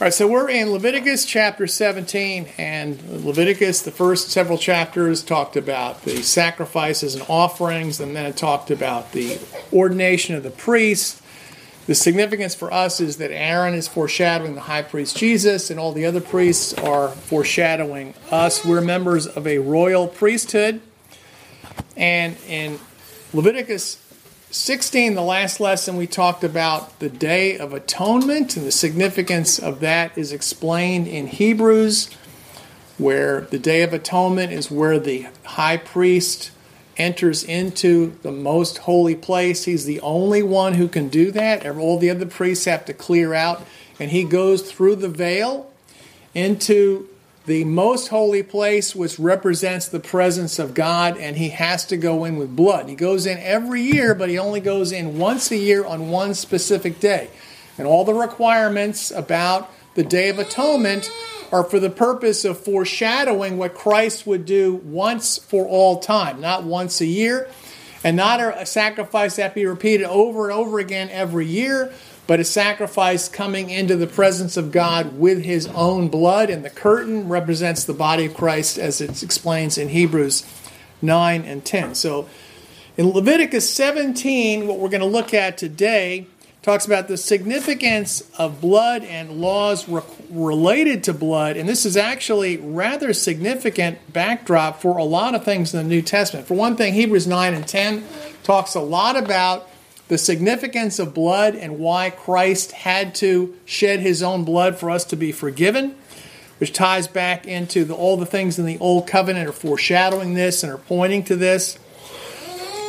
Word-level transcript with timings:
All 0.00 0.04
right, 0.04 0.14
so 0.14 0.28
we're 0.28 0.48
in 0.48 0.70
Leviticus 0.70 1.24
chapter 1.24 1.66
17, 1.66 2.50
and 2.56 3.24
Leviticus, 3.24 3.82
the 3.82 3.90
first 3.90 4.30
several 4.30 4.56
chapters, 4.56 5.24
talked 5.24 5.56
about 5.56 6.02
the 6.02 6.22
sacrifices 6.22 7.16
and 7.16 7.24
offerings, 7.28 7.98
and 7.98 8.14
then 8.14 8.24
it 8.24 8.36
talked 8.36 8.70
about 8.70 9.10
the 9.10 9.40
ordination 9.72 10.36
of 10.36 10.44
the 10.44 10.52
priest. 10.52 11.20
The 11.88 11.96
significance 11.96 12.54
for 12.54 12.72
us 12.72 13.00
is 13.00 13.16
that 13.16 13.32
Aaron 13.32 13.74
is 13.74 13.88
foreshadowing 13.88 14.54
the 14.54 14.60
high 14.60 14.82
priest 14.82 15.16
Jesus, 15.16 15.68
and 15.68 15.80
all 15.80 15.90
the 15.90 16.06
other 16.06 16.20
priests 16.20 16.74
are 16.74 17.08
foreshadowing 17.08 18.14
us. 18.30 18.64
We're 18.64 18.80
members 18.80 19.26
of 19.26 19.48
a 19.48 19.58
royal 19.58 20.06
priesthood. 20.06 20.80
And 21.96 22.36
in 22.46 22.78
Leviticus 23.32 23.96
16, 24.50 25.14
the 25.14 25.20
last 25.20 25.60
lesson, 25.60 25.98
we 25.98 26.06
talked 26.06 26.42
about 26.42 27.00
the 27.00 27.10
Day 27.10 27.58
of 27.58 27.74
Atonement, 27.74 28.56
and 28.56 28.66
the 28.66 28.72
significance 28.72 29.58
of 29.58 29.80
that 29.80 30.16
is 30.16 30.32
explained 30.32 31.06
in 31.06 31.26
Hebrews, 31.26 32.08
where 32.96 33.42
the 33.42 33.58
Day 33.58 33.82
of 33.82 33.92
Atonement 33.92 34.50
is 34.50 34.70
where 34.70 34.98
the 34.98 35.26
high 35.44 35.76
priest 35.76 36.50
enters 36.96 37.44
into 37.44 38.16
the 38.22 38.32
most 38.32 38.78
holy 38.78 39.14
place. 39.14 39.64
He's 39.64 39.84
the 39.84 40.00
only 40.00 40.42
one 40.42 40.74
who 40.74 40.88
can 40.88 41.08
do 41.08 41.30
that. 41.32 41.66
All 41.66 41.98
the 41.98 42.10
other 42.10 42.26
priests 42.26 42.64
have 42.64 42.86
to 42.86 42.94
clear 42.94 43.34
out, 43.34 43.66
and 44.00 44.10
he 44.10 44.24
goes 44.24 44.62
through 44.62 44.96
the 44.96 45.10
veil 45.10 45.70
into 46.34 47.07
the 47.48 47.64
most 47.64 48.08
holy 48.08 48.42
place, 48.42 48.94
which 48.94 49.18
represents 49.18 49.88
the 49.88 49.98
presence 49.98 50.58
of 50.58 50.74
God, 50.74 51.16
and 51.16 51.34
he 51.34 51.48
has 51.48 51.86
to 51.86 51.96
go 51.96 52.24
in 52.24 52.36
with 52.36 52.54
blood. 52.54 52.90
He 52.90 52.94
goes 52.94 53.24
in 53.24 53.38
every 53.38 53.80
year, 53.80 54.14
but 54.14 54.28
he 54.28 54.38
only 54.38 54.60
goes 54.60 54.92
in 54.92 55.18
once 55.18 55.50
a 55.50 55.56
year 55.56 55.84
on 55.84 56.10
one 56.10 56.34
specific 56.34 57.00
day. 57.00 57.30
And 57.78 57.86
all 57.86 58.04
the 58.04 58.12
requirements 58.12 59.10
about 59.10 59.70
the 59.94 60.04
Day 60.04 60.28
of 60.28 60.38
Atonement 60.38 61.10
are 61.50 61.64
for 61.64 61.80
the 61.80 61.88
purpose 61.88 62.44
of 62.44 62.60
foreshadowing 62.60 63.56
what 63.56 63.74
Christ 63.74 64.26
would 64.26 64.44
do 64.44 64.74
once 64.74 65.38
for 65.38 65.66
all 65.66 66.00
time, 66.00 66.42
not 66.42 66.64
once 66.64 67.00
a 67.00 67.06
year, 67.06 67.48
and 68.04 68.14
not 68.14 68.40
a 68.40 68.66
sacrifice 68.66 69.36
that 69.36 69.54
be 69.54 69.64
repeated 69.64 70.06
over 70.06 70.50
and 70.50 70.58
over 70.58 70.78
again 70.78 71.08
every 71.10 71.46
year, 71.46 71.94
but 72.28 72.38
a 72.38 72.44
sacrifice 72.44 73.26
coming 73.26 73.70
into 73.70 73.96
the 73.96 74.06
presence 74.06 74.58
of 74.58 74.70
God 74.70 75.18
with 75.18 75.42
his 75.42 75.66
own 75.68 76.08
blood. 76.08 76.50
And 76.50 76.62
the 76.62 76.70
curtain 76.70 77.26
represents 77.26 77.84
the 77.84 77.94
body 77.94 78.26
of 78.26 78.34
Christ, 78.34 78.76
as 78.78 79.00
it 79.00 79.22
explains 79.22 79.78
in 79.78 79.88
Hebrews 79.88 80.44
9 81.00 81.42
and 81.42 81.64
10. 81.64 81.94
So 81.94 82.28
in 82.98 83.08
Leviticus 83.08 83.72
17, 83.72 84.66
what 84.66 84.78
we're 84.78 84.90
going 84.90 85.00
to 85.00 85.06
look 85.06 85.32
at 85.32 85.56
today 85.56 86.26
talks 86.60 86.84
about 86.84 87.08
the 87.08 87.16
significance 87.16 88.22
of 88.36 88.60
blood 88.60 89.02
and 89.04 89.40
laws 89.40 89.88
re- 89.88 90.02
related 90.28 91.04
to 91.04 91.14
blood. 91.14 91.56
And 91.56 91.66
this 91.66 91.86
is 91.86 91.96
actually 91.96 92.58
rather 92.58 93.14
significant 93.14 94.12
backdrop 94.12 94.82
for 94.82 94.98
a 94.98 95.04
lot 95.04 95.34
of 95.34 95.44
things 95.44 95.72
in 95.72 95.82
the 95.82 95.88
New 95.88 96.02
Testament. 96.02 96.46
For 96.46 96.52
one 96.52 96.76
thing, 96.76 96.92
Hebrews 96.92 97.26
9 97.26 97.54
and 97.54 97.66
10 97.66 98.04
talks 98.42 98.74
a 98.74 98.80
lot 98.80 99.16
about 99.16 99.70
the 100.08 100.18
significance 100.18 100.98
of 100.98 101.14
blood 101.14 101.54
and 101.54 101.78
why 101.78 102.10
Christ 102.10 102.72
had 102.72 103.14
to 103.16 103.54
shed 103.64 104.00
his 104.00 104.22
own 104.22 104.44
blood 104.44 104.76
for 104.76 104.90
us 104.90 105.04
to 105.06 105.16
be 105.16 105.32
forgiven, 105.32 105.94
which 106.58 106.72
ties 106.72 107.06
back 107.06 107.46
into 107.46 107.84
the, 107.84 107.94
all 107.94 108.16
the 108.16 108.26
things 108.26 108.58
in 108.58 108.64
the 108.64 108.78
Old 108.78 109.06
Covenant 109.06 109.48
are 109.48 109.52
foreshadowing 109.52 110.34
this 110.34 110.62
and 110.62 110.72
are 110.72 110.78
pointing 110.78 111.22
to 111.24 111.36
this. 111.36 111.78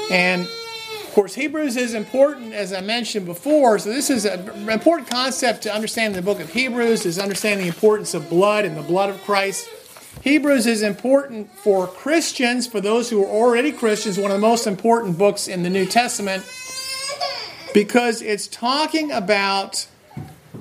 And 0.09 0.43
of 0.43 1.13
course, 1.13 1.35
Hebrews 1.35 1.75
is 1.75 1.93
important, 1.93 2.53
as 2.53 2.71
I 2.71 2.81
mentioned 2.81 3.25
before. 3.25 3.79
So, 3.79 3.89
this 3.89 4.09
is 4.09 4.25
an 4.25 4.69
important 4.69 5.09
concept 5.09 5.63
to 5.63 5.73
understand 5.73 6.15
in 6.15 6.23
the 6.23 6.25
book 6.25 6.39
of 6.39 6.53
Hebrews, 6.53 7.05
is 7.05 7.19
understanding 7.19 7.65
the 7.65 7.73
importance 7.73 8.13
of 8.13 8.29
blood 8.29 8.63
and 8.63 8.77
the 8.77 8.81
blood 8.81 9.09
of 9.09 9.21
Christ. 9.23 9.67
Hebrews 10.21 10.67
is 10.67 10.83
important 10.83 11.51
for 11.51 11.87
Christians, 11.87 12.67
for 12.67 12.79
those 12.79 13.09
who 13.09 13.23
are 13.23 13.27
already 13.27 13.71
Christians, 13.71 14.17
one 14.17 14.31
of 14.31 14.37
the 14.37 14.47
most 14.47 14.67
important 14.67 15.17
books 15.17 15.47
in 15.47 15.63
the 15.63 15.69
New 15.69 15.85
Testament 15.85 16.43
because 17.73 18.21
it's 18.21 18.47
talking 18.47 19.11
about 19.11 19.87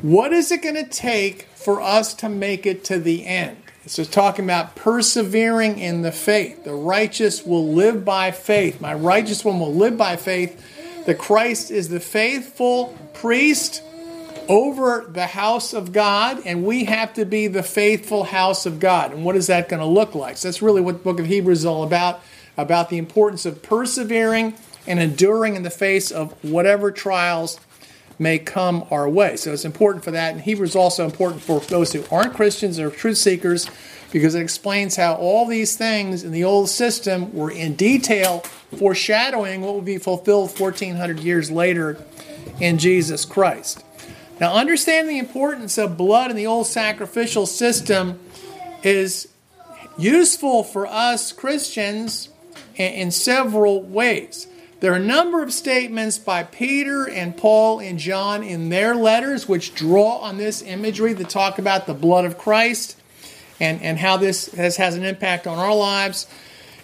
what 0.02 0.32
is 0.32 0.52
it 0.52 0.62
going 0.62 0.74
to 0.74 0.88
take 0.88 1.42
for 1.54 1.80
us 1.80 2.14
to 2.14 2.28
make 2.28 2.66
it 2.66 2.84
to 2.84 2.98
the 2.98 3.26
end. 3.26 3.56
It's 3.84 3.96
just 3.96 4.12
talking 4.12 4.44
about 4.44 4.76
persevering 4.76 5.78
in 5.78 6.02
the 6.02 6.12
faith. 6.12 6.64
The 6.64 6.74
righteous 6.74 7.44
will 7.44 7.72
live 7.72 8.04
by 8.04 8.30
faith. 8.30 8.80
My 8.80 8.94
righteous 8.94 9.44
one 9.44 9.58
will 9.58 9.74
live 9.74 9.96
by 9.96 10.16
faith. 10.16 10.62
The 11.06 11.14
Christ 11.14 11.70
is 11.70 11.88
the 11.88 12.00
faithful 12.00 12.96
priest 13.14 13.82
over 14.46 15.06
the 15.08 15.26
house 15.26 15.72
of 15.72 15.92
God, 15.92 16.42
and 16.44 16.64
we 16.64 16.84
have 16.84 17.14
to 17.14 17.24
be 17.24 17.46
the 17.46 17.62
faithful 17.62 18.24
house 18.24 18.66
of 18.66 18.78
God. 18.80 19.12
And 19.12 19.24
what 19.24 19.36
is 19.36 19.46
that 19.46 19.68
going 19.68 19.80
to 19.80 19.86
look 19.86 20.14
like? 20.14 20.36
So 20.36 20.48
that's 20.48 20.62
really 20.62 20.80
what 20.80 20.98
the 20.98 21.04
book 21.04 21.20
of 21.20 21.26
Hebrews 21.26 21.60
is 21.60 21.66
all 21.66 21.82
about 21.82 22.20
about 22.58 22.90
the 22.90 22.98
importance 22.98 23.46
of 23.46 23.62
persevering 23.62 24.52
and 24.86 24.98
enduring 25.00 25.56
in 25.56 25.62
the 25.62 25.70
face 25.70 26.10
of 26.10 26.32
whatever 26.44 26.90
trials 26.90 27.60
may 28.18 28.38
come 28.38 28.84
our 28.90 29.08
way. 29.08 29.36
So 29.36 29.52
it's 29.52 29.64
important 29.64 30.04
for 30.04 30.10
that. 30.10 30.32
And 30.32 30.42
Hebrews 30.42 30.70
is 30.70 30.76
also 30.76 31.04
important 31.04 31.42
for 31.42 31.60
those 31.60 31.92
who 31.92 32.04
aren't 32.10 32.34
Christians 32.34 32.78
or 32.78 32.90
truth 32.90 33.18
seekers 33.18 33.70
because 34.10 34.34
it 34.34 34.42
explains 34.42 34.96
how 34.96 35.14
all 35.14 35.46
these 35.46 35.76
things 35.76 36.24
in 36.24 36.32
the 36.32 36.44
old 36.44 36.68
system 36.68 37.32
were 37.32 37.50
in 37.50 37.74
detail 37.74 38.40
foreshadowing 38.76 39.60
what 39.60 39.74
would 39.74 39.84
be 39.84 39.98
fulfilled 39.98 40.58
1400 40.58 41.20
years 41.20 41.50
later 41.50 42.02
in 42.60 42.78
Jesus 42.78 43.24
Christ. 43.24 43.84
Now, 44.40 44.54
understanding 44.54 45.14
the 45.14 45.18
importance 45.18 45.78
of 45.78 45.96
blood 45.96 46.30
in 46.30 46.36
the 46.36 46.46
old 46.46 46.66
sacrificial 46.66 47.46
system 47.46 48.18
is 48.82 49.28
useful 49.96 50.64
for 50.64 50.86
us 50.86 51.32
Christians 51.32 52.28
in 52.76 53.10
several 53.10 53.82
ways. 53.82 54.47
There 54.80 54.92
are 54.92 54.96
a 54.96 55.00
number 55.00 55.42
of 55.42 55.52
statements 55.52 56.18
by 56.18 56.44
Peter 56.44 57.08
and 57.08 57.36
Paul 57.36 57.80
and 57.80 57.98
John 57.98 58.44
in 58.44 58.68
their 58.68 58.94
letters 58.94 59.48
which 59.48 59.74
draw 59.74 60.18
on 60.18 60.36
this 60.36 60.62
imagery 60.62 61.12
that 61.14 61.28
talk 61.28 61.58
about 61.58 61.88
the 61.88 61.94
blood 61.94 62.24
of 62.24 62.38
Christ 62.38 62.96
and, 63.58 63.82
and 63.82 63.98
how 63.98 64.18
this 64.18 64.46
has, 64.54 64.76
has 64.76 64.94
an 64.94 65.02
impact 65.02 65.48
on 65.48 65.58
our 65.58 65.74
lives. 65.74 66.28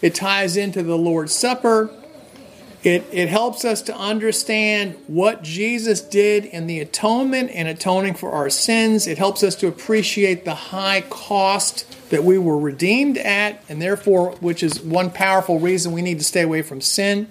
It 0.03 0.13
ties 0.17 0.57
into 0.57 0.83
the 0.83 0.99
Lord's 0.99 1.37
Supper. 1.37 1.89
It, 2.83 3.07
it 3.13 3.29
helps 3.29 3.65
us 3.65 3.81
to 3.83 3.97
understand 3.97 4.97
what 5.07 5.45
Jesus 5.45 6.01
did 6.01 6.47
in 6.47 6.67
the 6.67 6.81
atonement 6.81 7.53
and 7.55 7.69
atoning 7.69 8.15
for 8.15 8.33
our 8.33 8.51
sins. 8.51 9.07
It 9.07 9.19
helps 9.19 9.45
us 9.45 9.55
to 9.57 9.69
appreciate 9.69 10.45
the 10.45 10.55
high 10.57 11.03
cost 11.03 12.11
that 12.11 12.25
we 12.25 12.39
were 12.39 12.59
redeemed 12.59 13.19
at, 13.19 13.63
and 13.69 13.81
therefore, 13.81 14.33
which 14.41 14.65
is 14.65 14.81
one 14.81 15.13
powerful 15.13 15.61
reason 15.61 15.93
we 15.93 16.03
need 16.03 16.19
to 16.19 16.25
stay 16.25 16.43
away 16.43 16.63
from 16.63 16.81
sin. 16.81 17.29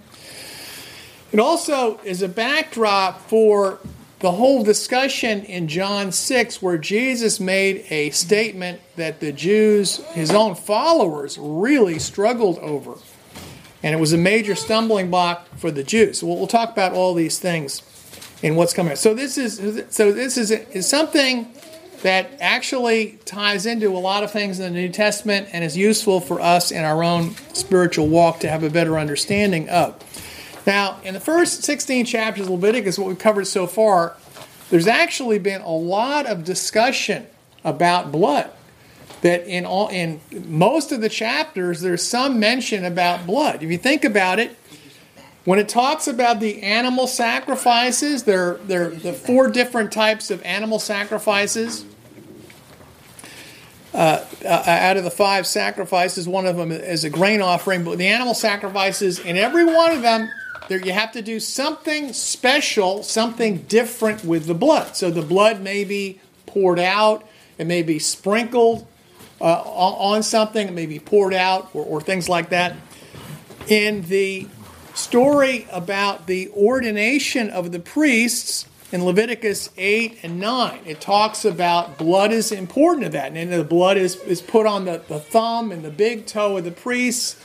It 1.33 1.39
also 1.39 1.99
is 2.03 2.21
a 2.21 2.29
backdrop 2.29 3.27
for 3.27 3.79
the 4.19 4.31
whole 4.31 4.63
discussion 4.63 5.44
in 5.45 5.67
John 5.67 6.11
6, 6.11 6.61
where 6.61 6.77
Jesus 6.77 7.39
made 7.39 7.85
a 7.89 8.11
statement 8.11 8.79
that 8.97 9.19
the 9.19 9.31
Jews, 9.31 9.97
his 10.11 10.29
own 10.29 10.53
followers, 10.53 11.39
really 11.39 11.97
struggled 11.97 12.59
over. 12.59 12.99
And 13.81 13.95
it 13.95 13.97
was 13.97 14.13
a 14.13 14.17
major 14.17 14.53
stumbling 14.53 15.09
block 15.09 15.47
for 15.57 15.71
the 15.71 15.83
Jews. 15.83 16.19
So 16.19 16.27
we'll, 16.27 16.45
talk 16.45 16.71
about 16.71 16.94
all 16.94 17.16
these 17.16 17.39
things 17.39 17.81
in 18.44 18.55
what's 18.55 18.73
coming. 18.73 18.95
So 18.95 19.15
this 19.15 19.38
is 19.39 19.57
so 19.89 20.11
this 20.11 20.38
is, 20.38 20.51
is 20.51 20.88
something 20.88 21.51
that 22.03 22.29
actually 22.41 23.17
ties 23.25 23.65
into 23.65 23.89
a 23.89 23.97
lot 23.97 24.23
of 24.23 24.31
things 24.31 24.59
in 24.59 24.71
the 24.71 24.79
New 24.79 24.89
Testament 24.89 25.50
and 25.51 25.63
is 25.63 25.75
useful 25.75 26.21
for 26.21 26.39
us 26.39 26.69
in 26.69 26.83
our 26.83 27.03
own 27.03 27.35
spiritual 27.53 28.07
walk 28.07 28.39
to 28.41 28.50
have 28.50 28.61
a 28.61 28.69
better 28.69 29.00
understanding 29.00 29.67
of. 29.69 29.95
Now, 30.66 31.00
in 31.03 31.13
the 31.13 31.19
first 31.19 31.63
16 31.63 32.06
chapters 32.06 32.46
of 32.46 32.51
Leviticus, 32.51 32.97
what 32.97 33.07
we've 33.07 33.19
covered 33.19 33.47
so 33.47 33.68
far, 33.68 34.16
there's 34.69 34.88
actually 34.88 35.40
been 35.40 35.62
a 35.62 35.75
lot 35.75 36.25
of 36.25 36.44
discussion 36.44 37.28
about 37.63 38.12
blood. 38.12 38.50
That 39.21 39.45
in 39.48 39.65
all 39.65 39.88
in 39.88 40.19
most 40.45 40.92
of 40.92 41.00
the 41.00 41.10
chapters, 41.10 41.81
there's 41.81 42.04
some 42.04 42.39
mention 42.39 42.83
about 42.83 43.25
blood. 43.25 43.63
If 43.63 43.71
you 43.71 43.77
think 43.77 44.04
about 44.04 44.39
it, 44.39 44.57
when 45.45 45.60
it 45.60 45.68
talks 45.68 46.07
about 46.07 46.39
the 46.39 46.62
animal 46.63 47.07
sacrifices, 47.07 48.24
there, 48.24 48.56
there 48.66 48.88
are 48.88 48.89
the 48.89 49.13
four 49.13 49.50
different 49.50 49.92
types 49.92 50.31
of 50.31 50.42
animal 50.44 50.80
sacrifices. 50.80 51.86
Uh, 53.94 54.25
uh, 54.44 54.63
out 54.68 54.98
of 54.98 55.04
the 55.04 55.12
five 55.12 55.45
sacrifices, 55.45 56.27
one 56.27 56.45
of 56.45 56.56
them 56.56 56.71
is 56.71 57.04
a 57.04 57.09
grain 57.09 57.42
offering, 57.42 57.83
but 57.83 57.98
the 57.98 58.07
animal 58.07 58.33
sacrifices, 58.33 59.19
in 59.19 59.38
every 59.38 59.66
one 59.66 59.92
of 59.92 60.01
them, 60.01 60.30
there 60.73 60.83
you 60.83 60.91
have 60.91 61.11
to 61.11 61.21
do 61.21 61.39
something 61.39 62.13
special, 62.13 63.03
something 63.03 63.57
different 63.57 64.25
with 64.25 64.47
the 64.47 64.55
blood. 64.55 64.95
So 64.95 65.11
the 65.11 65.21
blood 65.21 65.61
may 65.61 65.83
be 65.83 66.19
poured 66.47 66.79
out, 66.79 67.23
it 67.59 67.67
may 67.67 67.83
be 67.83 67.99
sprinkled 67.99 68.87
uh, 69.39 69.61
on 69.61 70.23
something, 70.23 70.67
it 70.67 70.73
may 70.73 70.87
be 70.87 70.97
poured 70.97 71.35
out, 71.35 71.69
or, 71.75 71.85
or 71.85 72.01
things 72.01 72.27
like 72.27 72.49
that. 72.49 72.75
In 73.67 74.01
the 74.07 74.47
story 74.95 75.67
about 75.71 76.25
the 76.25 76.49
ordination 76.49 77.51
of 77.51 77.71
the 77.71 77.79
priests, 77.79 78.65
in 78.91 79.05
Leviticus 79.05 79.71
8 79.75 80.19
and 80.21 80.39
9. 80.39 80.81
It 80.85 81.01
talks 81.01 81.45
about 81.45 81.97
blood 81.97 82.31
is 82.31 82.51
important 82.51 83.05
to 83.05 83.09
that. 83.09 83.31
And 83.35 83.51
the 83.51 83.63
blood 83.63 83.97
is, 83.97 84.17
is 84.17 84.39
put 84.39 84.67
on 84.67 84.85
the, 84.85 85.01
the 85.07 85.19
thumb 85.19 85.71
and 85.71 85.83
the 85.83 85.89
big 85.89 86.27
toe 86.27 86.57
of 86.57 86.63
the 86.63 86.71
priests. 86.71 87.35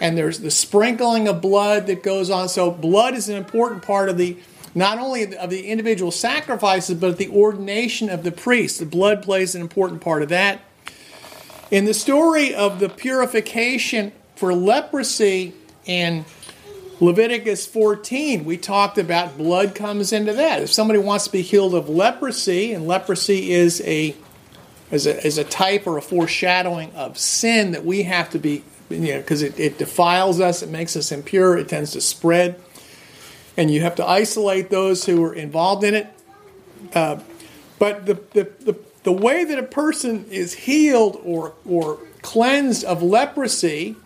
And 0.00 0.16
there's 0.16 0.40
the 0.40 0.50
sprinkling 0.50 1.26
of 1.28 1.40
blood 1.40 1.86
that 1.86 2.02
goes 2.02 2.30
on. 2.30 2.48
So 2.48 2.70
blood 2.70 3.14
is 3.14 3.28
an 3.28 3.36
important 3.36 3.82
part 3.82 4.08
of 4.08 4.18
the 4.18 4.36
not 4.74 4.98
only 4.98 5.34
of 5.34 5.48
the 5.48 5.68
individual 5.68 6.10
sacrifices, 6.10 6.98
but 6.98 7.16
the 7.16 7.30
ordination 7.30 8.10
of 8.10 8.22
the 8.22 8.30
priest. 8.30 8.78
The 8.78 8.84
blood 8.84 9.22
plays 9.22 9.54
an 9.54 9.62
important 9.62 10.02
part 10.02 10.22
of 10.22 10.28
that. 10.28 10.60
In 11.70 11.86
the 11.86 11.94
story 11.94 12.54
of 12.54 12.78
the 12.78 12.90
purification 12.90 14.12
for 14.36 14.54
leprosy 14.54 15.54
in 15.86 16.26
Leviticus 17.00 17.66
14, 17.66 18.44
we 18.44 18.56
talked 18.56 18.98
about 18.98 19.36
blood 19.36 19.74
comes 19.74 20.12
into 20.12 20.34
that. 20.34 20.62
If 20.62 20.72
somebody 20.72 20.98
wants 20.98 21.24
to 21.24 21.32
be 21.32 21.42
healed 21.42 21.74
of 21.74 21.88
leprosy, 21.88 22.72
and 22.72 22.86
leprosy 22.86 23.52
is 23.52 23.80
a 23.80 24.14
is 24.90 25.06
a, 25.06 25.26
is 25.26 25.36
a 25.36 25.44
type 25.44 25.86
or 25.86 25.96
a 25.96 26.02
foreshadowing 26.02 26.94
of 26.94 27.18
sin 27.18 27.72
that 27.72 27.84
we 27.84 28.04
have 28.04 28.30
to 28.30 28.38
be, 28.38 28.62
you 28.90 29.14
know, 29.14 29.18
because 29.18 29.42
it, 29.42 29.58
it 29.58 29.78
defiles 29.78 30.40
us, 30.40 30.62
it 30.62 30.70
makes 30.70 30.96
us 30.96 31.12
impure, 31.12 31.56
it 31.56 31.68
tends 31.68 31.92
to 31.92 32.00
spread 32.00 32.60
and 33.56 33.70
you 33.70 33.80
have 33.80 33.94
to 33.96 34.06
isolate 34.06 34.70
those 34.70 35.06
who 35.06 35.24
are 35.24 35.34
involved 35.34 35.82
in 35.84 35.94
it. 35.94 36.08
Uh, 36.94 37.18
but 37.78 38.06
the, 38.06 38.14
the, 38.32 38.50
the, 38.60 38.78
the 39.02 39.12
way 39.12 39.44
that 39.44 39.58
a 39.58 39.62
person 39.62 40.26
is 40.30 40.52
healed 40.52 41.20
or, 41.24 41.54
or 41.64 41.98
cleansed 42.22 42.84
of 42.84 43.02
leprosy, 43.02 43.96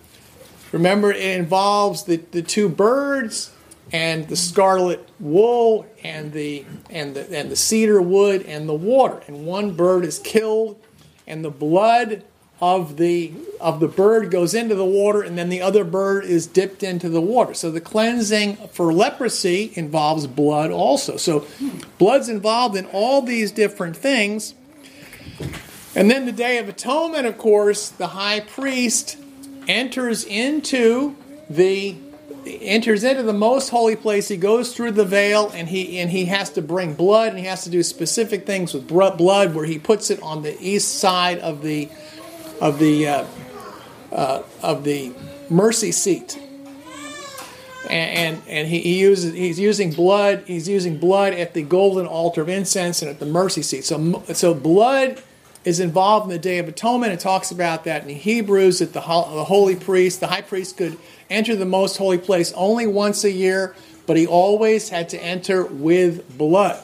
remember, 0.73 1.11
it 1.13 1.39
involves 1.39 2.05
the, 2.05 2.17
the 2.17 2.43
two 2.43 2.69
birds 2.69 3.53
and 3.93 4.29
the 4.29 4.37
scarlet 4.37 5.09
wool 5.19 5.85
and 6.05 6.33
the, 6.33 6.65
and, 6.89 7.15
the, 7.15 7.37
and 7.37 7.51
the 7.51 7.57
cedar 7.57 8.01
wood 8.01 8.43
and 8.43 8.69
the 8.69 8.75
water. 8.75 9.23
And 9.27 9.47
one 9.47 9.75
bird 9.75 10.05
is 10.05 10.21
killed, 10.21 10.81
and 11.27 11.45
the 11.45 11.51
blood 11.51 12.25
of 12.61 12.97
the 12.97 13.33
of 13.61 13.81
the 13.81 13.89
bird 13.89 14.31
goes 14.31 14.55
into 14.55 14.75
the 14.75 14.85
water 14.85 15.23
and 15.23 15.37
then 15.37 15.49
the 15.49 15.61
other 15.61 15.85
bird 15.85 16.25
is 16.25 16.47
dipped 16.47 16.83
into 16.83 17.09
the 17.09 17.21
water. 17.21 17.55
So 17.55 17.71
the 17.71 17.81
cleansing 17.81 18.57
for 18.73 18.93
leprosy 18.93 19.73
involves 19.75 20.27
blood 20.27 20.71
also. 20.71 21.17
So 21.17 21.47
blood's 21.99 22.29
involved 22.29 22.77
in 22.77 22.87
all 22.87 23.23
these 23.23 23.53
different 23.53 23.97
things. 23.97 24.55
And 25.95 26.11
then 26.11 26.27
the 26.27 26.33
day 26.33 26.59
of 26.59 26.69
atonement 26.69 27.27
of 27.27 27.39
course, 27.39 27.89
the 27.89 28.09
high 28.09 28.41
priest 28.41 29.19
enters 29.69 30.25
into 30.25 31.17
the 31.49 31.97
enters 32.47 33.05
into 33.05 33.23
the 33.23 33.33
most 33.33 33.69
holy 33.69 33.97
place 33.97 34.29
he 34.29 34.37
goes 34.37 34.75
through 34.75 34.93
the 34.93 35.05
veil 35.05 35.51
and 35.55 35.69
he 35.69 35.99
and 35.99 36.11
he 36.11 36.27
has 36.27 36.51
to 36.51 36.63
bring 36.63 36.95
blood 36.95 37.29
and 37.29 37.39
he 37.39 37.45
has 37.45 37.65
to 37.65 37.71
do 37.71 37.83
specific 37.83 38.47
things 38.47 38.73
with 38.73 38.89
blood 38.89 39.55
where 39.55 39.67
he 39.67 39.79
puts 39.79 40.11
it 40.11 40.23
on 40.23 40.43
the 40.43 40.57
east 40.61 40.99
side 40.99 41.39
of 41.41 41.63
the 41.63 41.89
of 42.61 42.79
the 42.79 43.09
uh, 43.09 43.25
uh, 44.13 44.43
of 44.63 44.85
the 44.85 45.13
mercy 45.49 45.93
seat, 45.93 46.39
and 47.89 48.37
and, 48.39 48.43
and 48.49 48.69
he, 48.69 48.81
he, 48.81 49.01
uses 49.01 49.35
he's 49.35 49.59
using 49.59 49.93
blood 49.93 50.45
he's 50.47 50.69
using 50.69 50.99
blood 50.99 51.33
at 51.33 51.55
the 51.55 51.63
golden 51.63 52.07
altar 52.07 52.43
of 52.43 52.49
incense 52.49 53.03
and 53.03 53.11
at 53.11 53.19
the 53.19 53.27
mercy 53.27 53.63
seat. 53.63 53.85
So 53.85 54.23
so 54.33 54.55
blood 54.55 55.23
is 55.65 55.81
involved 55.81 56.25
in 56.25 56.31
the 56.31 56.39
Day 56.39 56.59
of 56.59 56.69
Atonement. 56.69 57.13
It 57.13 57.21
talks 57.21 57.51
about 57.51 57.85
that 57.85 58.05
in 58.05 58.15
Hebrews 58.15 58.79
that 58.79 58.93
the, 58.93 59.01
the 59.01 59.45
holy 59.45 59.77
priest, 59.77 60.21
the 60.21 60.27
high 60.27 60.41
priest, 60.41 60.77
could 60.77 60.99
enter 61.29 61.55
the 61.55 61.67
most 61.67 61.97
holy 61.99 62.19
place 62.19 62.53
only 62.55 62.87
once 62.87 63.25
a 63.25 63.31
year, 63.31 63.75
but 64.07 64.17
he 64.17 64.27
always 64.27 64.89
had 64.89 65.11
to 65.11 65.23
enter 65.23 65.65
with 65.65 66.39
blood. 66.39 66.83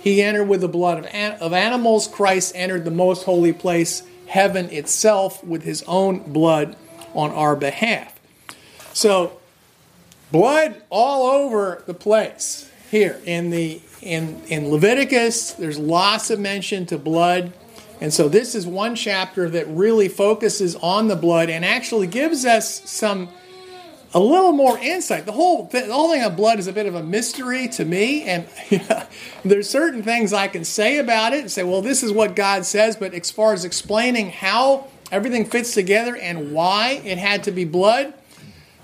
He 0.00 0.22
entered 0.22 0.44
with 0.44 0.60
the 0.60 0.68
blood 0.68 0.98
of, 0.98 1.06
of 1.40 1.52
animals. 1.52 2.06
Christ 2.06 2.52
entered 2.54 2.84
the 2.84 2.90
most 2.90 3.24
holy 3.24 3.52
place 3.52 4.02
heaven 4.32 4.70
itself 4.70 5.44
with 5.44 5.62
his 5.62 5.82
own 5.86 6.18
blood 6.32 6.74
on 7.12 7.30
our 7.32 7.54
behalf. 7.54 8.18
So, 8.94 9.38
blood 10.30 10.80
all 10.88 11.30
over 11.30 11.82
the 11.84 11.92
place 11.92 12.70
here 12.90 13.20
in 13.26 13.50
the 13.50 13.82
in 14.00 14.40
in 14.48 14.70
Leviticus. 14.70 15.52
There's 15.52 15.78
lots 15.78 16.30
of 16.30 16.40
mention 16.40 16.86
to 16.86 16.96
blood. 16.96 17.52
And 18.00 18.10
so 18.12 18.30
this 18.30 18.54
is 18.54 18.66
one 18.66 18.94
chapter 18.96 19.50
that 19.50 19.68
really 19.68 20.08
focuses 20.08 20.76
on 20.76 21.08
the 21.08 21.14
blood 21.14 21.50
and 21.50 21.62
actually 21.62 22.06
gives 22.06 22.46
us 22.46 22.90
some 22.90 23.28
a 24.14 24.20
little 24.20 24.52
more 24.52 24.78
insight. 24.78 25.24
The 25.24 25.32
whole 25.32 25.64
the 25.66 25.92
whole 25.92 26.10
thing 26.10 26.22
of 26.22 26.36
blood 26.36 26.58
is 26.58 26.66
a 26.66 26.72
bit 26.72 26.86
of 26.86 26.94
a 26.94 27.02
mystery 27.02 27.68
to 27.68 27.84
me, 27.84 28.22
and 28.24 28.46
there's 29.44 29.68
certain 29.68 30.02
things 30.02 30.32
I 30.32 30.48
can 30.48 30.64
say 30.64 30.98
about 30.98 31.32
it 31.32 31.40
and 31.40 31.50
say, 31.50 31.62
well, 31.62 31.82
this 31.82 32.02
is 32.02 32.12
what 32.12 32.36
God 32.36 32.64
says. 32.64 32.96
But 32.96 33.14
as 33.14 33.30
far 33.30 33.52
as 33.52 33.64
explaining 33.64 34.30
how 34.30 34.88
everything 35.10 35.46
fits 35.46 35.72
together 35.72 36.16
and 36.16 36.52
why 36.52 37.00
it 37.04 37.18
had 37.18 37.44
to 37.44 37.50
be 37.50 37.64
blood, 37.64 38.12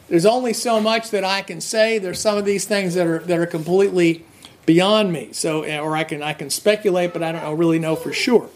there's 0.09 0.27
only 0.27 0.55
so 0.55 0.81
much 0.81 1.11
that 1.11 1.25
I 1.25 1.43
can 1.43 1.61
say. 1.61 1.99
There's 1.99 2.21
some 2.21 2.39
of 2.39 2.45
these 2.45 2.65
things 2.65 2.95
that 2.95 3.07
are 3.07 3.19
that 3.21 3.39
are 3.39 3.47
completely 3.47 4.25
beyond 4.65 5.13
me. 5.13 5.31
So, 5.33 5.63
eh, 5.63 5.79
or 5.79 5.95
I 5.95 6.05
can 6.05 6.23
I 6.23 6.33
can 6.33 6.49
speculate, 6.49 7.13
but 7.13 7.23
I 7.23 7.33
don't 7.33 7.59
really 7.59 7.79
know 7.79 7.97
for 7.97 8.13
sure. 8.13 8.49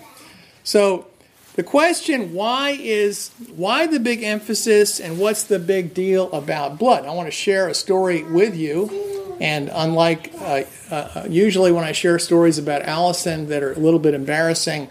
So 0.65 1.07
the 1.54 1.62
question 1.62 2.32
why 2.32 2.70
is 2.81 3.31
why 3.54 3.87
the 3.87 4.00
big 4.00 4.22
emphasis 4.22 5.00
and 5.00 5.19
what's 5.19 5.43
the 5.44 5.58
big 5.58 5.93
deal 5.93 6.32
about 6.32 6.78
blood? 6.78 7.04
I 7.04 7.10
want 7.10 7.26
to 7.26 7.32
share 7.32 7.69
a 7.69 7.75
story 7.75 8.22
with 8.22 8.56
you. 8.56 9.37
And 9.40 9.70
unlike 9.72 10.32
uh, 10.40 10.62
uh, 10.90 11.26
usually 11.28 11.72
when 11.72 11.84
I 11.84 11.93
share 11.93 12.19
stories 12.19 12.58
about 12.58 12.82
Allison 12.82 13.49
that 13.49 13.62
are 13.62 13.72
a 13.72 13.78
little 13.78 13.99
bit 13.99 14.14
embarrassing, 14.14 14.88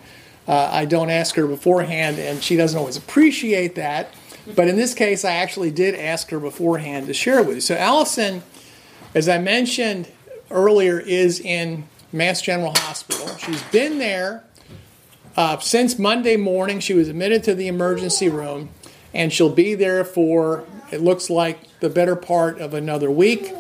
uh, 0.48 0.70
I 0.72 0.86
don't 0.86 1.10
ask 1.10 1.36
her 1.36 1.48
beforehand, 1.48 2.20
and 2.20 2.44
she 2.44 2.58
doesn't 2.58 2.78
always 2.78 2.98
appreciate 2.98 3.76
that. 3.76 4.14
But 4.56 4.68
in 4.68 4.76
this 4.76 4.94
case, 4.94 5.24
I 5.24 5.34
actually 5.34 5.72
did 5.72 5.96
ask 5.96 6.30
her 6.32 6.40
beforehand 6.40 7.08
to 7.08 7.14
share 7.14 7.44
with 7.44 7.56
you. 7.56 7.62
So, 7.62 7.76
Allison, 7.76 8.44
as 9.16 9.30
I 9.30 9.38
mentioned 9.38 10.10
earlier, 10.50 11.00
is 11.00 11.40
in 11.40 11.88
Mass 12.12 12.42
General 12.42 12.74
Hospital. 12.76 13.28
She's 13.38 13.62
been 13.66 14.00
there 14.00 14.44
uh, 15.36 15.60
since 15.60 15.98
Monday 15.98 16.36
morning, 16.36 16.80
she 16.80 16.94
was 16.94 17.08
admitted 17.08 17.44
to 17.46 17.56
the 17.56 17.68
emergency 17.68 18.30
room, 18.30 18.70
and 19.14 19.32
she'll 19.32 19.54
be 19.54 19.76
there 19.76 20.04
for 20.04 20.66
it 20.92 21.02
looks 21.02 21.30
like 21.30 21.80
the 21.80 21.90
better 21.90 22.16
part 22.16 22.60
of 22.60 22.74
another 22.74 23.10
week. 23.10 23.54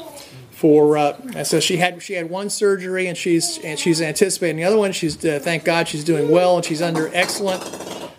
For 0.52 0.96
uh, 0.96 1.44
so 1.44 1.60
she 1.60 1.78
had 1.78 2.04
she 2.04 2.14
had 2.14 2.30
one 2.30 2.50
surgery, 2.50 3.08
and 3.08 3.18
she's 3.18 3.58
and 3.64 3.80
she's 3.80 4.00
anticipating 4.00 4.58
the 4.58 4.64
other 4.64 4.78
one. 4.78 4.92
She's 4.92 5.24
uh, 5.26 5.40
thank 5.42 5.64
God 5.64 5.88
she's 5.88 6.04
doing 6.04 6.30
well, 6.30 6.58
and 6.58 6.66
she's 6.66 6.84
under 6.84 7.10
excellent 7.16 7.64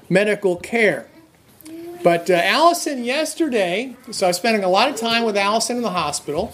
medical 0.08 0.56
care. 0.56 1.08
But 2.02 2.28
uh, 2.28 2.34
Allison 2.34 3.04
yesterday, 3.04 3.96
so 4.10 4.26
I 4.26 4.30
was 4.30 4.36
spending 4.38 4.64
a 4.64 4.68
lot 4.68 4.88
of 4.88 4.96
time 4.96 5.22
with 5.22 5.36
Allison 5.36 5.76
in 5.76 5.82
the 5.82 5.90
hospital, 5.90 6.52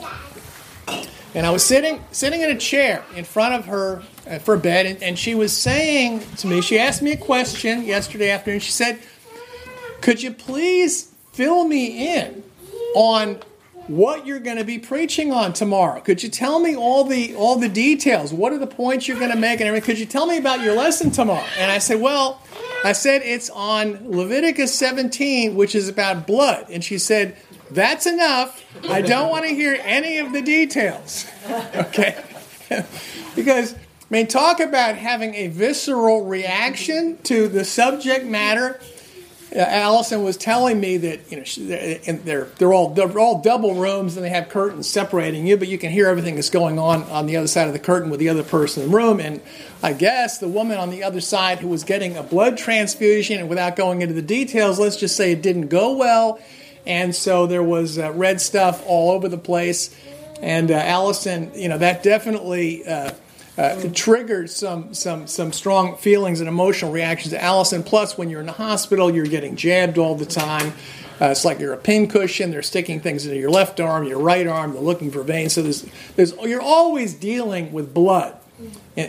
and 1.34 1.46
I 1.46 1.50
was 1.50 1.64
sitting 1.64 2.04
sitting 2.12 2.42
in 2.42 2.50
a 2.50 2.58
chair 2.58 3.02
in 3.16 3.24
front 3.24 3.54
of 3.54 3.64
her 3.64 4.02
Uh, 4.28 4.38
for 4.38 4.58
bed, 4.58 4.84
and, 4.84 5.02
and 5.02 5.18
she 5.18 5.34
was 5.34 5.56
saying 5.56 6.20
to 6.36 6.46
me, 6.46 6.60
she 6.60 6.78
asked 6.78 7.00
me 7.00 7.12
a 7.12 7.16
question 7.16 7.84
yesterday 7.84 8.30
afternoon. 8.30 8.60
She 8.60 8.72
said, 8.72 8.98
"Could 10.02 10.22
you 10.22 10.32
please 10.32 11.10
fill 11.32 11.64
me 11.64 12.14
in 12.14 12.42
on 12.94 13.40
what 13.88 14.26
you're 14.26 14.38
going 14.38 14.58
to 14.58 14.64
be 14.64 14.78
preaching 14.78 15.32
on 15.32 15.52
tomorrow. 15.52 16.00
Could 16.00 16.22
you 16.22 16.28
tell 16.28 16.60
me 16.60 16.76
all 16.76 17.04
the 17.04 17.34
all 17.34 17.56
the 17.56 17.68
details? 17.68 18.32
What 18.32 18.52
are 18.52 18.58
the 18.58 18.66
points 18.66 19.08
you're 19.08 19.18
going 19.18 19.30
to 19.30 19.36
make 19.38 19.60
and 19.60 19.68
everything? 19.68 19.86
Could 19.86 19.98
you 19.98 20.06
tell 20.06 20.26
me 20.26 20.36
about 20.36 20.60
your 20.60 20.74
lesson 20.74 21.10
tomorrow?" 21.10 21.46
And 21.58 21.70
I 21.70 21.78
said, 21.78 22.00
"Well, 22.00 22.42
I 22.84 22.92
said 22.92 23.22
it's 23.22 23.50
on 23.50 24.10
Leviticus 24.10 24.74
17, 24.74 25.54
which 25.54 25.74
is 25.74 25.88
about 25.88 26.26
blood." 26.26 26.66
And 26.70 26.84
she 26.84 26.98
said, 26.98 27.36
"That's 27.70 28.06
enough. 28.06 28.62
I 28.88 29.00
don't 29.00 29.30
want 29.30 29.46
to 29.46 29.54
hear 29.54 29.78
any 29.82 30.18
of 30.18 30.32
the 30.32 30.42
details." 30.42 31.26
Okay? 31.74 32.22
because 33.34 33.74
I 34.10 34.14
mean, 34.14 34.26
talk 34.26 34.58
about 34.58 34.94
having 34.94 35.34
a 35.34 35.48
visceral 35.48 36.24
reaction 36.24 37.18
to 37.24 37.46
the 37.46 37.62
subject 37.62 38.24
matter. 38.24 38.80
Uh, 39.54 39.58
Allison 39.60 40.22
was 40.22 40.38
telling 40.38 40.80
me 40.80 40.96
that 40.96 41.30
you 41.30 41.38
know 41.38 41.44
they're, 41.68 42.16
they're 42.16 42.44
they're 42.44 42.72
all 42.72 42.90
they're 42.90 43.18
all 43.18 43.42
double 43.42 43.74
rooms 43.74 44.16
and 44.16 44.24
they 44.24 44.30
have 44.30 44.48
curtains 44.48 44.88
separating 44.88 45.46
you, 45.46 45.58
but 45.58 45.68
you 45.68 45.76
can 45.76 45.90
hear 45.90 46.06
everything 46.06 46.36
that's 46.36 46.48
going 46.48 46.78
on 46.78 47.02
on 47.04 47.26
the 47.26 47.36
other 47.36 47.46
side 47.46 47.66
of 47.66 47.74
the 47.74 47.78
curtain 47.78 48.08
with 48.08 48.18
the 48.18 48.30
other 48.30 48.42
person 48.42 48.82
in 48.82 48.90
the 48.90 48.96
room. 48.96 49.20
And 49.20 49.42
I 49.82 49.92
guess 49.92 50.38
the 50.38 50.48
woman 50.48 50.78
on 50.78 50.88
the 50.88 51.02
other 51.02 51.20
side 51.20 51.58
who 51.58 51.68
was 51.68 51.84
getting 51.84 52.16
a 52.16 52.22
blood 52.22 52.56
transfusion, 52.56 53.38
and 53.40 53.48
without 53.50 53.76
going 53.76 54.00
into 54.00 54.14
the 54.14 54.22
details, 54.22 54.78
let's 54.78 54.96
just 54.96 55.16
say 55.16 55.32
it 55.32 55.42
didn't 55.42 55.68
go 55.68 55.94
well, 55.94 56.40
and 56.86 57.14
so 57.14 57.46
there 57.46 57.62
was 57.62 57.98
uh, 57.98 58.10
red 58.12 58.40
stuff 58.40 58.82
all 58.86 59.10
over 59.10 59.28
the 59.28 59.38
place. 59.38 59.94
And 60.40 60.70
uh, 60.70 60.74
Allison, 60.74 61.50
you 61.54 61.68
know, 61.68 61.76
that 61.76 62.02
definitely. 62.02 62.86
Uh, 63.58 63.62
uh, 63.62 63.90
triggered 63.92 64.48
some 64.48 64.94
some 64.94 65.26
some 65.26 65.52
strong 65.52 65.96
feelings 65.96 66.38
and 66.38 66.48
emotional 66.48 66.92
reactions 66.92 67.32
to 67.32 67.42
Allison. 67.42 67.82
Plus, 67.82 68.16
when 68.16 68.30
you're 68.30 68.38
in 68.38 68.46
the 68.46 68.52
hospital, 68.52 69.12
you're 69.12 69.26
getting 69.26 69.56
jabbed 69.56 69.98
all 69.98 70.14
the 70.14 70.24
time. 70.24 70.72
Uh, 71.20 71.26
it's 71.26 71.44
like 71.44 71.58
you're 71.58 71.72
a 71.72 71.78
pincushion. 71.78 72.52
They're 72.52 72.62
sticking 72.62 73.00
things 73.00 73.26
into 73.26 73.36
your 73.36 73.50
left 73.50 73.80
arm, 73.80 74.04
your 74.04 74.20
right 74.20 74.46
arm. 74.46 74.74
They're 74.74 74.80
looking 74.80 75.10
for 75.10 75.24
veins. 75.24 75.54
So 75.54 75.62
there's, 75.62 75.84
there's, 76.14 76.32
you're 76.42 76.62
always 76.62 77.14
dealing 77.14 77.72
with 77.72 77.92
blood. 77.92 78.36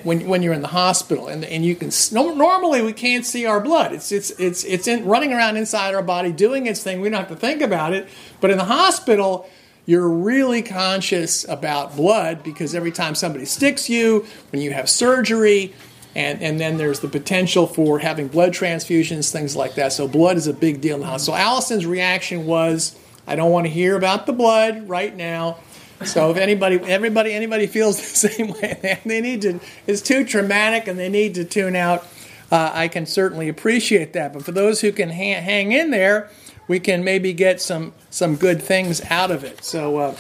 when, 0.04 0.28
when 0.28 0.42
you're 0.42 0.54
in 0.54 0.62
the 0.62 0.68
hospital 0.68 1.28
and, 1.28 1.44
and 1.44 1.66
you 1.66 1.76
can 1.76 1.90
normally 2.14 2.84
we 2.84 2.94
can't 2.94 3.26
see 3.26 3.48
our 3.48 3.60
blood 3.60 3.92
it's 3.92 4.12
it's 4.12 4.30
it's 4.38 4.64
it's 4.64 4.88
in, 4.88 5.04
running 5.06 5.34
around 5.34 5.58
inside 5.58 5.96
our 5.96 6.04
body 6.04 6.32
doing 6.32 6.68
its 6.68 6.84
thing 6.84 7.02
we 7.02 7.10
don't 7.10 7.18
have 7.22 7.30
to 7.30 7.36
think 7.36 7.60
about 7.64 7.92
it 7.92 8.08
but 8.42 8.52
in 8.52 8.60
the 8.60 8.66
hospital 8.66 9.50
you're 9.90 10.08
really 10.08 10.62
conscious 10.62 11.48
about 11.50 11.96
blood 11.96 12.44
because 12.44 12.76
every 12.76 12.92
time 12.92 13.16
somebody 13.16 13.46
sticks 13.46 13.90
you 13.90 14.24
when 14.52 14.62
you 14.62 14.72
have 14.72 14.88
surgery 14.88 15.74
and, 16.16 16.42
and 16.44 16.60
then 16.60 16.78
there's 16.78 17.00
the 17.00 17.08
potential 17.08 17.66
for 17.66 17.98
having 17.98 18.28
blood 18.28 18.52
transfusions 18.54 19.32
things 19.32 19.56
like 19.56 19.74
that 19.76 19.92
so 19.92 20.08
blood 20.08 20.38
is 20.38 20.46
a 20.46 20.54
big 20.54 20.80
deal 20.80 20.96
in 20.96 21.02
the 21.02 21.08
hospital 21.08 21.36
so 21.36 21.44
allison's 21.44 21.88
reaction 21.88 22.46
was 22.46 22.96
i 23.26 23.36
don't 23.36 23.52
want 23.52 23.66
to 23.66 23.72
hear 23.72 23.96
about 23.96 24.28
the 24.28 24.34
blood 24.34 24.88
right 24.88 25.16
now 25.16 25.58
so 26.06 26.32
if 26.32 26.38
anybody, 26.38 26.78
everybody, 26.78 27.34
anybody 27.34 27.68
feels 27.68 27.98
the 28.22 28.30
same 28.30 28.52
way, 28.52 28.80
and 28.84 29.00
they 29.06 29.22
need 29.22 29.42
to. 29.42 29.60
It's 29.86 30.02
too 30.02 30.26
traumatic, 30.26 30.88
and 30.88 30.98
they 30.98 31.10
need 31.10 31.36
to 31.36 31.46
tune 31.46 31.76
out. 31.76 32.06
Uh, 32.52 32.72
I 32.74 32.88
can 32.88 33.06
certainly 33.06 33.48
appreciate 33.48 34.14
that. 34.14 34.34
But 34.34 34.44
for 34.44 34.52
those 34.52 34.82
who 34.82 34.92
can 34.92 35.10
ha- 35.10 35.42
hang 35.42 35.72
in 35.72 35.92
there, 35.92 36.30
we 36.70 36.80
can 36.80 37.04
maybe 37.04 37.34
get 37.34 37.60
some 37.60 37.94
some 38.10 38.38
good 38.38 38.62
things 38.62 39.02
out 39.10 39.32
of 39.32 39.44
it. 39.44 39.66
So 39.66 39.98
uh, 39.98 40.16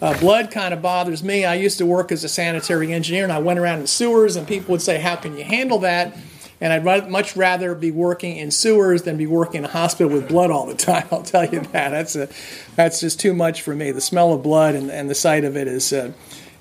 uh, 0.00 0.18
blood 0.18 0.50
kind 0.50 0.72
of 0.72 0.80
bothers 0.80 1.22
me. 1.22 1.44
I 1.44 1.56
used 1.56 1.76
to 1.78 1.84
work 1.84 2.10
as 2.10 2.24
a 2.24 2.28
sanitary 2.28 2.94
engineer, 2.94 3.24
and 3.24 3.32
I 3.32 3.40
went 3.40 3.58
around 3.58 3.80
in 3.80 3.86
sewers, 3.86 4.36
and 4.36 4.48
people 4.48 4.72
would 4.72 4.80
say, 4.80 4.98
"How 5.00 5.16
can 5.16 5.36
you 5.36 5.44
handle 5.44 5.80
that?" 5.80 6.16
And 6.60 6.72
I'd 6.72 7.08
much 7.08 7.36
rather 7.36 7.74
be 7.74 7.90
working 7.90 8.36
in 8.36 8.50
sewers 8.50 9.02
than 9.02 9.16
be 9.16 9.26
working 9.26 9.58
in 9.58 9.64
a 9.66 9.68
hospital 9.68 10.12
with 10.12 10.28
blood 10.28 10.50
all 10.50 10.66
the 10.66 10.74
time. 10.74 11.06
I'll 11.12 11.22
tell 11.22 11.44
you 11.44 11.60
that. 11.60 11.90
That's 11.90 12.16
a, 12.16 12.28
that's 12.74 13.00
just 13.00 13.20
too 13.20 13.34
much 13.34 13.62
for 13.62 13.74
me. 13.76 13.92
The 13.92 14.00
smell 14.00 14.32
of 14.32 14.42
blood 14.42 14.74
and, 14.74 14.90
and 14.90 15.08
the 15.08 15.14
sight 15.14 15.44
of 15.44 15.56
it 15.56 15.68
is, 15.68 15.92
uh, 15.92 16.12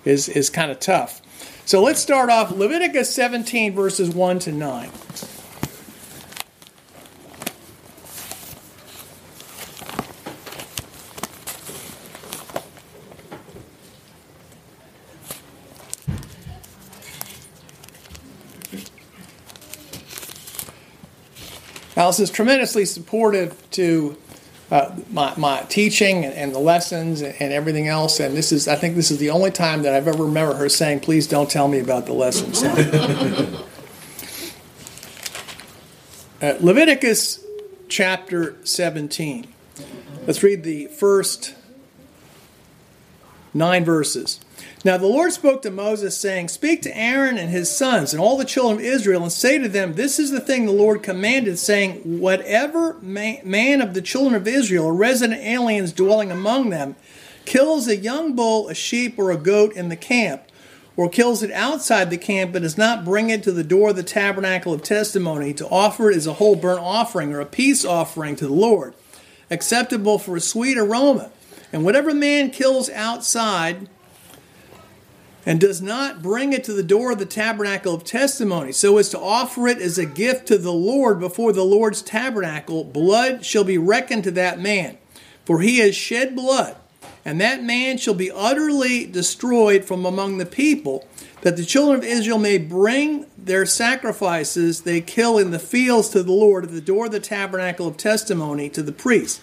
is, 0.06 0.29
is 0.29 0.51
kind 0.51 0.70
of 0.70 0.79
tough. 0.79 1.24
So 1.65 1.82
let's 1.82 2.00
start 2.00 2.29
off 2.29 2.51
Leviticus 2.51 3.13
17, 3.13 3.74
verses 3.74 4.12
1 4.12 4.39
to 4.39 4.51
9. 4.51 4.91
Alice 21.98 22.20
is 22.20 22.30
tremendously 22.30 22.86
supportive 22.86 23.70
to 23.72 24.16
uh, 24.70 24.96
my, 25.10 25.34
my 25.36 25.62
teaching 25.68 26.24
and, 26.24 26.34
and, 26.36 26.54
the 26.54 26.60
lessons 26.60 27.22
and, 27.22 27.34
and, 27.39 27.51
everything 27.51 27.88
else. 27.88 28.20
And 28.20 28.38
this 28.38 28.51
is, 28.51 28.68
I 28.68 28.75
think, 28.75 28.96
this 28.96 29.10
is 29.10 29.18
the 29.18 29.32
only 29.32 29.50
time 29.50 29.82
that 29.82 29.96
I've 29.96 30.08
ever 30.08 30.25
remember 30.25 30.54
her 30.56 30.70
saying, 30.70 31.00
"Please 31.00 31.25
don't 31.25 31.50
tell 31.50 31.68
me 31.68 31.80
about 31.80 32.06
the 32.06 32.13
lessons." 32.13 32.63
uh, 36.42 36.58
Leviticus 36.60 37.44
chapter 37.88 38.58
17. 38.63 39.48
Let's 40.27 40.44
read 40.44 40.63
the 40.63 40.86
first 40.88 41.56
nine 43.56 43.84
verses. 43.84 44.39
Now 44.88 44.96
the 44.96 45.06
Lord 45.06 45.34
spoke 45.34 45.63
to 45.63 45.70
Moses, 45.70 46.17
saying, 46.17 46.48
Speak 46.48 46.82
to 46.84 46.98
Aaron 46.98 47.38
and 47.38 47.50
his 47.50 47.70
sons 47.70 48.13
and 48.13 48.22
all 48.22 48.38
the 48.38 48.46
children 48.46 48.79
of 48.79 48.86
Israel, 48.86 49.22
and 49.22 49.32
say 49.34 49.58
to 49.58 49.67
them, 49.67 49.96
This 49.96 50.17
is 50.17 50.32
the 50.32 50.39
thing 50.39 50.65
the 50.65 50.72
Lord 50.72 51.03
commanded, 51.03 51.60
saying, 51.60 52.22
Whatever 52.22 52.94
man 53.01 53.82
of 53.82 53.94
the 53.94 54.01
children 54.01 54.34
of 54.34 54.48
Israel, 54.48 54.86
or 54.86 54.94
resident 54.94 55.41
aliens 55.41 55.91
dwelling 55.91 56.32
among 56.32 56.70
them, 56.70 56.96
kills 57.44 57.89
a 57.89 57.98
young 57.98 58.34
bull, 58.34 58.70
a 58.70 58.74
sheep, 58.74 59.20
or 59.20 59.29
a 59.29 59.36
goat 59.36 59.74
in 59.74 59.89
the 59.89 59.98
camp, 59.98 60.44
or 60.96 61.10
kills 61.10 61.44
it 61.44 61.51
outside 61.51 62.10
the 62.10 62.17
camp, 62.17 62.53
but 62.53 62.62
does 62.62 62.77
not 62.77 63.03
bring 63.03 63.29
it 63.29 63.44
to 63.44 63.51
the 63.51 63.65
door 63.65 63.89
of 63.89 63.98
the 63.98 64.03
tabernacle 64.03 64.72
of 64.72 64.84
testimony 64.84 65.53
to 65.53 65.67
offer 65.67 66.12
it 66.12 66.15
as 66.15 66.27
a 66.27 66.36
whole 66.36 66.56
burnt 66.56 66.79
offering 66.79 67.34
or 67.34 67.41
a 67.41 67.46
peace 67.46 67.84
offering 67.84 68.38
to 68.38 68.48
the 68.48 68.53
Lord, 68.53 68.94
acceptable 69.51 70.17
for 70.17 70.38
a 70.38 70.39
sweet 70.39 70.77
aroma. 70.77 71.29
And 71.74 71.84
whatever 71.84 72.13
man 72.13 72.51
kills 72.51 72.89
outside, 72.89 73.89
and 75.48 75.62
does 75.62 75.82
not 75.82 76.22
bring 76.22 76.51
it 76.51 76.66
to 76.66 76.74
the 76.74 76.84
door 76.84 77.13
of 77.13 77.20
the 77.20 77.25
tabernacle 77.25 77.94
of 77.94 78.04
testimony, 78.04 78.74
so 78.74 78.98
as 78.98 79.08
to 79.08 79.18
offer 79.18 79.70
it 79.70 79.77
as 79.77 79.98
a 79.98 80.06
gift 80.06 80.46
to 80.46 80.58
the 80.58 80.74
Lord 80.74 81.22
before 81.22 81.54
the 81.54 81.63
Lord's 81.63 82.01
tabernacle, 82.01 82.84
blood 82.84 83.46
shall 83.46 83.63
be 83.63 83.77
reckoned 83.77 84.25
to 84.25 84.32
that 84.32 84.60
man, 84.60 84.98
for 85.46 85.62
he 85.62 85.80
has 85.80 85.96
shed 85.96 86.36
blood, 86.36 86.75
and 87.24 87.39
that 87.39 87.63
man 87.63 87.98
shall 87.98 88.13
be 88.13 88.30
utterly 88.30 89.06
destroyed 89.06 89.86
from 89.86 90.06
among 90.06 90.38
the 90.38 90.46
people, 90.46 91.08
that 91.44 91.56
the 91.56 91.63
children 91.63 92.00
of 92.00 92.04
Israel 92.04 92.39
may 92.39 92.58
bring 92.58 93.25
their 93.38 93.66
sacrifices 93.66 94.82
they 94.82 95.00
kill 95.00 95.38
in 95.38 95.51
the 95.51 95.60
fields 95.60 96.10
to 96.10 96.24
the 96.24 96.34
Lord 96.34 96.66
at 96.66 96.72
the 96.72 96.82
door 96.82 97.06
of 97.06 97.13
the 97.13 97.22
tabernacle 97.22 97.88
of 97.88 97.96
testimony 97.96 98.68
to 98.72 98.84
the 98.84 98.92
priest, 98.92 99.39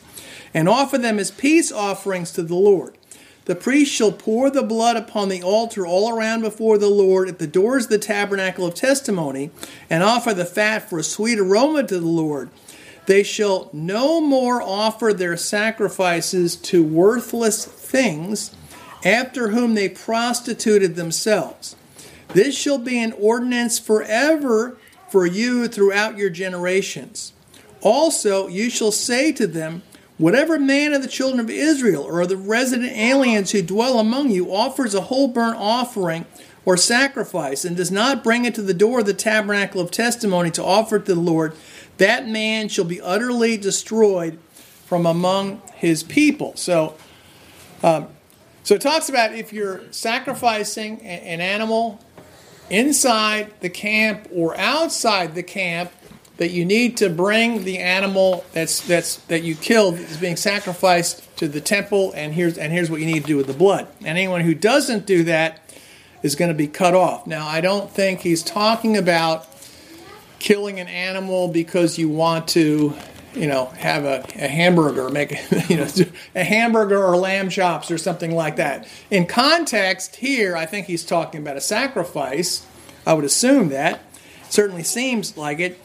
and 0.53 0.69
offer 0.69 0.99
them 0.99 1.19
as 1.19 1.31
peace 1.31 1.73
offerings 1.73 2.31
to 2.33 2.43
the 2.43 2.55
Lord. 2.55 2.99
The 3.47 3.55
priest 3.55 3.93
shall 3.93 4.13
pour 4.13 4.51
the 4.51 4.63
blood 4.63 4.97
upon 4.97 5.29
the 5.29 5.43
altar 5.43 5.87
all 5.87 6.17
around 6.17 6.41
before 6.41 6.79
the 6.79 6.89
Lord 6.89 7.29
at 7.29 7.39
the 7.39 7.47
doors 7.47 7.85
of 7.85 7.91
the 7.91 7.99
tabernacle 7.99 8.67
of 8.67 8.75
testimony, 8.75 9.51
and 9.91 10.03
offer 10.03 10.33
the 10.33 10.47
fat 10.47 10.89
for 10.89 10.99
a 10.99 11.05
sweet 11.05 11.39
aroma 11.39 11.83
to 11.85 12.01
the 12.01 12.07
Lord. 12.07 12.49
They 13.07 13.23
shall 13.23 13.69
no 13.73 14.21
more 14.21 14.63
offer 14.63 15.13
their 15.13 15.37
sacrifices 15.37 16.57
to 16.57 16.83
worthless 16.83 17.67
things, 17.67 18.55
after 19.05 19.49
whom 19.49 19.75
they 19.75 19.91
prostituted 19.91 20.97
themselves. 20.97 21.77
This 22.29 22.57
shall 22.57 22.79
be 22.79 22.99
an 22.99 23.13
ordinance 23.13 23.79
forever 23.79 24.79
for 25.11 25.27
you 25.27 25.69
throughout 25.69 26.17
your 26.17 26.31
generations. 26.31 27.35
Also, 27.83 28.49
you 28.49 28.71
shall 28.71 28.91
say 28.91 29.31
to 29.33 29.47
them, 29.47 29.83
Whatever 30.17 30.59
man 30.59 30.93
of 30.93 31.03
the 31.03 31.09
children 31.09 31.41
of 31.41 31.51
Israel 31.51 32.05
or 32.05 32.25
the 32.27 32.37
resident 32.37 32.93
aliens 32.93 33.51
who 33.51 33.63
dwell 33.63 33.99
among 33.99 34.31
you 34.31 34.55
offers 34.55 34.95
a 34.95 35.03
whole 35.03 35.27
burnt 35.27 35.57
offering 35.59 36.25
or 36.65 36.77
sacrifice 36.77 37.65
and 37.65 37.77
does 37.77 37.91
not 37.91 38.23
bring 38.23 38.45
it 38.45 38.55
to 38.55 38.63
the 38.63 38.75
door 38.75 39.01
of 39.01 39.07
the 39.07 39.15
tabernacle 39.15 39.81
of 39.81 39.91
testimony 39.91 40.51
to 40.53 40.65
offer 40.65 40.97
it 40.97 41.07
to 41.07 41.15
the 41.15 41.21
Lord, 41.21 41.55
that 41.99 42.29
man 42.29 42.69
shall 42.69 42.85
be 42.85 43.01
utterly 43.01 43.57
destroyed 43.57 44.39
from 44.87 45.05
among 45.05 45.61
his 45.75 46.03
people. 46.03 46.55
So, 46.57 46.95
um, 47.83 48.09
so 48.63 48.77
it 48.77 48.81
talks 48.81 49.09
about 49.09 49.35
if 49.35 49.53
you're 49.53 49.83
sacrificing 49.91 51.03
an 51.03 51.41
animal 51.41 52.01
inside 52.71 53.53
the 53.61 53.69
camp 53.69 54.29
or 54.33 54.57
outside 54.59 55.35
the 55.35 55.43
camp, 55.43 55.93
that 56.37 56.51
you 56.51 56.65
need 56.65 56.97
to 56.97 57.09
bring 57.09 57.65
the 57.65 57.79
animal 57.79 58.45
that's 58.53 58.81
that's 58.87 59.17
that 59.27 59.43
you 59.43 59.55
killed 59.55 59.95
is 59.95 60.17
being 60.17 60.37
sacrificed 60.37 61.25
to 61.37 61.47
the 61.47 61.61
temple 61.61 62.13
and 62.15 62.35
here's 62.35 62.59
and 62.59 62.73
here's 62.73 62.91
what 62.91 63.01
you 63.01 63.07
need 63.07 63.23
to 63.23 63.27
do 63.27 63.37
with 63.37 63.47
the 63.47 63.55
blood. 63.55 63.87
And 64.01 64.09
anyone 64.09 64.41
who 64.41 64.55
doesn't 64.55 65.07
do 65.07 65.25
that 65.25 65.61
is 66.23 66.35
going 66.35 66.49
to 66.49 66.55
be 66.55 66.67
cut 66.67 66.95
off. 66.95 67.27
Now 67.27 67.47
i 67.47 67.61
don't 67.61 67.91
think 67.91 68.21
he's 68.21 68.43
talking 68.43 68.97
about 68.97 69.47
killing 70.39 70.81
an 70.81 70.89
animal 70.89 71.49
because 71.49 71.99
you 71.99 72.09
want 72.09 72.49
to 72.49 72.95
you 73.35 73.47
know 73.47 73.67
have 73.67 74.05
a, 74.05 74.25
a 74.35 74.49
hamburger 74.49 75.09
make 75.11 75.33
you 75.69 75.77
know 75.77 75.89
a 76.35 76.45
hamburger 76.45 77.03
or 77.03 77.17
lamb 77.17 77.49
chops 77.49 77.93
or 77.93 77.99
something 77.99 78.35
like 78.35 78.57
that. 78.57 78.89
In 79.09 79.27
context 79.27 80.17
here 80.17 80.57
i 80.57 80.67
think 80.67 80.89
he's 80.89 81.05
talking 81.05 81.41
about 81.41 81.57
a 81.57 81.61
sacrifice. 81.61 82.67
I 83.07 83.13
would 83.13 83.25
assume 83.25 83.69
that. 83.69 84.03
Certainly 84.49 84.85
seems 84.85 85.37
like 85.37 85.59
it 85.59 85.81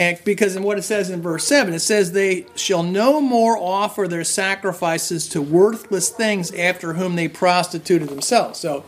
and 0.00 0.18
because 0.24 0.56
in 0.56 0.62
what 0.62 0.78
it 0.78 0.82
says 0.82 1.10
in 1.10 1.20
verse 1.20 1.44
7, 1.44 1.74
it 1.74 1.80
says, 1.80 2.12
They 2.12 2.46
shall 2.56 2.82
no 2.82 3.20
more 3.20 3.58
offer 3.58 4.08
their 4.08 4.24
sacrifices 4.24 5.28
to 5.28 5.42
worthless 5.42 6.08
things 6.08 6.50
after 6.54 6.94
whom 6.94 7.16
they 7.16 7.28
prostituted 7.28 8.08
themselves. 8.08 8.58
So, 8.58 8.82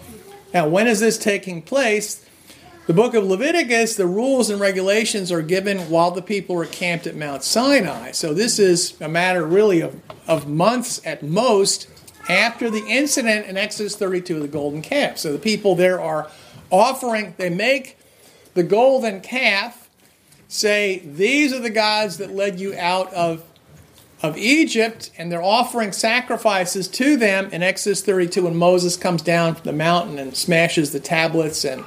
now 0.54 0.66
when 0.68 0.86
is 0.86 1.00
this 1.00 1.18
taking 1.18 1.60
place? 1.60 2.24
The 2.86 2.94
book 2.94 3.12
of 3.12 3.24
Leviticus, 3.24 3.94
the 3.94 4.06
rules 4.06 4.48
and 4.48 4.58
regulations 4.58 5.30
are 5.30 5.42
given 5.42 5.90
while 5.90 6.12
the 6.12 6.22
people 6.22 6.58
are 6.58 6.64
camped 6.64 7.06
at 7.06 7.14
Mount 7.14 7.44
Sinai. 7.44 8.12
So, 8.12 8.32
this 8.32 8.58
is 8.58 8.98
a 8.98 9.08
matter 9.08 9.44
really 9.44 9.82
of, 9.82 10.00
of 10.26 10.48
months 10.48 10.98
at 11.04 11.22
most 11.22 11.88
after 12.26 12.70
the 12.70 12.86
incident 12.86 13.44
in 13.44 13.58
Exodus 13.58 13.96
32 13.96 14.36
of 14.36 14.42
the 14.42 14.48
golden 14.48 14.80
calf. 14.80 15.18
So, 15.18 15.30
the 15.30 15.38
people 15.38 15.74
there 15.74 16.00
are 16.00 16.30
offering, 16.70 17.34
they 17.36 17.50
make 17.50 17.98
the 18.54 18.62
golden 18.62 19.20
calf 19.20 19.81
say, 20.52 20.98
These 21.04 21.52
are 21.52 21.60
the 21.60 21.70
gods 21.70 22.18
that 22.18 22.30
led 22.30 22.60
you 22.60 22.76
out 22.76 23.12
of, 23.14 23.42
of 24.22 24.36
Egypt, 24.36 25.10
and 25.16 25.32
they're 25.32 25.42
offering 25.42 25.92
sacrifices 25.92 26.88
to 26.88 27.16
them 27.16 27.50
in 27.50 27.62
Exodus 27.62 28.02
32 28.02 28.44
when 28.44 28.56
Moses 28.56 28.96
comes 28.96 29.22
down 29.22 29.54
from 29.54 29.64
the 29.64 29.72
mountain 29.72 30.18
and 30.18 30.36
smashes 30.36 30.92
the 30.92 31.00
tablets 31.00 31.64
and, 31.64 31.84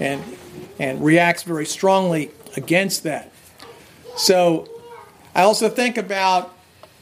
and, 0.00 0.22
and 0.78 1.04
reacts 1.04 1.44
very 1.44 1.64
strongly 1.64 2.30
against 2.56 3.04
that. 3.04 3.30
So 4.16 4.68
I 5.34 5.42
also 5.42 5.68
think 5.68 5.96
about 5.96 6.54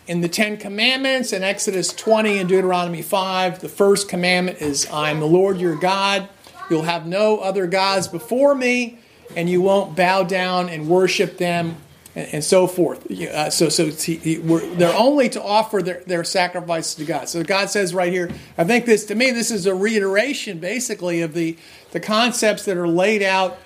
in 0.06 0.20
the 0.20 0.28
Ten 0.28 0.56
Commandments 0.56 1.32
in 1.32 1.42
Exodus 1.42 1.92
20 1.94 2.38
and 2.38 2.48
Deuteronomy 2.48 3.00
5, 3.00 3.60
the 3.60 3.68
first 3.68 4.08
commandment 4.08 4.60
is, 4.60 4.86
I 4.90 5.10
am 5.10 5.20
the 5.20 5.26
Lord 5.26 5.58
your 5.58 5.76
God. 5.76 6.28
You'll 6.68 6.82
have 6.82 7.06
no 7.06 7.38
other 7.38 7.66
gods 7.66 8.06
before 8.06 8.54
me, 8.54 8.98
and 9.36 9.48
you 9.48 9.62
won't 9.62 9.96
bow 9.96 10.22
down 10.22 10.68
and 10.68 10.88
worship 10.88 11.38
them, 11.38 11.76
and, 12.14 12.28
and 12.34 12.44
so 12.44 12.66
forth. 12.66 13.10
Uh, 13.10 13.50
so, 13.50 13.68
so 13.68 13.86
they're 13.86 14.96
only 14.96 15.28
to 15.28 15.42
offer 15.42 15.82
their, 15.82 16.02
their 16.06 16.24
sacrifices 16.24 16.94
to 16.96 17.04
God. 17.04 17.28
So 17.28 17.42
God 17.42 17.70
says 17.70 17.94
right 17.94 18.12
here, 18.12 18.30
I 18.58 18.64
think 18.64 18.86
this 18.86 19.06
to 19.06 19.14
me, 19.14 19.30
this 19.30 19.50
is 19.50 19.66
a 19.66 19.74
reiteration 19.74 20.58
basically 20.58 21.22
of 21.22 21.34
the 21.34 21.56
the 21.92 22.00
concepts 22.00 22.64
that 22.64 22.76
are 22.76 22.88
laid 22.88 23.22
out 23.22 23.58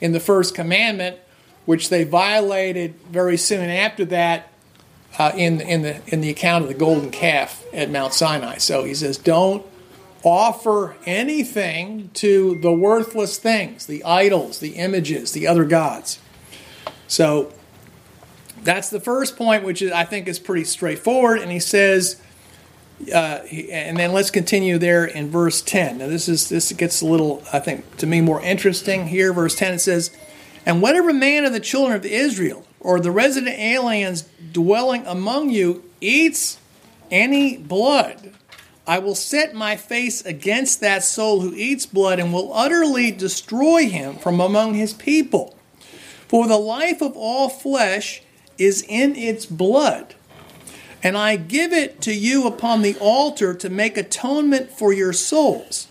in 0.00 0.12
the 0.12 0.20
first 0.20 0.54
commandment, 0.54 1.18
which 1.64 1.88
they 1.88 2.04
violated 2.04 2.94
very 3.10 3.36
soon 3.36 3.68
after 3.68 4.04
that 4.06 4.50
uh, 5.18 5.32
in 5.34 5.60
in 5.60 5.82
the 5.82 6.00
in 6.08 6.20
the 6.20 6.30
account 6.30 6.64
of 6.64 6.68
the 6.68 6.74
golden 6.74 7.10
calf 7.10 7.64
at 7.72 7.90
Mount 7.90 8.12
Sinai. 8.14 8.58
So 8.58 8.84
he 8.84 8.94
says, 8.94 9.18
don't 9.18 9.64
offer 10.26 10.96
anything 11.06 12.10
to 12.14 12.58
the 12.60 12.72
worthless 12.72 13.38
things, 13.38 13.86
the 13.86 14.02
idols, 14.02 14.58
the 14.58 14.72
images, 14.72 15.30
the 15.30 15.46
other 15.46 15.64
gods. 15.64 16.18
So 17.06 17.52
that's 18.64 18.90
the 18.90 18.98
first 18.98 19.36
point, 19.36 19.62
which 19.62 19.80
is, 19.80 19.92
I 19.92 20.04
think 20.04 20.26
is 20.26 20.40
pretty 20.40 20.64
straightforward. 20.64 21.38
And 21.38 21.52
he 21.52 21.60
says, 21.60 22.20
uh, 23.14 23.38
and 23.52 23.96
then 23.96 24.12
let's 24.12 24.30
continue 24.30 24.78
there 24.78 25.04
in 25.04 25.30
verse 25.30 25.62
10. 25.62 25.98
Now 25.98 26.08
this 26.08 26.28
is 26.28 26.48
this 26.48 26.72
gets 26.72 27.02
a 27.02 27.06
little, 27.06 27.42
I 27.52 27.60
think, 27.60 27.98
to 27.98 28.06
me 28.06 28.20
more 28.20 28.40
interesting 28.40 29.08
here. 29.08 29.32
Verse 29.32 29.54
10 29.54 29.74
it 29.74 29.78
says, 29.80 30.10
"And 30.64 30.80
whatever 30.80 31.12
man 31.12 31.44
of 31.44 31.52
the 31.52 31.60
children 31.60 31.94
of 31.94 32.06
Israel 32.06 32.64
or 32.80 32.98
the 32.98 33.10
resident 33.10 33.58
aliens 33.58 34.24
dwelling 34.50 35.04
among 35.06 35.50
you 35.50 35.84
eats 36.00 36.56
any 37.10 37.58
blood." 37.58 38.32
I 38.86 38.98
will 39.00 39.16
set 39.16 39.54
my 39.54 39.76
face 39.76 40.24
against 40.24 40.80
that 40.80 41.02
soul 41.02 41.40
who 41.40 41.54
eats 41.54 41.86
blood 41.86 42.20
and 42.20 42.32
will 42.32 42.52
utterly 42.54 43.10
destroy 43.10 43.88
him 43.88 44.16
from 44.16 44.40
among 44.40 44.74
his 44.74 44.92
people. 44.92 45.56
For 46.28 46.46
the 46.46 46.58
life 46.58 47.02
of 47.02 47.16
all 47.16 47.48
flesh 47.48 48.22
is 48.58 48.84
in 48.88 49.16
its 49.16 49.44
blood. 49.44 50.14
And 51.02 51.16
I 51.16 51.36
give 51.36 51.72
it 51.72 52.00
to 52.02 52.14
you 52.14 52.46
upon 52.46 52.82
the 52.82 52.96
altar 52.98 53.54
to 53.54 53.68
make 53.68 53.96
atonement 53.96 54.70
for 54.70 54.92
your 54.92 55.12
souls. 55.12 55.88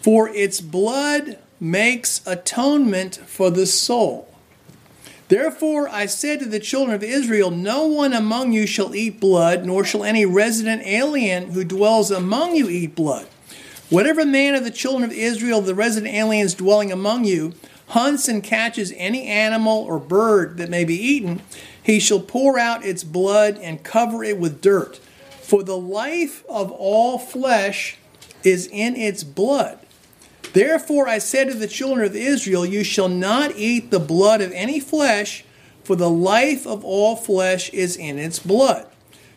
For 0.00 0.28
its 0.28 0.60
blood 0.60 1.38
makes 1.60 2.20
atonement 2.26 3.16
for 3.26 3.50
the 3.50 3.66
soul. 3.66 4.31
Therefore 5.32 5.88
I 5.88 6.04
said 6.04 6.40
to 6.40 6.44
the 6.44 6.60
children 6.60 6.94
of 6.94 7.02
Israel, 7.02 7.50
No 7.50 7.86
one 7.86 8.12
among 8.12 8.52
you 8.52 8.66
shall 8.66 8.94
eat 8.94 9.18
blood, 9.18 9.64
nor 9.64 9.82
shall 9.82 10.04
any 10.04 10.26
resident 10.26 10.82
alien 10.84 11.52
who 11.52 11.64
dwells 11.64 12.10
among 12.10 12.54
you 12.54 12.68
eat 12.68 12.94
blood. 12.94 13.26
Whatever 13.88 14.26
man 14.26 14.54
of 14.54 14.62
the 14.62 14.70
children 14.70 15.04
of 15.04 15.16
Israel, 15.16 15.62
the 15.62 15.74
resident 15.74 16.14
aliens 16.14 16.52
dwelling 16.52 16.92
among 16.92 17.24
you, 17.24 17.54
hunts 17.86 18.28
and 18.28 18.44
catches 18.44 18.92
any 18.94 19.24
animal 19.24 19.78
or 19.78 19.98
bird 19.98 20.58
that 20.58 20.68
may 20.68 20.84
be 20.84 21.02
eaten, 21.02 21.40
he 21.82 21.98
shall 21.98 22.20
pour 22.20 22.58
out 22.58 22.84
its 22.84 23.02
blood 23.02 23.56
and 23.56 23.82
cover 23.82 24.22
it 24.22 24.36
with 24.36 24.60
dirt. 24.60 24.98
For 25.40 25.62
the 25.62 25.78
life 25.78 26.44
of 26.46 26.70
all 26.70 27.18
flesh 27.18 27.96
is 28.44 28.68
in 28.70 28.96
its 28.96 29.24
blood. 29.24 29.78
Therefore 30.52 31.08
I 31.08 31.18
said 31.18 31.48
to 31.48 31.54
the 31.54 31.66
children 31.66 32.06
of 32.06 32.14
Israel, 32.14 32.66
You 32.66 32.84
shall 32.84 33.08
not 33.08 33.56
eat 33.56 33.90
the 33.90 34.00
blood 34.00 34.40
of 34.40 34.52
any 34.52 34.80
flesh, 34.80 35.44
for 35.82 35.96
the 35.96 36.10
life 36.10 36.66
of 36.66 36.84
all 36.84 37.16
flesh 37.16 37.70
is 37.70 37.96
in 37.96 38.18
its 38.18 38.38
blood. 38.38 38.86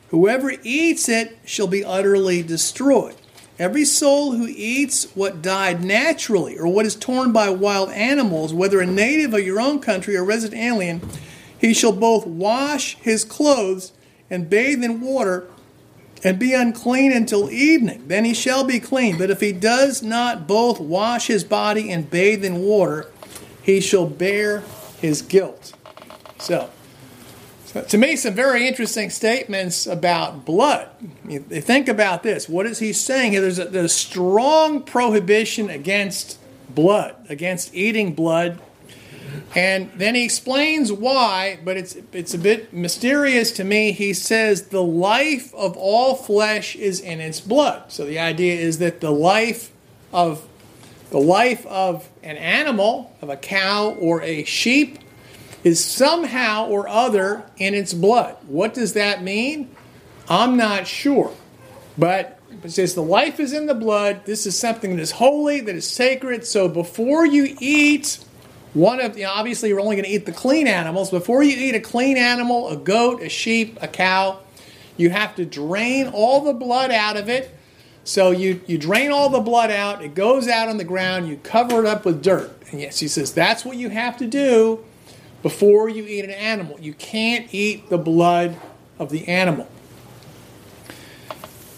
Whoever 0.09 0.53
eats 0.63 1.09
it 1.09 1.37
shall 1.45 1.67
be 1.67 1.83
utterly 1.83 2.43
destroyed. 2.43 3.15
Every 3.57 3.85
soul 3.85 4.33
who 4.33 4.47
eats 4.47 5.05
what 5.15 5.41
died 5.41 5.83
naturally, 5.83 6.57
or 6.57 6.67
what 6.67 6.85
is 6.85 6.95
torn 6.95 7.31
by 7.31 7.49
wild 7.49 7.89
animals, 7.91 8.53
whether 8.53 8.81
a 8.81 8.85
native 8.85 9.33
of 9.33 9.45
your 9.45 9.61
own 9.61 9.79
country 9.79 10.17
or 10.17 10.25
resident 10.25 10.61
alien, 10.61 11.01
he 11.57 11.73
shall 11.73 11.93
both 11.93 12.27
wash 12.27 12.97
his 12.97 13.23
clothes 13.23 13.93
and 14.29 14.49
bathe 14.49 14.83
in 14.83 14.99
water 14.99 15.47
and 16.25 16.39
be 16.39 16.55
unclean 16.55 17.11
until 17.11 17.51
evening. 17.51 18.07
Then 18.07 18.25
he 18.25 18.33
shall 18.33 18.63
be 18.63 18.79
clean. 18.79 19.15
But 19.19 19.29
if 19.29 19.41
he 19.41 19.51
does 19.53 20.01
not 20.01 20.47
both 20.47 20.79
wash 20.79 21.27
his 21.27 21.43
body 21.43 21.91
and 21.91 22.09
bathe 22.09 22.43
in 22.43 22.63
water, 22.63 23.11
he 23.61 23.79
shall 23.79 24.07
bear 24.07 24.63
his 24.99 25.21
guilt. 25.21 25.73
So, 26.39 26.71
so 27.65 27.83
to 27.83 27.97
me, 27.99 28.15
some 28.15 28.33
very 28.33 28.67
interesting 28.67 29.11
statements 29.11 29.85
about 29.85 30.45
blood. 30.45 30.89
You 31.29 31.41
think 31.41 31.87
about 31.87 32.23
this. 32.23 32.49
What 32.49 32.65
is 32.65 32.79
he 32.79 32.91
saying 32.91 33.33
here? 33.33 33.41
There's 33.41 33.59
a, 33.59 33.65
there's 33.65 33.85
a 33.85 33.89
strong 33.89 34.81
prohibition 34.81 35.69
against 35.69 36.39
blood, 36.73 37.15
against 37.29 37.75
eating 37.75 38.15
blood 38.15 38.59
and 39.55 39.89
then 39.95 40.15
he 40.15 40.25
explains 40.25 40.91
why, 40.91 41.59
but 41.63 41.77
it's 41.77 41.95
it's 42.11 42.33
a 42.33 42.37
bit 42.37 42.73
mysterious 42.73 43.51
to 43.53 43.63
me. 43.63 43.93
He 43.93 44.13
says 44.13 44.67
the 44.67 44.83
life 44.83 45.53
of 45.53 45.77
all 45.77 46.15
flesh 46.15 46.75
is 46.75 46.99
in 46.99 47.21
its 47.21 47.39
blood. 47.39 47.89
So 47.91 48.05
the 48.05 48.19
idea 48.19 48.55
is 48.55 48.79
that 48.79 48.99
the 48.99 49.11
life 49.11 49.71
of 50.11 50.45
the 51.09 51.19
life 51.19 51.65
of 51.67 52.09
an 52.21 52.35
animal, 52.35 53.15
of 53.21 53.29
a 53.29 53.37
cow 53.37 53.95
or 53.97 54.21
a 54.23 54.43
sheep, 54.43 54.99
is 55.63 55.81
somehow 55.81 56.67
or 56.67 56.89
other 56.89 57.49
in 57.55 57.73
its 57.73 57.93
blood. 57.93 58.35
What 58.47 58.73
does 58.73 58.91
that 58.93 59.23
mean? 59.23 59.73
I'm 60.27 60.57
not 60.57 60.85
sure. 60.85 61.33
But 61.97 62.41
it 62.61 62.71
says 62.71 62.93
the 62.93 63.01
life 63.01 63.39
is 63.39 63.53
in 63.53 63.67
the 63.67 63.73
blood. 63.73 64.25
This 64.25 64.45
is 64.45 64.59
something 64.59 64.97
that 64.97 65.01
is 65.01 65.11
holy, 65.11 65.61
that 65.61 65.75
is 65.75 65.87
sacred. 65.87 66.45
So 66.45 66.67
before 66.67 67.25
you 67.25 67.55
eat 67.61 68.19
one 68.75 68.99
of, 68.99 69.15
know, 69.17 69.29
obviously, 69.29 69.69
you're 69.69 69.79
only 69.79 69.95
going 69.95 70.05
to 70.05 70.11
eat 70.11 70.25
the 70.25 70.33
clean 70.33 70.67
animals. 70.67 71.09
Before 71.09 71.41
you 71.41 71.55
eat 71.55 71.75
a 71.75 71.79
clean 71.79 72.17
animal, 72.17 72.67
a 72.67 72.75
goat, 72.75 73.21
a 73.21 73.29
sheep, 73.29 73.77
a 73.81 73.87
cow, 73.87 74.39
you 74.97 75.09
have 75.09 75.33
to 75.35 75.45
drain 75.45 76.07
all 76.07 76.41
the 76.41 76.53
blood 76.53 76.91
out 76.91 77.15
of 77.15 77.29
it. 77.29 77.57
So 78.03 78.31
you, 78.31 78.61
you 78.67 78.77
drain 78.77 79.11
all 79.11 79.29
the 79.29 79.39
blood 79.39 79.71
out, 79.71 80.03
it 80.03 80.13
goes 80.13 80.47
out 80.47 80.67
on 80.67 80.77
the 80.77 80.83
ground, 80.83 81.27
you 81.27 81.37
cover 81.37 81.79
it 81.79 81.85
up 81.85 82.05
with 82.05 82.21
dirt. 82.21 82.51
And 82.69 82.79
yes, 82.81 82.99
he 82.99 83.07
says 83.07 83.33
that's 83.33 83.65
what 83.65 83.77
you 83.77 83.89
have 83.89 84.17
to 84.17 84.27
do 84.27 84.83
before 85.41 85.89
you 85.89 86.05
eat 86.05 86.25
an 86.25 86.31
animal. 86.31 86.79
You 86.79 86.93
can't 86.93 87.51
eat 87.51 87.89
the 87.89 87.97
blood 87.97 88.57
of 88.99 89.09
the 89.09 89.27
animal. 89.27 89.67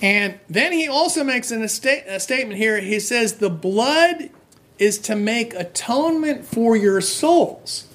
And 0.02 0.40
then 0.50 0.74
he 0.74 0.88
also 0.88 1.24
makes 1.24 1.52
an, 1.52 1.64
a 1.64 1.70
statement 1.70 2.58
here. 2.58 2.80
He 2.82 3.00
says, 3.00 3.36
The 3.36 3.50
blood 3.50 4.30
is 4.80 5.00
to 5.00 5.16
make 5.16 5.54
atonement 5.54 6.46
for 6.46 6.76
your 6.76 7.02
souls. 7.02 7.88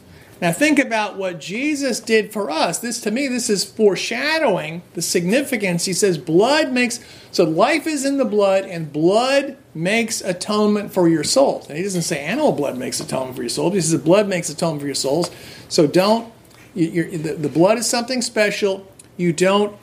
Now 0.42 0.50
think 0.50 0.80
about 0.80 1.16
what 1.16 1.38
Jesus 1.38 2.00
did 2.00 2.32
for 2.32 2.50
us. 2.50 2.78
This 2.78 3.00
to 3.02 3.12
me 3.12 3.28
this 3.28 3.48
is 3.48 3.64
foreshadowing 3.64 4.82
the 4.94 5.00
significance. 5.00 5.84
He 5.84 5.92
says 5.92 6.18
blood 6.18 6.72
makes 6.72 6.98
so 7.30 7.44
life 7.44 7.86
is 7.86 8.04
in 8.04 8.18
the 8.18 8.24
blood 8.24 8.64
and 8.64 8.92
blood 8.92 9.56
makes 9.72 10.20
atonement 10.20 10.92
for 10.92 11.08
your 11.08 11.22
souls. 11.22 11.68
And 11.68 11.78
he 11.78 11.84
doesn't 11.84 12.02
say 12.02 12.18
animal 12.18 12.50
blood 12.50 12.76
makes 12.76 12.98
atonement 12.98 13.36
for 13.36 13.42
your 13.42 13.50
souls. 13.50 13.74
He 13.74 13.80
says 13.80 14.00
blood 14.00 14.26
makes 14.26 14.50
atonement 14.50 14.80
for 14.80 14.86
your 14.86 14.96
souls. 14.96 15.30
So 15.68 15.86
don't 15.86 16.32
you, 16.74 17.18
the, 17.18 17.34
the 17.34 17.48
blood 17.48 17.78
is 17.78 17.88
something 17.88 18.20
special. 18.20 18.84
You 19.16 19.32
don't 19.32 19.76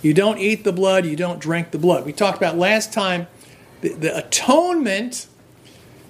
you 0.00 0.14
don't 0.14 0.38
eat 0.38 0.64
the 0.64 0.72
blood, 0.72 1.04
you 1.04 1.16
don't 1.16 1.38
drink 1.38 1.70
the 1.70 1.78
blood. 1.78 2.06
We 2.06 2.14
talked 2.14 2.38
about 2.38 2.56
last 2.56 2.94
time 2.94 3.26
the, 3.82 3.90
the 3.90 4.16
atonement 4.16 5.26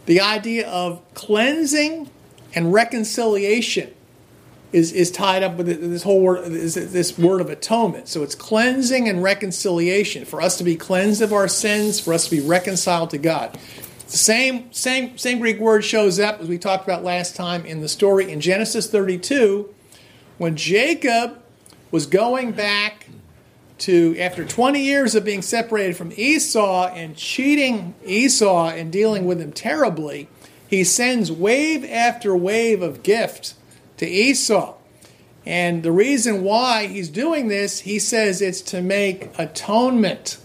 the 0.09 0.23
idea 0.23 0.67
of 0.67 1.03
cleansing 1.13 2.09
and 2.55 2.73
reconciliation 2.73 3.93
is, 4.73 4.91
is 4.91 5.11
tied 5.11 5.43
up 5.43 5.59
with 5.59 5.67
this 5.67 6.03
whole 6.03 6.23
word, 6.23 6.51
this, 6.51 6.77
this 6.77 7.19
word 7.19 7.43
of 7.43 7.51
atonement. 7.51 8.09
So 8.09 8.23
it's 8.23 8.35
cleansing 8.35 9.07
and 9.07 9.23
reconciliation 9.23 10.25
for 10.25 10.41
us 10.41 10.57
to 10.57 10.65
be 10.65 10.77
cleansed 10.77 11.21
of 11.21 11.35
our 11.35 11.47
sins, 11.47 12.01
for 12.01 12.15
us 12.15 12.25
to 12.25 12.31
be 12.31 12.41
reconciled 12.41 13.11
to 13.11 13.19
God. 13.19 13.59
The 14.07 14.17
same, 14.17 14.73
same, 14.73 15.19
same 15.19 15.41
Greek 15.41 15.59
word 15.59 15.85
shows 15.85 16.19
up 16.19 16.41
as 16.41 16.49
we 16.49 16.57
talked 16.57 16.85
about 16.85 17.05
last 17.05 17.37
time 17.37 17.67
in 17.67 17.83
the 17.83 17.89
story 17.89 18.33
in 18.33 18.41
Genesis 18.41 18.91
32 18.91 19.69
when 20.39 20.57
Jacob 20.57 21.39
was 21.91 22.07
going 22.07 22.53
back 22.53 23.09
to, 23.79 24.19
after 24.19 24.45
20 24.45 24.81
years 24.81 25.15
of 25.15 25.25
being 25.25 25.43
separated 25.43 25.97
from 25.97 26.13
Esau 26.17 26.89
and 26.89 27.17
cheating 27.17 27.95
Esau 28.05 28.69
and 28.69 28.93
dealing 28.93 29.25
with 29.27 29.41
him 29.41 29.53
terribly, 29.53 30.29
he 30.67 30.85
sends 30.85 31.33
wave 31.33 31.85
after 31.85 32.37
wave 32.37 32.83
of 32.83 33.03
gift 33.03 33.55
to 33.97 34.07
Esau. 34.07 34.75
And 35.47 35.83
the 35.83 35.93
reason 35.93 36.43
why 36.43 36.89
he's 36.89 37.09
doing 37.09 37.49
this, 37.49 37.81
he 37.81 37.99
says 37.99 38.43
it's 38.43 38.61
to 38.63 38.83
make 38.83 39.31
atonement. 39.39 40.39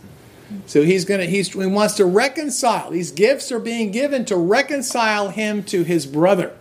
So 0.65 0.83
he's 0.83 1.03
going 1.03 1.19
to 1.19 1.25
he's, 1.25 1.51
he 1.51 1.65
wants 1.65 1.95
to 1.95 2.05
reconcile. 2.05 2.91
These 2.91 3.11
gifts 3.11 3.51
are 3.51 3.59
being 3.59 3.91
given 3.91 4.23
to 4.25 4.37
reconcile 4.37 5.29
him 5.29 5.63
to 5.65 5.83
his 5.83 6.05
brother. 6.05 6.55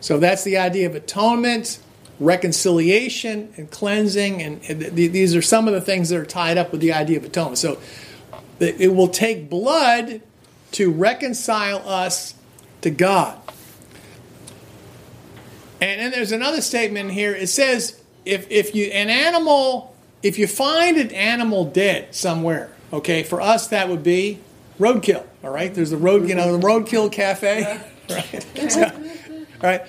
So 0.00 0.18
that's 0.18 0.44
the 0.44 0.56
idea 0.56 0.88
of 0.88 0.94
atonement 0.94 1.78
reconciliation 2.20 3.52
and 3.56 3.70
cleansing, 3.70 4.42
and, 4.42 4.60
these 4.60 5.34
are 5.34 5.42
some 5.42 5.68
of 5.68 5.74
the 5.74 5.80
things 5.80 6.08
that 6.08 6.18
are 6.18 6.26
tied 6.26 6.58
up 6.58 6.72
with 6.72 6.80
the 6.80 6.92
idea 6.92 7.18
of 7.18 7.24
atonement. 7.24 7.58
So 7.58 7.78
it 8.60 8.94
will 8.94 9.08
take 9.08 9.48
blood 9.48 10.20
to 10.72 10.90
reconcile 10.90 11.88
us 11.88 12.34
to 12.80 12.90
God. 12.90 13.40
And 15.80 16.00
then 16.00 16.10
there's 16.10 16.32
another 16.32 16.60
statement 16.60 17.12
here. 17.12 17.34
It 17.34 17.48
says 17.48 18.00
if 18.24 18.50
if 18.50 18.74
you 18.74 18.86
an 18.86 19.10
animal 19.10 19.94
if 20.22 20.38
you 20.38 20.46
find 20.48 20.96
an 20.96 21.12
animal 21.12 21.64
dead 21.64 22.14
somewhere, 22.14 22.72
okay, 22.92 23.22
for 23.22 23.40
us 23.40 23.68
that 23.68 23.88
would 23.88 24.02
be 24.02 24.40
roadkill. 24.78 25.24
All 25.44 25.50
right, 25.50 25.72
there's 25.72 25.90
the 25.90 25.96
road, 25.96 26.28
you 26.28 26.34
know, 26.34 26.56
the 26.56 26.66
roadkill 26.66 27.12
cafe, 27.12 27.80
right? 28.10 28.46
So, 28.70 28.90
right. 29.62 29.82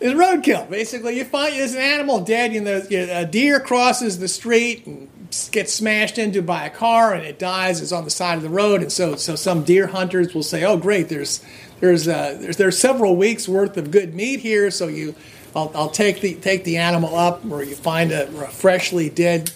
It's 0.00 0.14
roadkill. 0.14 0.70
Basically, 0.70 1.18
you 1.18 1.24
find 1.24 1.54
there's 1.54 1.74
an 1.74 1.80
animal 1.80 2.20
dead. 2.20 2.54
You 2.54 2.62
know, 2.62 2.82
a 2.90 3.26
deer 3.26 3.60
crosses 3.60 4.18
the 4.18 4.28
street 4.28 4.86
and 4.86 5.10
gets 5.50 5.74
smashed 5.74 6.16
into 6.16 6.40
by 6.40 6.64
a 6.64 6.70
car, 6.70 7.12
and 7.12 7.24
it 7.24 7.38
dies. 7.38 7.82
It's 7.82 7.92
on 7.92 8.04
the 8.04 8.10
side 8.10 8.36
of 8.36 8.42
the 8.42 8.48
road, 8.48 8.80
and 8.80 8.90
so 8.90 9.16
so 9.16 9.36
some 9.36 9.62
deer 9.62 9.88
hunters 9.88 10.34
will 10.34 10.42
say, 10.42 10.64
"Oh, 10.64 10.78
great! 10.78 11.10
There's 11.10 11.44
there's 11.80 12.08
uh, 12.08 12.38
there's 12.40 12.56
there's 12.56 12.78
several 12.78 13.14
weeks 13.14 13.46
worth 13.46 13.76
of 13.76 13.90
good 13.90 14.14
meat 14.14 14.40
here. 14.40 14.70
So 14.70 14.88
you, 14.88 15.14
I'll, 15.54 15.70
I'll 15.74 15.90
take 15.90 16.22
the 16.22 16.34
take 16.34 16.64
the 16.64 16.78
animal 16.78 17.14
up, 17.14 17.44
or 17.44 17.62
you 17.62 17.74
find 17.74 18.10
a, 18.10 18.26
a 18.28 18.48
freshly 18.48 19.10
dead 19.10 19.50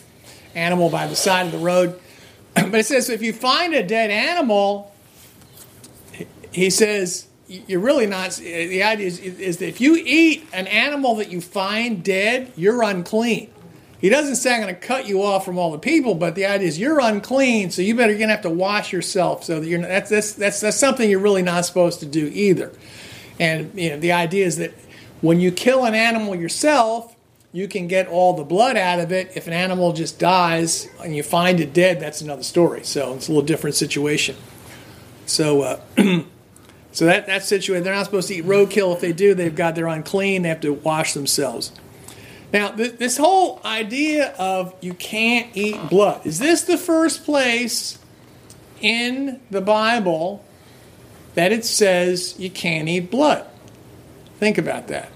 animal 0.55 0.91
by 0.91 1.07
the 1.07 1.17
side 1.17 1.47
of 1.47 1.53
the 1.53 1.59
road. 1.59 1.99
but 2.55 2.75
it 2.75 2.87
says 2.87 3.09
if 3.09 3.23
you 3.23 3.33
find 3.33 3.75
a 3.75 3.83
dead 3.83 4.11
animal, 4.11 4.93
he 6.53 6.69
says 6.69 7.29
you're 7.67 7.81
really 7.81 8.07
not. 8.07 8.33
The 8.33 8.83
idea 8.83 9.07
is, 9.07 9.19
is 9.19 9.59
that 9.59 9.69
if 9.69 9.81
you 9.81 9.97
eat 9.97 10.47
an 10.53 10.67
animal 10.67 11.17
that 11.17 11.31
you 11.31 11.41
find 11.41 12.03
dead, 12.03 12.53
you're 12.57 12.83
unclean. 12.83 13.51
He 14.01 14.11
doesn't 14.11 14.37
say 14.37 14.55
I'm 14.55 14.61
going 14.61 14.75
to 14.75 14.81
cut 14.81 15.07
you 15.07 15.23
off 15.23 15.45
from 15.45 15.57
all 15.57 15.73
the 15.73 15.79
people, 15.79 16.15
but 16.15 16.35
the 16.35 16.45
idea 16.45 16.69
is 16.69 16.79
you're 16.79 17.01
unclean, 17.01 17.71
so 17.71 17.81
you 17.81 17.95
better 17.95 18.11
you're 18.11 18.19
going 18.19 18.29
to 18.29 18.35
have 18.35 18.43
to 18.43 18.51
wash 18.51 18.93
yourself. 18.93 19.45
So 19.45 19.61
that 19.61 19.67
you're 19.67 19.81
that's 19.81 20.11
that's 20.11 20.33
that's, 20.33 20.61
that's 20.61 20.77
something 20.77 21.09
you're 21.09 21.21
really 21.21 21.43
not 21.43 21.65
supposed 21.65 22.01
to 22.01 22.07
do 22.07 22.31
either. 22.35 22.71
And 23.41 23.73
you 23.75 23.91
know 23.91 23.99
the 23.99 24.13
idea 24.13 24.45
is 24.45 24.59
that 24.59 24.75
when 25.21 25.41
you 25.41 25.51
kill 25.51 25.87
an 25.87 25.95
animal 25.95 26.35
yourself, 26.35 27.17
you 27.53 27.69
can 27.69 27.87
get 27.87 28.09
all 28.09 28.35
the 28.35 28.45
blood 28.45 28.77
out 28.77 29.01
of 29.01 29.13
it. 29.13 29.33
If 29.37 29.47
an 29.47 29.53
animal 29.53 29.93
just 29.93 30.19
dies 30.19 30.89
and 31.03 31.17
you 31.17 31.23
find 31.23 31.61
it 31.61 31.73
dead, 31.73 32.01
that's 32.01 32.21
another 32.21 32.43
story. 32.43 32.85
So 32.85 33.15
it's 33.15 33.29
a 33.29 33.31
little 33.31 33.47
different 33.47 33.77
situation. 33.77 34.37
So, 35.25 35.63
uh, 35.63 35.81
so 36.95 37.07
that 37.07 37.27
that 37.27 37.43
situation, 37.43 37.83
they're 37.83 37.93
not 37.93 38.05
supposed 38.05 38.29
to 38.29 38.37
eat 38.37 38.45
roadkill. 38.45 38.95
If 38.95 39.01
they 39.01 39.13
do, 39.13 39.35
they've 39.35 39.55
got 39.55 39.75
they're 39.75 39.89
unclean. 39.89 40.43
They 40.43 40.49
have 40.49 40.61
to 40.61 40.73
wash 40.73 41.13
themselves. 41.13 41.73
Now, 42.53 42.71
th- 42.71 42.99
this 42.99 43.17
whole 43.17 43.61
idea 43.65 44.33
of 44.39 44.73
you 44.81 44.95
can't 44.95 45.55
eat 45.57 45.91
blood 45.91 46.25
is 46.25 46.39
this 46.39 46.63
the 46.63 46.79
first 46.79 47.25
place 47.25 47.99
in 48.81 49.41
the 49.51 49.61
Bible 49.61 50.45
that 51.35 51.51
it 51.51 51.65
says 51.65 52.39
you 52.39 52.49
can't 52.49 52.89
eat 52.89 53.11
blood? 53.11 53.45
Think 54.39 54.57
about 54.57 54.87
that. 54.87 55.11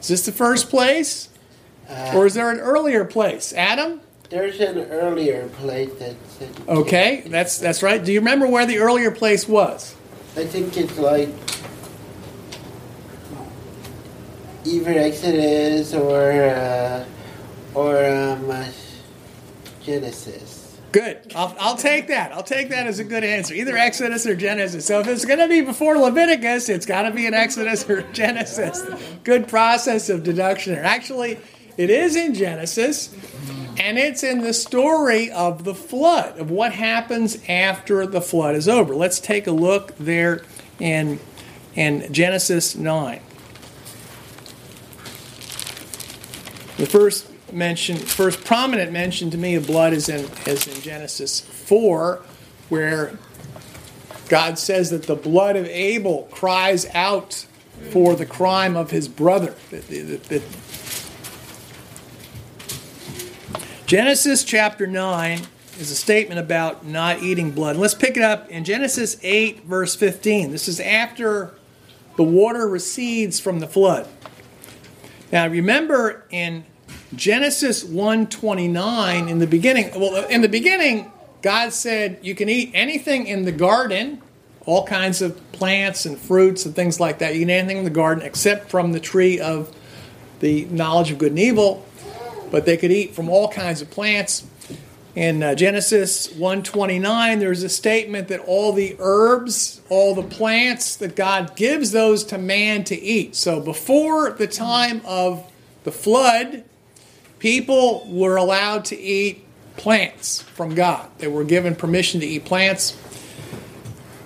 Is 0.00 0.08
this 0.08 0.24
the 0.24 0.32
first 0.32 0.70
place? 0.70 1.28
Uh, 1.90 2.12
or 2.14 2.24
is 2.24 2.32
there 2.32 2.50
an 2.50 2.58
earlier 2.58 3.04
place? 3.04 3.52
Adam? 3.52 4.00
There's 4.30 4.60
an 4.60 4.78
earlier 4.78 5.48
place 5.48 5.92
that 5.98 6.16
said. 6.26 6.50
Okay, 6.66 7.22
that's 7.26 7.58
that's 7.58 7.82
right. 7.82 8.02
Do 8.02 8.14
you 8.14 8.20
remember 8.20 8.46
where 8.46 8.64
the 8.64 8.78
earlier 8.78 9.10
place 9.10 9.46
was? 9.46 9.94
I 10.38 10.46
think 10.46 10.76
it's 10.76 10.96
like 10.96 11.30
either 14.64 14.90
Exodus 14.90 15.92
or 15.92 16.30
uh, 16.30 17.04
or 17.74 18.04
um, 18.04 18.48
uh, 18.48 18.68
Genesis. 19.82 20.78
Good. 20.92 21.32
I'll, 21.34 21.56
I'll 21.58 21.76
take 21.76 22.06
that. 22.06 22.30
I'll 22.30 22.44
take 22.44 22.68
that 22.68 22.86
as 22.86 23.00
a 23.00 23.04
good 23.04 23.24
answer. 23.24 23.52
Either 23.52 23.76
Exodus 23.76 24.26
or 24.26 24.36
Genesis. 24.36 24.86
So 24.86 25.00
if 25.00 25.08
it's 25.08 25.24
going 25.24 25.40
to 25.40 25.48
be 25.48 25.60
before 25.60 25.98
Leviticus, 25.98 26.68
it's 26.68 26.86
got 26.86 27.02
to 27.02 27.10
be 27.10 27.26
an 27.26 27.34
Exodus 27.34 27.90
or 27.90 28.02
Genesis. 28.12 28.86
Good 29.24 29.48
process 29.48 30.08
of 30.08 30.22
deduction. 30.22 30.76
Actually, 30.76 31.40
it 31.78 31.90
is 31.90 32.16
in 32.16 32.34
Genesis, 32.34 33.14
and 33.78 33.96
it's 33.98 34.24
in 34.24 34.40
the 34.40 34.52
story 34.52 35.30
of 35.30 35.62
the 35.62 35.74
flood, 35.74 36.36
of 36.38 36.50
what 36.50 36.72
happens 36.72 37.38
after 37.48 38.04
the 38.04 38.20
flood 38.20 38.56
is 38.56 38.68
over. 38.68 38.94
Let's 38.96 39.20
take 39.20 39.46
a 39.46 39.52
look 39.52 39.96
there 39.96 40.42
in, 40.80 41.20
in 41.76 42.12
Genesis 42.12 42.74
9. 42.74 43.20
The 46.78 46.86
first 46.86 47.30
mention, 47.52 47.96
first 47.96 48.44
prominent 48.44 48.90
mention 48.90 49.30
to 49.30 49.38
me 49.38 49.54
of 49.54 49.68
blood 49.68 49.92
is 49.92 50.08
in, 50.08 50.28
is 50.46 50.66
in 50.66 50.82
Genesis 50.82 51.40
4, 51.40 52.22
where 52.68 53.16
God 54.28 54.58
says 54.58 54.90
that 54.90 55.04
the 55.04 55.14
blood 55.14 55.54
of 55.54 55.66
Abel 55.66 56.28
cries 56.32 56.86
out 56.92 57.46
for 57.90 58.16
the 58.16 58.26
crime 58.26 58.76
of 58.76 58.90
his 58.90 59.06
brother. 59.06 59.54
Genesis 63.88 64.44
chapter 64.44 64.86
9 64.86 65.40
is 65.80 65.90
a 65.90 65.94
statement 65.94 66.38
about 66.38 66.84
not 66.84 67.22
eating 67.22 67.52
blood. 67.52 67.74
Let's 67.76 67.94
pick 67.94 68.18
it 68.18 68.22
up 68.22 68.46
in 68.50 68.62
Genesis 68.62 69.16
8, 69.22 69.64
verse 69.64 69.96
15. 69.96 70.50
This 70.50 70.68
is 70.68 70.78
after 70.78 71.54
the 72.18 72.22
water 72.22 72.68
recedes 72.68 73.40
from 73.40 73.60
the 73.60 73.66
flood. 73.66 74.06
Now 75.32 75.48
remember 75.48 76.26
in 76.28 76.66
Genesis 77.14 77.82
1:29 77.82 79.26
in 79.26 79.38
the 79.38 79.46
beginning, 79.46 79.90
well 79.98 80.22
in 80.26 80.42
the 80.42 80.50
beginning 80.50 81.10
God 81.40 81.72
said 81.72 82.18
you 82.20 82.34
can 82.34 82.50
eat 82.50 82.70
anything 82.74 83.26
in 83.26 83.46
the 83.46 83.52
garden, 83.52 84.20
all 84.66 84.84
kinds 84.84 85.22
of 85.22 85.40
plants 85.52 86.04
and 86.04 86.18
fruits 86.18 86.66
and 86.66 86.76
things 86.76 87.00
like 87.00 87.20
that. 87.20 87.36
You 87.36 87.40
can 87.40 87.48
eat 87.48 87.54
anything 87.54 87.78
in 87.78 87.84
the 87.84 87.90
garden 87.90 88.22
except 88.22 88.68
from 88.68 88.92
the 88.92 89.00
tree 89.00 89.40
of 89.40 89.74
the 90.40 90.66
knowledge 90.66 91.10
of 91.10 91.16
good 91.16 91.32
and 91.32 91.38
evil 91.38 91.86
but 92.50 92.66
they 92.66 92.76
could 92.76 92.92
eat 92.92 93.14
from 93.14 93.28
all 93.28 93.48
kinds 93.48 93.82
of 93.82 93.90
plants. 93.90 94.44
In 95.14 95.42
uh, 95.42 95.54
Genesis 95.54 96.28
1:29, 96.28 97.40
there's 97.40 97.62
a 97.62 97.68
statement 97.68 98.28
that 98.28 98.40
all 98.40 98.72
the 98.72 98.94
herbs, 98.98 99.80
all 99.88 100.14
the 100.14 100.22
plants 100.22 100.96
that 100.96 101.16
God 101.16 101.56
gives 101.56 101.90
those 101.90 102.22
to 102.24 102.38
man 102.38 102.84
to 102.84 102.96
eat. 102.96 103.34
So 103.34 103.60
before 103.60 104.30
the 104.30 104.46
time 104.46 105.00
of 105.04 105.50
the 105.84 105.90
flood, 105.90 106.62
people 107.38 108.06
were 108.08 108.36
allowed 108.36 108.84
to 108.86 108.98
eat 108.98 109.44
plants 109.76 110.42
from 110.42 110.74
God. 110.74 111.08
They 111.18 111.28
were 111.28 111.44
given 111.44 111.74
permission 111.74 112.20
to 112.20 112.26
eat 112.26 112.44
plants. 112.44 112.96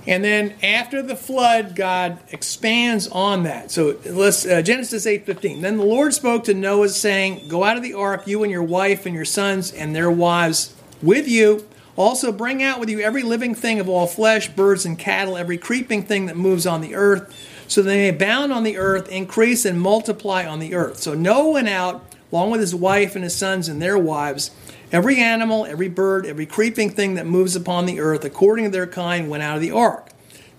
And 0.04 0.24
then 0.24 0.54
after 0.64 1.00
the 1.00 1.14
flood, 1.14 1.76
God 1.76 2.18
expands 2.32 3.06
on 3.06 3.44
that. 3.44 3.70
So 3.70 3.96
let's 4.04 4.44
uh, 4.44 4.60
Genesis 4.60 5.06
eight 5.06 5.24
fifteen. 5.24 5.60
Then 5.60 5.76
the 5.76 5.84
Lord 5.84 6.12
spoke 6.12 6.42
to 6.44 6.54
Noah, 6.54 6.88
saying, 6.88 7.48
"Go 7.48 7.62
out 7.62 7.76
of 7.76 7.84
the 7.84 7.94
ark, 7.94 8.26
you 8.26 8.42
and 8.42 8.50
your 8.50 8.64
wife 8.64 9.06
and 9.06 9.14
your 9.14 9.24
sons 9.24 9.72
and 9.72 9.94
their 9.94 10.10
wives 10.10 10.74
with 11.02 11.28
you. 11.28 11.66
Also 11.94 12.32
bring 12.32 12.62
out 12.62 12.80
with 12.80 12.88
you 12.88 13.00
every 13.00 13.22
living 13.22 13.54
thing 13.54 13.78
of 13.78 13.88
all 13.88 14.06
flesh, 14.06 14.48
birds 14.48 14.84
and 14.84 14.98
cattle, 14.98 15.36
every 15.36 15.58
creeping 15.58 16.02
thing 16.02 16.26
that 16.26 16.36
moves 16.36 16.66
on 16.66 16.80
the 16.80 16.94
earth, 16.94 17.32
so 17.68 17.80
they 17.80 17.96
may 17.96 18.08
abound 18.08 18.52
on 18.52 18.64
the 18.64 18.78
earth, 18.78 19.08
increase 19.08 19.64
and 19.64 19.80
multiply 19.80 20.44
on 20.44 20.58
the 20.58 20.74
earth." 20.74 20.98
So 20.98 21.14
Noah 21.14 21.52
went 21.52 21.68
out 21.68 22.04
along 22.32 22.50
with 22.50 22.60
his 22.60 22.74
wife 22.74 23.14
and 23.14 23.22
his 23.22 23.36
sons 23.36 23.68
and 23.68 23.80
their 23.80 23.98
wives. 23.98 24.50
Every 24.92 25.18
animal, 25.18 25.64
every 25.64 25.88
bird, 25.88 26.26
every 26.26 26.44
creeping 26.44 26.90
thing 26.90 27.14
that 27.14 27.26
moves 27.26 27.56
upon 27.56 27.86
the 27.86 27.98
earth, 27.98 28.26
according 28.26 28.66
to 28.66 28.70
their 28.70 28.86
kind, 28.86 29.30
went 29.30 29.42
out 29.42 29.56
of 29.56 29.62
the 29.62 29.70
ark. 29.70 30.10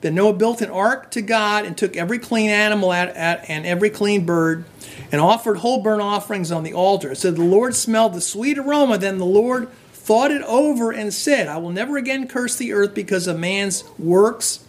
Then 0.01 0.15
Noah 0.15 0.33
built 0.33 0.61
an 0.61 0.71
ark 0.71 1.11
to 1.11 1.21
God 1.21 1.65
and 1.65 1.77
took 1.77 1.95
every 1.95 2.17
clean 2.17 2.49
animal 2.49 2.91
at, 2.91 3.15
at, 3.15 3.47
and 3.47 3.65
every 3.65 3.91
clean 3.91 4.25
bird 4.25 4.65
and 5.11 5.21
offered 5.21 5.57
whole 5.57 5.81
burnt 5.83 6.01
offerings 6.01 6.51
on 6.51 6.63
the 6.63 6.73
altar. 6.73 7.13
So 7.13 7.29
the 7.29 7.43
Lord 7.43 7.75
smelled 7.75 8.13
the 8.13 8.21
sweet 8.21 8.57
aroma. 8.57 8.97
Then 8.97 9.19
the 9.19 9.25
Lord 9.25 9.69
thought 9.93 10.31
it 10.31 10.41
over 10.41 10.91
and 10.91 11.13
said, 11.13 11.47
I 11.47 11.57
will 11.57 11.69
never 11.69 11.95
again 11.95 12.27
curse 12.27 12.55
the 12.57 12.73
earth 12.73 12.93
because 12.95 13.27
of 13.27 13.39
man's 13.39 13.83
works. 13.99 14.65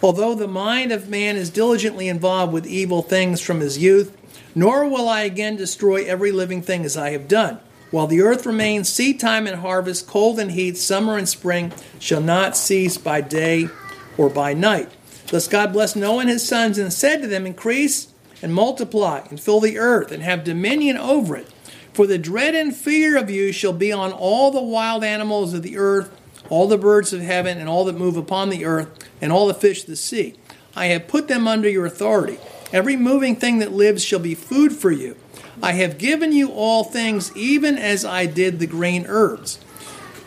Although 0.00 0.36
the 0.36 0.48
mind 0.48 0.92
of 0.92 1.08
man 1.08 1.36
is 1.36 1.50
diligently 1.50 2.08
involved 2.08 2.52
with 2.52 2.66
evil 2.66 3.02
things 3.02 3.40
from 3.40 3.60
his 3.60 3.78
youth, 3.78 4.16
nor 4.54 4.88
will 4.88 5.08
I 5.08 5.22
again 5.22 5.56
destroy 5.56 6.04
every 6.04 6.32
living 6.32 6.62
thing 6.62 6.84
as 6.84 6.96
I 6.96 7.10
have 7.10 7.28
done. 7.28 7.58
While 7.92 8.06
the 8.06 8.22
earth 8.22 8.46
remains, 8.46 8.88
seed 8.88 9.20
time 9.20 9.46
and 9.46 9.60
harvest, 9.60 10.06
cold 10.06 10.40
and 10.40 10.50
heat, 10.50 10.78
summer 10.78 11.18
and 11.18 11.28
spring 11.28 11.74
shall 11.98 12.22
not 12.22 12.56
cease 12.56 12.96
by 12.96 13.20
day 13.20 13.68
or 14.16 14.30
by 14.30 14.54
night. 14.54 14.90
Thus 15.26 15.46
God 15.46 15.74
blessed 15.74 15.96
Noah 15.96 16.20
and 16.20 16.30
his 16.30 16.46
sons 16.46 16.78
and 16.78 16.90
said 16.90 17.20
to 17.20 17.28
them, 17.28 17.44
Increase 17.44 18.08
and 18.40 18.54
multiply 18.54 19.26
and 19.28 19.38
fill 19.38 19.60
the 19.60 19.76
earth 19.76 20.10
and 20.10 20.22
have 20.22 20.42
dominion 20.42 20.96
over 20.96 21.36
it. 21.36 21.52
For 21.92 22.06
the 22.06 22.16
dread 22.16 22.54
and 22.54 22.74
fear 22.74 23.18
of 23.18 23.28
you 23.28 23.52
shall 23.52 23.74
be 23.74 23.92
on 23.92 24.10
all 24.10 24.50
the 24.50 24.62
wild 24.62 25.04
animals 25.04 25.52
of 25.52 25.62
the 25.62 25.76
earth, 25.76 26.10
all 26.48 26.66
the 26.66 26.78
birds 26.78 27.12
of 27.12 27.20
heaven, 27.20 27.58
and 27.58 27.68
all 27.68 27.84
that 27.84 27.98
move 27.98 28.16
upon 28.16 28.48
the 28.48 28.64
earth, 28.64 28.88
and 29.20 29.30
all 29.30 29.46
the 29.46 29.52
fish 29.52 29.82
of 29.82 29.88
the 29.88 29.96
sea. 29.96 30.34
I 30.74 30.86
have 30.86 31.08
put 31.08 31.28
them 31.28 31.46
under 31.46 31.68
your 31.68 31.84
authority. 31.84 32.38
Every 32.72 32.96
moving 32.96 33.36
thing 33.36 33.58
that 33.58 33.72
lives 33.72 34.02
shall 34.02 34.18
be 34.18 34.34
food 34.34 34.72
for 34.72 34.90
you. 34.90 35.16
I 35.62 35.72
have 35.72 35.96
given 35.96 36.32
you 36.32 36.50
all 36.50 36.84
things, 36.84 37.34
even 37.36 37.78
as 37.78 38.04
I 38.04 38.26
did 38.26 38.58
the 38.58 38.66
green 38.66 39.06
herbs. 39.06 39.60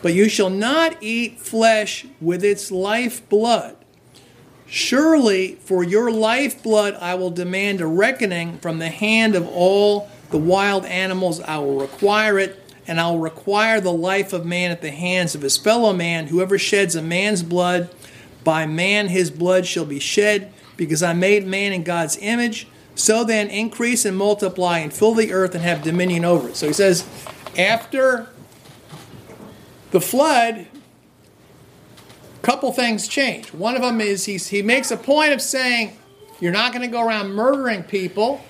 But 0.02 0.14
you 0.14 0.28
shall 0.28 0.50
not 0.50 0.96
eat 1.02 1.40
flesh 1.40 2.06
with 2.20 2.42
its 2.42 2.70
life 2.70 3.28
blood, 3.28 3.76
Surely 4.68 5.54
for 5.54 5.84
your 5.84 6.10
life 6.10 6.62
blood 6.62 6.94
I 7.00 7.14
will 7.14 7.30
demand 7.30 7.80
a 7.80 7.86
reckoning 7.86 8.58
from 8.58 8.78
the 8.78 8.88
hand 8.88 9.36
of 9.36 9.46
all 9.48 10.08
the 10.30 10.38
wild 10.38 10.84
animals. 10.84 11.40
I 11.40 11.58
will 11.58 11.78
require 11.78 12.38
it, 12.38 12.60
and 12.86 13.00
I 13.00 13.08
will 13.08 13.20
require 13.20 13.80
the 13.80 13.92
life 13.92 14.32
of 14.32 14.44
man 14.44 14.72
at 14.72 14.82
the 14.82 14.90
hands 14.90 15.36
of 15.36 15.42
his 15.42 15.56
fellow 15.56 15.92
man. 15.92 16.26
Whoever 16.26 16.58
sheds 16.58 16.96
a 16.96 17.02
man's 17.02 17.44
blood, 17.44 17.90
by 18.42 18.66
man 18.66 19.08
his 19.08 19.30
blood 19.30 19.66
shall 19.66 19.84
be 19.84 20.00
shed, 20.00 20.52
because 20.76 21.02
I 21.02 21.12
made 21.12 21.46
man 21.46 21.72
in 21.72 21.84
God's 21.84 22.18
image. 22.20 22.66
So 22.96 23.24
then 23.24 23.48
increase 23.48 24.06
and 24.06 24.16
multiply 24.16 24.78
and 24.78 24.92
fill 24.92 25.14
the 25.14 25.30
earth 25.30 25.54
and 25.54 25.62
have 25.62 25.82
dominion 25.82 26.24
over 26.24 26.48
it. 26.48 26.56
So 26.56 26.66
he 26.66 26.72
says, 26.72 27.06
after 27.56 28.28
the 29.90 30.00
flood, 30.00 30.66
a 32.36 32.42
couple 32.42 32.72
things 32.72 33.06
change. 33.06 33.52
One 33.52 33.76
of 33.76 33.82
them 33.82 34.00
is 34.00 34.24
he's, 34.24 34.48
he 34.48 34.62
makes 34.62 34.90
a 34.90 34.96
point 34.96 35.34
of 35.34 35.42
saying, 35.42 35.96
You're 36.40 36.52
not 36.52 36.72
going 36.72 36.82
to 36.82 36.92
go 36.92 37.06
around 37.06 37.32
murdering 37.32 37.82
people. 37.82 38.42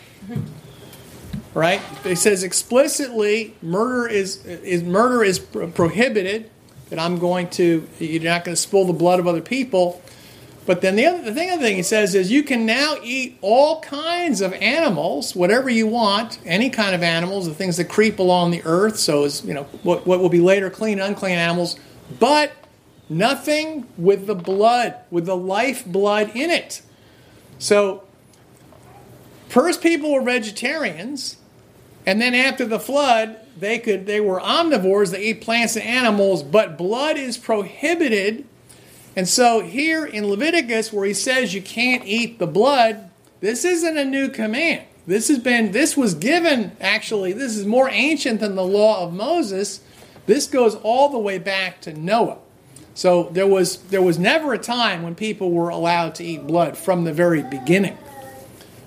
Right? 1.53 1.81
He 2.05 2.15
says 2.15 2.43
explicitly, 2.43 3.55
murder 3.63 4.07
is, 4.07 4.45
is 4.45 4.83
murder 4.85 5.25
is 5.25 5.39
prohibited. 5.39 6.51
That 6.91 7.01
I'm 7.01 7.19
going 7.19 7.51
to, 7.51 7.89
you're 7.99 8.23
not 8.23 8.45
going 8.45 8.55
to 8.55 8.61
spill 8.61 8.85
the 8.85 8.93
blood 8.93 9.19
of 9.19 9.27
other 9.27 9.41
people. 9.41 10.03
But 10.67 10.81
then 10.81 10.97
the 10.97 11.07
other 11.07 11.23
the 11.23 11.33
thing, 11.33 11.51
other 11.51 11.63
thing 11.63 11.77
he 11.77 11.83
says 11.83 12.15
is 12.15 12.31
you 12.31 12.43
can 12.43 12.67
now 12.67 12.97
eat 13.03 13.39
all 13.41 13.81
kinds 13.81 14.41
of 14.41 14.53
animals, 14.55 15.35
whatever 15.37 15.71
you 15.71 15.87
want, 15.87 16.41
any 16.45 16.71
kind 16.71 16.95
of 16.95 17.03
animals, 17.03 17.47
the 17.47 17.55
things 17.55 17.77
that 17.77 17.85
creep 17.85 18.19
along 18.19 18.51
the 18.51 18.63
earth. 18.65 18.99
So 18.99 19.25
as 19.25 19.45
you 19.45 19.55
know, 19.55 19.65
what, 19.83 20.07
what 20.07 20.21
will 20.21 20.29
be 20.29 20.41
later 20.41 20.69
clean 20.69 20.99
and 20.99 21.09
unclean 21.09 21.39
animals, 21.39 21.79
but 22.19 22.53
Nothing 23.09 23.87
with 23.97 24.27
the 24.27 24.35
blood, 24.35 24.97
with 25.11 25.27
the 25.27 25.37
life 25.37 25.85
blood 25.85 26.33
in 26.35 26.51
it. 26.51 26.83
So, 27.59 28.03
first 29.49 29.81
people 29.81 30.13
were 30.13 30.23
vegetarians, 30.23 31.37
and 32.05 32.21
then 32.21 32.35
after 32.35 32.65
the 32.65 32.81
flood, 32.81 33.39
they 33.57 33.79
could 33.79 34.07
they 34.07 34.21
were 34.21 34.41
omnivores, 34.41 35.13
they 35.13 35.23
ate 35.23 35.41
plants 35.41 35.77
and 35.77 35.85
animals, 35.85 36.43
but 36.43 36.77
blood 36.77 37.17
is 37.17 37.39
prohibited. 37.39 38.45
And 39.17 39.27
so 39.27 39.61
here 39.61 40.05
in 40.05 40.29
Leviticus, 40.29 40.93
where 40.93 41.07
he 41.07 41.15
says 41.15 41.55
you 41.55 41.63
can't 41.63 42.05
eat 42.05 42.39
the 42.39 42.47
blood, 42.47 43.11
this 43.41 43.65
isn't 43.65 43.97
a 43.97 44.05
new 44.05 44.29
command. 44.29 44.85
This 45.07 45.29
has 45.29 45.39
been 45.39 45.73
this 45.73 45.97
was 45.97 46.15
given 46.15 46.77
actually, 46.81 47.33
this 47.33 47.57
is 47.57 47.65
more 47.65 47.89
ancient 47.89 48.41
than 48.41 48.55
the 48.55 48.65
law 48.65 49.03
of 49.03 49.15
Moses. 49.15 49.81
This 50.27 50.47
goes 50.47 50.75
all 50.75 51.09
the 51.09 51.19
way 51.19 51.39
back 51.39 51.81
to 51.83 51.93
Noah. 51.93 52.39
So 52.95 53.25
there 53.25 53.47
was 53.47 53.77
there 53.85 54.03
was 54.03 54.19
never 54.19 54.53
a 54.53 54.59
time 54.59 55.03
when 55.03 55.15
people 55.15 55.51
were 55.51 55.69
allowed 55.69 56.15
to 56.17 56.25
eat 56.25 56.47
blood 56.47 56.77
from 56.77 57.05
the 57.05 57.13
very 57.13 57.43
beginning. 57.43 57.97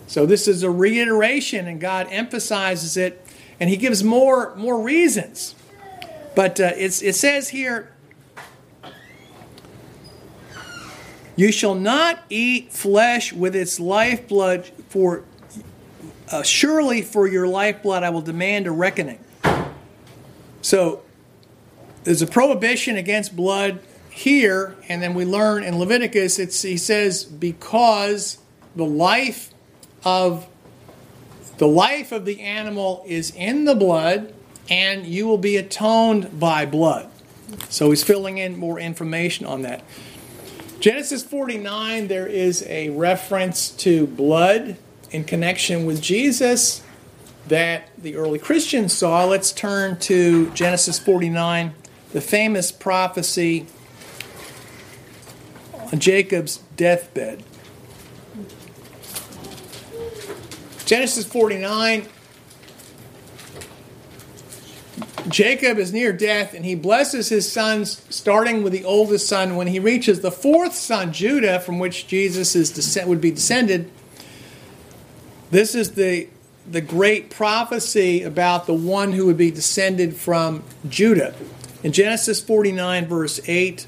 So 0.08 0.26
this 0.26 0.48
is 0.48 0.63
a 0.63 0.72
reiteration, 0.72 1.68
and 1.68 1.80
God 1.80 2.08
emphasizes 2.10 2.98
it, 2.98 3.24
and 3.60 3.70
He 3.70 3.78
gives 3.78 4.04
more 4.04 4.56
more 4.56 4.82
reasons. 4.82 5.56
But 6.36 6.60
uh, 6.60 6.72
it 6.76 6.92
says 6.92 7.50
here, 7.50 7.92
"You 11.39 11.54
shall 11.54 11.73
not 11.73 12.19
eat 12.30 12.73
flesh 12.73 13.32
with 13.32 13.56
its 13.56 13.80
lifeblood, 13.80 14.69
for 14.89 15.23
uh, 16.30 16.43
surely 16.43 17.02
for 17.02 17.30
your 17.30 17.47
lifeblood 17.47 18.04
I 18.04 18.10
will 18.10 18.19
demand 18.19 18.67
a 18.67 18.71
reckoning." 18.71 19.19
So 20.62 21.02
there's 22.04 22.21
a 22.21 22.28
prohibition 22.28 22.97
against 22.97 23.38
blood 23.38 23.80
here, 24.10 24.75
and 24.89 25.02
then 25.02 25.13
we 25.13 25.23
learn 25.23 25.63
in 25.63 25.80
Leviticus, 25.80 26.36
he 26.36 26.75
says, 26.75 27.23
because 27.23 28.39
the 28.75 28.86
life 28.86 29.54
of 30.04 30.45
the 31.58 31.69
life 31.69 32.12
of 32.12 32.25
the 32.25 32.41
animal 32.41 33.02
is 33.08 33.32
in 33.34 33.63
the 33.63 33.75
blood, 33.75 34.34
and 34.69 35.06
you 35.06 35.25
will 35.25 35.38
be 35.38 35.56
atoned 35.56 36.38
by 36.38 36.65
blood. 36.65 37.10
So 37.69 37.91
he's 37.91 38.04
filling 38.04 38.39
in 38.39 38.58
more 38.60 38.78
information 38.78 39.45
on 39.45 39.62
that. 39.62 39.84
Genesis 40.80 41.24
49, 41.24 42.08
there 42.08 42.26
is 42.26 42.65
a 42.68 42.88
reference 42.92 43.70
to 43.70 44.08
blood 44.08 44.78
in 45.12 45.26
connection 45.26 45.86
with 45.86 46.02
Jesus 46.02 46.82
that 47.50 47.89
the 47.98 48.15
early 48.15 48.39
Christians 48.39 48.94
saw. 48.94 49.26
Let's 49.26 49.52
turn 49.52 50.00
to 50.00 50.50
Genesis 50.52 50.98
49, 50.98 51.74
the 52.13 52.22
famous 52.22 52.72
prophecy 52.72 53.65
on 55.92 56.00
Jacob's 56.00 56.60
deathbed. 56.78 57.44
Genesis 60.86 61.26
49. 61.26 62.06
Jacob 65.28 65.78
is 65.78 65.94
near 65.94 66.12
death 66.12 66.54
and 66.54 66.66
he 66.66 66.76
blesses 66.76 67.30
his 67.30 67.52
sons, 67.52 68.06
starting 68.10 68.64
with 68.64 68.74
the 68.74 68.84
oldest 68.84 69.28
son. 69.28 69.56
When 69.56 69.68
he 69.68 69.80
reaches 69.80 70.22
the 70.22 70.32
fourth 70.32 70.76
son, 70.76 71.14
Judah, 71.14 71.60
from 71.60 71.80
which 71.80 72.08
Jesus 72.08 72.56
is 72.56 72.72
descent, 72.72 73.08
would 73.08 73.22
be 73.22 73.32
descended, 73.32 73.92
this 75.52 75.76
is 75.76 75.92
the, 75.92 76.28
the 76.70 76.82
great 76.82 77.30
prophecy 77.30 78.24
about 78.24 78.66
the 78.66 78.74
one 78.74 79.14
who 79.14 79.26
would 79.26 79.38
be 79.38 79.52
descended 79.52 80.16
from 80.16 80.64
Judah. 80.88 81.34
In 81.84 81.92
Genesis 81.92 82.42
49, 82.42 83.08
verse 83.08 83.40
8, 83.48 83.88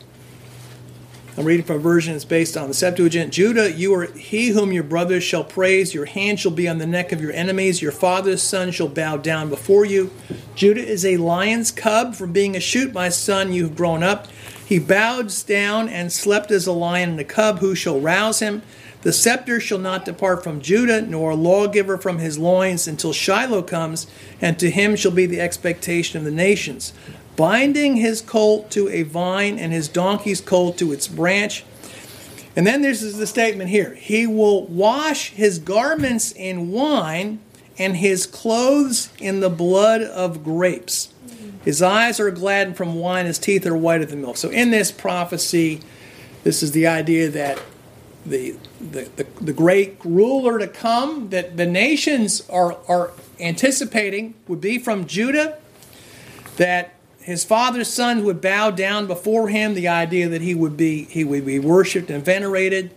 I'm 1.38 1.46
reading 1.46 1.66
from 1.66 1.78
a 1.78 1.80
version 1.80 2.12
that's 2.12 2.26
based 2.26 2.58
on 2.58 2.68
the 2.68 2.74
Septuagint. 2.74 3.32
Judah, 3.32 3.72
you 3.72 3.94
are 3.96 4.08
he 4.08 4.50
whom 4.50 4.74
your 4.74 4.84
brothers 4.84 5.24
shall 5.24 5.46
praise. 5.46 5.94
Your 5.94 6.04
hand 6.04 6.42
shall 6.42 6.52
be 6.52 6.68
on 6.68 6.78
the 6.78 6.86
neck 6.86 7.14
of 7.14 7.22
your 7.22 7.32
enemies. 7.32 7.82
Your 7.82 7.94
father's 7.94 8.44
son 8.44 8.72
shall 8.72 8.90
bow 8.90 9.16
down 9.16 9.48
before 9.48 9.86
you. 9.86 10.12
Judah 10.56 10.86
is 10.86 11.06
a 11.06 11.16
lion's 11.16 11.72
cub. 11.72 12.16
From 12.16 12.34
being 12.34 12.58
a 12.58 12.60
shoot, 12.60 12.92
my 12.92 13.08
son, 13.08 13.54
you 13.54 13.64
have 13.64 13.78
grown 13.78 14.04
up. 14.04 14.28
He 14.66 14.78
bows 14.78 15.42
down 15.44 15.88
and 15.88 16.12
slept 16.12 16.52
as 16.52 16.68
a 16.68 16.74
lion 16.74 17.12
and 17.12 17.20
a 17.22 17.24
cub. 17.24 17.60
Who 17.60 17.76
shall 17.76 18.02
rouse 18.02 18.40
him? 18.40 18.62
The 19.04 19.14
scepter 19.14 19.62
shall 19.62 19.80
not 19.80 20.04
depart 20.04 20.44
from 20.44 20.62
Judah, 20.62 21.02
nor 21.02 21.32
a 21.32 21.36
lawgiver 21.36 21.98
from 21.98 22.20
his 22.20 22.38
loins 22.38 22.90
until 22.90 23.14
Shiloh 23.14 23.64
comes, 23.64 24.06
and 24.42 24.60
to 24.60 24.70
him 24.70 24.98
shall 24.98 25.12
be 25.12 25.26
the 25.26 25.42
expectation 25.42 26.20
of 26.20 26.26
the 26.26 26.30
nations 26.30 26.92
binding 27.36 27.98
his 27.98 28.22
colt 28.22 28.72
to 28.72 28.90
a 28.90 29.04
vine 29.04 29.58
and 29.58 29.72
his 29.72 29.88
donkey's 29.88 30.42
colt 30.42 30.78
to 30.78 30.92
its 30.92 31.08
branch. 31.08 31.64
And 32.56 32.68
then 32.68 32.82
there's 32.82 33.02
the 33.16 33.28
statement 33.28 33.70
here 33.70 33.94
He 33.96 34.28
will 34.28 34.66
wash 34.68 35.32
his 35.32 35.60
garments 35.60 36.32
in 36.32 36.72
wine 36.72 37.40
and 37.78 37.98
his 37.98 38.26
clothes 38.26 39.10
in 39.20 39.40
the 39.40 39.50
blood 39.50 40.02
of 40.02 40.44
grapes. 40.44 41.14
His 41.64 41.82
eyes 41.82 42.20
are 42.20 42.32
gladdened 42.32 42.76
from 42.76 42.96
wine, 42.96 43.26
his 43.26 43.40
teeth 43.40 43.66
are 43.66 43.78
whiter 43.78 44.06
than 44.06 44.22
milk. 44.22 44.38
So, 44.38 44.50
in 44.50 44.72
this 44.72 44.92
prophecy, 44.92 45.82
this 46.44 46.64
is 46.64 46.72
the 46.72 46.88
idea 46.88 47.30
that 47.30 47.62
the, 48.26 48.56
the, 48.80 49.10
the, 49.16 49.28
the, 49.40 49.54
great 49.54 49.98
ruler 50.04 50.60
to 50.60 50.68
come 50.68 51.30
that 51.30 51.58
the 51.58 51.66
nations 51.66 52.48
are, 52.50 52.78
are 52.88 53.12
anticipating 53.40 54.36
would 54.48 54.62
be 54.62 54.78
from 54.78 55.06
Judah, 55.06 55.58
that 56.58 56.94
his 57.24 57.44
father's 57.44 57.92
son 57.92 58.24
would 58.24 58.42
bow 58.42 58.72
down 58.72 59.08
before 59.08 59.50
him, 59.50 59.74
the 59.74 59.88
idea 59.88 60.28
that 60.30 60.42
he 60.42 60.56
would 60.56 60.78
be 60.78 61.06
he 61.06 61.24
would 61.24 61.46
be 61.46 61.60
worshipped 61.60 62.10
and 62.10 62.24
venerated. 62.24 62.92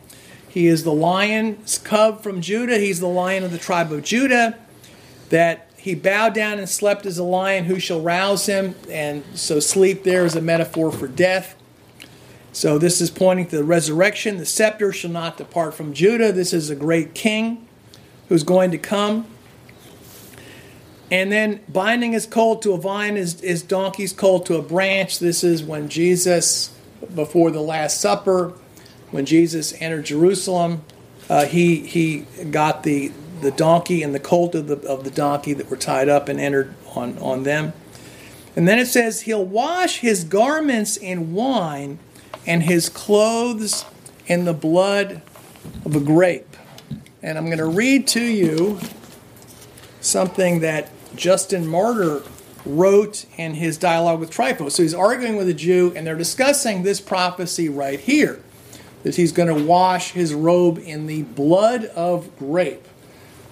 He 0.48 0.66
is 0.66 0.84
the 0.84 0.92
lion's 0.92 1.78
cub 1.78 2.22
from 2.22 2.40
Judah. 2.40 2.78
He's 2.78 3.00
the 3.00 3.08
lion 3.08 3.42
of 3.42 3.50
the 3.50 3.58
tribe 3.58 3.92
of 3.92 4.04
Judah. 4.04 4.56
That 5.30 5.70
he 5.76 5.94
bowed 5.94 6.32
down 6.32 6.58
and 6.58 6.68
slept 6.68 7.06
as 7.06 7.18
a 7.18 7.24
lion, 7.24 7.64
who 7.64 7.78
shall 7.78 8.00
rouse 8.00 8.46
him? 8.46 8.74
And 8.88 9.24
so 9.34 9.60
sleep 9.60 10.04
there 10.04 10.24
is 10.24 10.37
a 10.37 10.40
metaphor 10.40 10.92
for 10.92 11.08
death. 11.08 11.56
So 12.52 12.78
this 12.78 13.00
is 13.00 13.10
pointing 13.10 13.48
to 13.48 13.56
the 13.56 13.64
resurrection. 13.64 14.37
The 14.37 14.46
scepter 14.46 14.92
shall 14.92 15.10
not 15.10 15.37
depart 15.37 15.74
from 15.74 15.92
Judah. 15.92 16.30
This 16.30 16.52
is 16.52 16.70
a 16.70 16.76
great 16.76 17.14
king 17.14 17.66
who's 18.28 18.44
going 18.44 18.70
to 18.70 18.78
come. 18.78 19.26
And 21.10 21.30
then 21.30 21.60
binding 21.68 22.12
his 22.12 22.26
colt 22.26 22.62
to 22.62 22.72
a 22.72 22.78
vine, 22.78 23.16
is, 23.16 23.40
his 23.40 23.62
donkey's 23.62 24.12
colt 24.12 24.46
to 24.46 24.56
a 24.56 24.62
branch. 24.62 25.18
This 25.18 25.44
is 25.44 25.62
when 25.62 25.88
Jesus, 25.88 26.74
before 27.14 27.50
the 27.50 27.60
Last 27.60 28.00
Supper, 28.00 28.54
when 29.10 29.26
Jesus 29.26 29.74
entered 29.80 30.06
Jerusalem, 30.06 30.82
uh, 31.28 31.46
he, 31.46 31.80
he 31.80 32.20
got 32.50 32.82
the, 32.82 33.12
the 33.40 33.50
donkey 33.50 34.02
and 34.02 34.14
the 34.14 34.20
colt 34.20 34.54
of 34.54 34.66
the, 34.66 34.78
of 34.88 35.04
the 35.04 35.10
donkey 35.10 35.52
that 35.52 35.70
were 35.70 35.76
tied 35.76 36.08
up 36.08 36.28
and 36.28 36.40
entered 36.40 36.74
on, 36.94 37.18
on 37.18 37.42
them. 37.42 37.72
And 38.56 38.68
then 38.68 38.78
it 38.78 38.86
says, 38.86 39.22
He'll 39.22 39.44
wash 39.44 39.98
his 39.98 40.24
garments 40.24 40.96
in 40.96 41.32
wine 41.34 41.98
and 42.46 42.62
his 42.62 42.88
clothes 42.88 43.84
in 44.26 44.44
the 44.44 44.52
blood 44.52 45.22
of 45.84 45.96
a 45.96 46.00
grape. 46.00 46.56
And 47.22 47.38
I'm 47.38 47.46
going 47.46 47.58
to 47.58 47.66
read 47.66 48.06
to 48.08 48.22
you 48.22 48.78
something 50.00 50.60
that 50.60 50.90
Justin 51.16 51.66
Martyr 51.66 52.22
wrote 52.64 53.27
in 53.37 53.55
his 53.55 53.77
dialogue 53.77 54.20
with 54.20 54.31
Trypho. 54.31 54.70
So 54.70 54.83
he's 54.83 54.94
arguing 54.94 55.37
with 55.37 55.48
a 55.48 55.55
Jew, 55.55 55.92
and 55.94 56.07
they're 56.07 56.16
discussing 56.16 56.83
this 56.83 57.00
prophecy 57.00 57.68
right 57.68 58.00
here. 58.00 58.40
that 59.03 59.16
he's 59.16 59.33
going 59.33 59.55
to 59.55 59.64
wash 59.64 60.12
his 60.12 60.33
robe 60.33 60.79
in 60.79 61.07
the 61.07 61.22
blood 61.22 61.85
of 61.87 62.35
grape. 62.38 62.88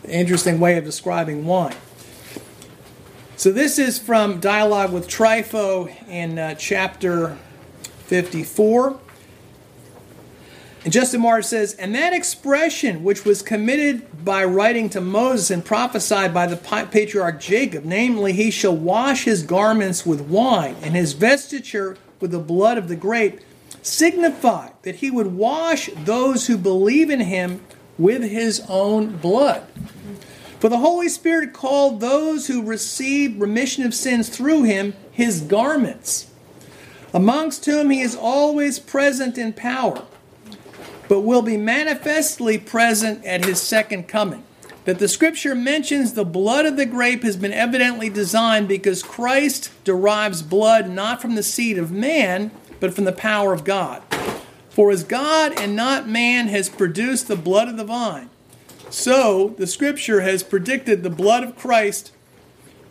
Interesting 0.08 0.58
way 0.58 0.78
of 0.78 0.84
describing 0.84 1.44
wine. 1.44 1.76
So 3.36 3.52
this 3.52 3.78
is 3.78 3.98
from 3.98 4.40
Dialogue 4.40 4.92
with 4.92 5.08
Trypho 5.08 5.94
in 6.08 6.38
uh, 6.38 6.54
chapter 6.54 7.36
54. 8.06 8.98
And 10.84 10.92
Justin 10.92 11.20
Martyr 11.20 11.42
says, 11.42 11.74
And 11.74 11.94
that 11.94 12.12
expression 12.12 13.04
which 13.04 13.24
was 13.24 13.40
committed 13.40 14.24
by 14.24 14.44
writing 14.44 14.88
to 14.90 15.00
Moses 15.00 15.50
and 15.50 15.64
prophesied 15.64 16.34
by 16.34 16.46
the 16.46 16.56
patriarch 16.56 17.40
Jacob, 17.40 17.84
namely, 17.84 18.32
he 18.32 18.50
shall 18.50 18.76
wash 18.76 19.24
his 19.24 19.44
garments 19.44 20.04
with 20.04 20.22
wine 20.22 20.76
and 20.82 20.94
his 20.94 21.14
vestiture 21.14 21.96
with 22.20 22.32
the 22.32 22.40
blood 22.40 22.78
of 22.78 22.88
the 22.88 22.96
grape, 22.96 23.40
signify 23.82 24.70
that 24.82 24.96
he 24.96 25.10
would 25.10 25.28
wash 25.28 25.88
those 26.04 26.46
who 26.46 26.56
believe 26.58 27.10
in 27.10 27.20
him 27.20 27.60
with 27.98 28.22
his 28.22 28.60
own 28.68 29.16
blood. 29.18 29.64
For 30.58 30.68
the 30.68 30.78
Holy 30.78 31.08
Spirit 31.08 31.52
called 31.52 32.00
those 32.00 32.46
who 32.46 32.62
received 32.62 33.40
remission 33.40 33.84
of 33.84 33.94
sins 33.94 34.28
through 34.28 34.64
him 34.64 34.94
his 35.10 35.40
garments, 35.40 36.30
amongst 37.12 37.66
whom 37.66 37.90
he 37.90 38.00
is 38.00 38.16
always 38.16 38.78
present 38.78 39.36
in 39.38 39.52
power, 39.52 40.04
but 41.12 41.20
will 41.20 41.42
be 41.42 41.58
manifestly 41.58 42.56
present 42.56 43.22
at 43.26 43.44
his 43.44 43.60
second 43.60 44.08
coming. 44.08 44.42
That 44.86 44.98
the 44.98 45.08
scripture 45.08 45.54
mentions 45.54 46.14
the 46.14 46.24
blood 46.24 46.64
of 46.64 46.78
the 46.78 46.86
grape 46.86 47.22
has 47.22 47.36
been 47.36 47.52
evidently 47.52 48.08
designed 48.08 48.66
because 48.66 49.02
Christ 49.02 49.70
derives 49.84 50.40
blood 50.40 50.88
not 50.88 51.20
from 51.20 51.34
the 51.34 51.42
seed 51.42 51.76
of 51.76 51.92
man, 51.92 52.50
but 52.80 52.94
from 52.94 53.04
the 53.04 53.12
power 53.12 53.52
of 53.52 53.62
God. 53.62 54.02
For 54.70 54.90
as 54.90 55.04
God 55.04 55.52
and 55.60 55.76
not 55.76 56.08
man 56.08 56.48
has 56.48 56.70
produced 56.70 57.28
the 57.28 57.36
blood 57.36 57.68
of 57.68 57.76
the 57.76 57.84
vine, 57.84 58.30
so, 58.88 59.54
the 59.58 59.66
scripture 59.66 60.22
has 60.22 60.42
predicted 60.42 61.02
the 61.02 61.10
blood 61.10 61.44
of 61.44 61.56
Christ 61.56 62.10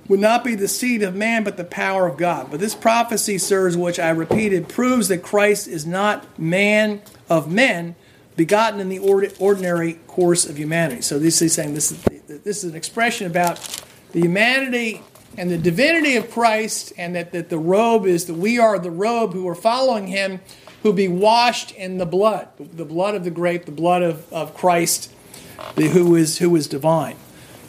would 0.07 0.19
not 0.19 0.43
be 0.43 0.53
the 0.53 0.67
seed 0.67 1.01
of 1.01 1.15
man, 1.15 1.43
but 1.43 1.57
the 1.57 1.63
power 1.63 2.05
of 2.05 2.17
God. 2.17 2.51
But 2.51 2.59
this 2.59 2.75
prophecy, 2.75 3.39
sirs, 3.39 3.75
which 3.75 3.97
I 3.97 4.11
repeated, 4.11 4.69
proves 4.69 5.07
that 5.07 5.23
Christ 5.23 5.67
is 5.67 5.87
not 5.87 6.37
man 6.37 7.01
of 7.27 7.51
men, 7.51 7.95
begotten 8.35 8.79
in 8.79 8.89
the 8.89 8.99
ordinary 9.39 9.93
course 10.07 10.47
of 10.47 10.57
humanity. 10.57 11.01
So, 11.01 11.19
this 11.19 11.41
is 11.41 11.53
saying 11.53 11.73
this 11.73 11.91
is, 11.91 12.01
this 12.43 12.63
is 12.63 12.71
an 12.71 12.75
expression 12.75 13.27
about 13.27 13.83
the 14.11 14.21
humanity 14.21 15.01
and 15.37 15.49
the 15.49 15.57
divinity 15.57 16.17
of 16.17 16.29
Christ, 16.29 16.91
and 16.97 17.15
that, 17.15 17.31
that 17.31 17.49
the 17.49 17.57
robe 17.57 18.05
is 18.05 18.25
that 18.25 18.33
we 18.33 18.59
are 18.59 18.77
the 18.77 18.91
robe 18.91 19.33
who 19.33 19.47
are 19.47 19.55
following 19.55 20.07
him, 20.07 20.41
who 20.83 20.91
be 20.91 21.07
washed 21.07 21.71
in 21.71 21.97
the 21.97 22.05
blood, 22.05 22.49
the 22.59 22.85
blood 22.85 23.15
of 23.15 23.23
the 23.23 23.31
grape, 23.31 23.65
the 23.65 23.71
blood 23.71 24.01
of, 24.01 24.31
of 24.33 24.53
Christ 24.53 25.13
the 25.75 25.87
who 25.87 26.15
is 26.15 26.37
who 26.39 26.55
is 26.55 26.67
divine. 26.67 27.15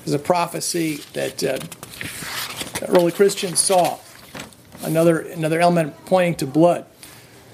There's 0.04 0.14
a 0.14 0.18
prophecy 0.18 1.00
that 1.12 1.44
uh, 1.44 1.58
early 2.88 3.12
Christians 3.12 3.60
saw. 3.60 3.98
Another 4.82 5.20
another 5.20 5.60
element 5.60 5.94
pointing 6.06 6.34
to 6.36 6.46
blood. 6.46 6.86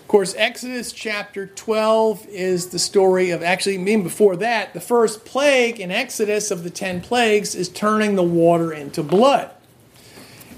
Of 0.08 0.12
course, 0.12 0.34
Exodus 0.38 0.90
chapter 0.90 1.46
12 1.46 2.28
is 2.28 2.68
the 2.68 2.78
story 2.78 3.28
of 3.28 3.42
actually, 3.42 3.74
even 3.74 4.02
before 4.02 4.36
that, 4.36 4.72
the 4.72 4.80
first 4.80 5.26
plague 5.26 5.80
in 5.80 5.90
Exodus 5.90 6.50
of 6.50 6.64
the 6.64 6.70
10 6.70 7.02
plagues 7.02 7.54
is 7.54 7.68
turning 7.68 8.16
the 8.16 8.22
water 8.22 8.72
into 8.72 9.02
blood. 9.02 9.50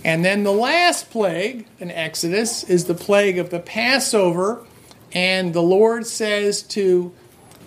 And 0.04 0.24
then 0.24 0.44
the 0.44 0.52
last 0.52 1.10
plague 1.10 1.66
in 1.80 1.90
Exodus 1.90 2.62
is 2.62 2.84
the 2.84 2.94
plague 2.94 3.38
of 3.38 3.50
the 3.50 3.58
Passover, 3.58 4.64
and 5.10 5.52
the 5.52 5.62
Lord 5.62 6.06
says 6.06 6.62
to 6.62 7.12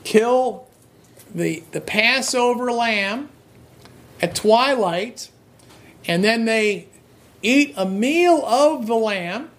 kill 0.05 0.65
the, 1.35 1.63
the 1.73 1.81
Passover 1.81 2.71
lamb 2.71 3.27
at 4.21 4.35
twilight, 4.35 5.29
and 6.05 6.23
then 6.23 6.45
they 6.45 6.87
eat 7.41 7.73
a 7.75 7.85
meal 7.85 8.41
of 8.45 8.87
the 8.87 8.95
lamb, 8.95 9.49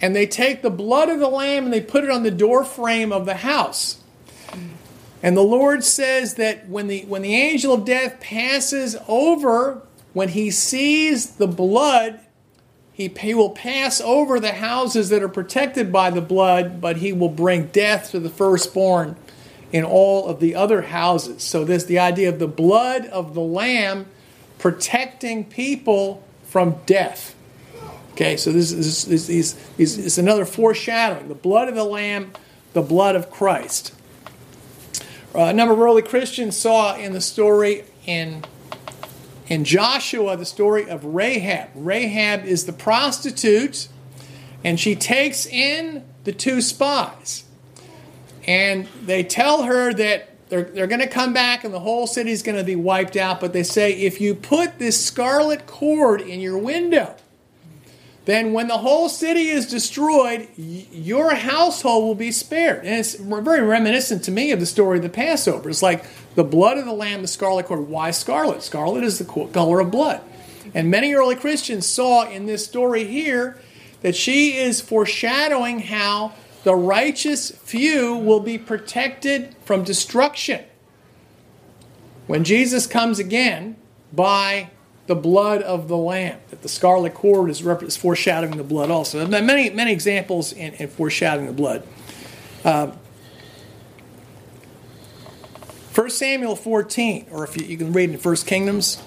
and 0.00 0.14
they 0.14 0.26
take 0.26 0.62
the 0.62 0.70
blood 0.70 1.08
of 1.08 1.18
the 1.18 1.28
lamb 1.28 1.64
and 1.64 1.72
they 1.72 1.80
put 1.80 2.04
it 2.04 2.10
on 2.10 2.22
the 2.22 2.30
door 2.30 2.64
frame 2.64 3.12
of 3.12 3.26
the 3.26 3.36
house. 3.36 4.02
And 5.22 5.36
the 5.36 5.42
Lord 5.42 5.82
says 5.82 6.34
that 6.34 6.68
when 6.68 6.88
the 6.88 7.04
when 7.06 7.22
the 7.22 7.34
angel 7.34 7.72
of 7.72 7.84
death 7.84 8.20
passes 8.20 8.96
over, 9.08 9.82
when 10.12 10.28
he 10.30 10.50
sees 10.50 11.32
the 11.36 11.48
blood, 11.48 12.20
he, 12.92 13.08
he 13.08 13.34
will 13.34 13.50
pass 13.50 14.00
over 14.00 14.38
the 14.40 14.52
houses 14.52 15.08
that 15.08 15.22
are 15.22 15.28
protected 15.28 15.92
by 15.92 16.10
the 16.10 16.20
blood, 16.20 16.80
but 16.80 16.98
he 16.98 17.12
will 17.12 17.28
bring 17.28 17.66
death 17.66 18.10
to 18.12 18.20
the 18.20 18.30
firstborn 18.30 19.16
in 19.72 19.84
all 19.84 20.26
of 20.26 20.40
the 20.40 20.54
other 20.54 20.82
houses. 20.82 21.42
So 21.42 21.64
this 21.64 21.84
the 21.84 21.98
idea 21.98 22.28
of 22.28 22.38
the 22.38 22.46
blood 22.46 23.06
of 23.06 23.34
the 23.34 23.40
lamb 23.40 24.06
protecting 24.58 25.44
people 25.44 26.22
from 26.44 26.76
death. 26.86 27.34
Okay, 28.16 28.38
so 28.38 28.50
this 28.50 28.72
is, 28.72 29.04
this 29.04 29.28
is, 29.28 29.54
this 29.76 29.98
is 29.98 30.16
another 30.16 30.46
foreshadowing. 30.46 31.28
The 31.28 31.34
blood 31.34 31.68
of 31.68 31.74
the 31.74 31.84
lamb, 31.84 32.32
the 32.72 32.80
blood 32.80 33.14
of 33.14 33.30
Christ. 33.30 33.94
Uh, 35.34 35.42
a 35.42 35.52
number 35.52 35.74
of 35.74 35.80
early 35.80 36.00
Christians 36.00 36.56
saw 36.56 36.96
in 36.96 37.12
the 37.12 37.20
story 37.20 37.84
in 38.06 38.42
in 39.48 39.64
Joshua 39.64 40.36
the 40.38 40.46
story 40.46 40.88
of 40.88 41.04
Rahab. 41.04 41.68
Rahab 41.74 42.46
is 42.46 42.64
the 42.64 42.72
prostitute, 42.72 43.86
and 44.64 44.80
she 44.80 44.96
takes 44.96 45.44
in 45.44 46.02
the 46.24 46.32
two 46.32 46.62
spies 46.62 47.44
and 48.46 48.86
they 49.04 49.24
tell 49.24 49.64
her 49.64 49.92
that 49.92 50.30
they're, 50.48 50.62
they're 50.62 50.86
going 50.86 51.00
to 51.00 51.08
come 51.08 51.32
back 51.32 51.64
and 51.64 51.74
the 51.74 51.80
whole 51.80 52.06
city 52.06 52.30
is 52.30 52.42
going 52.42 52.56
to 52.56 52.64
be 52.64 52.76
wiped 52.76 53.16
out. 53.16 53.40
But 53.40 53.52
they 53.52 53.64
say, 53.64 53.92
if 53.92 54.20
you 54.20 54.34
put 54.34 54.78
this 54.78 55.04
scarlet 55.04 55.66
cord 55.66 56.20
in 56.20 56.40
your 56.40 56.56
window, 56.56 57.16
then 58.26 58.52
when 58.52 58.66
the 58.66 58.78
whole 58.78 59.08
city 59.08 59.48
is 59.48 59.66
destroyed, 59.66 60.48
your 60.56 61.34
household 61.34 62.04
will 62.04 62.14
be 62.14 62.32
spared. 62.32 62.84
And 62.84 62.96
it's 62.96 63.14
very 63.14 63.62
reminiscent 63.62 64.24
to 64.24 64.30
me 64.32 64.50
of 64.50 64.60
the 64.60 64.66
story 64.66 64.98
of 64.98 65.04
the 65.04 65.08
Passover. 65.08 65.70
It's 65.70 65.82
like 65.82 66.04
the 66.34 66.44
blood 66.44 66.76
of 66.76 66.84
the 66.84 66.92
lamb, 66.92 67.22
the 67.22 67.28
scarlet 67.28 67.66
cord. 67.66 67.88
Why 67.88 68.10
scarlet? 68.10 68.62
Scarlet 68.62 69.04
is 69.04 69.18
the 69.18 69.24
color 69.24 69.80
of 69.80 69.90
blood. 69.90 70.20
And 70.74 70.90
many 70.90 71.14
early 71.14 71.36
Christians 71.36 71.86
saw 71.86 72.28
in 72.28 72.46
this 72.46 72.64
story 72.66 73.04
here 73.04 73.58
that 74.02 74.16
she 74.16 74.56
is 74.56 74.80
foreshadowing 74.80 75.80
how 75.80 76.34
the 76.64 76.74
righteous 76.74 77.52
few 77.52 78.16
will 78.16 78.40
be 78.40 78.58
protected 78.58 79.54
from 79.64 79.84
destruction 79.84 80.64
when 82.26 82.42
Jesus 82.42 82.86
comes 82.86 83.18
again 83.18 83.76
by 84.12 84.70
the 85.06 85.14
blood 85.14 85.62
of 85.62 85.88
the 85.88 85.96
Lamb. 85.96 86.38
That 86.50 86.62
the 86.62 86.68
scarlet 86.68 87.14
cord 87.14 87.50
is, 87.50 87.60
is 87.60 87.96
foreshadowing 87.96 88.56
the 88.56 88.64
blood 88.64 88.90
also. 88.90 89.26
Many, 89.26 89.70
many 89.70 89.92
examples 89.92 90.52
in, 90.52 90.74
in 90.74 90.88
foreshadowing 90.88 91.46
the 91.46 91.52
blood. 91.52 91.86
Uh, 92.64 92.92
1 95.94 96.10
Samuel 96.10 96.56
14, 96.56 97.26
or 97.30 97.44
if 97.44 97.56
you, 97.56 97.66
you 97.66 97.78
can 97.78 97.92
read 97.92 98.10
in 98.10 98.18
1 98.18 98.36
Kingdoms 98.36 99.02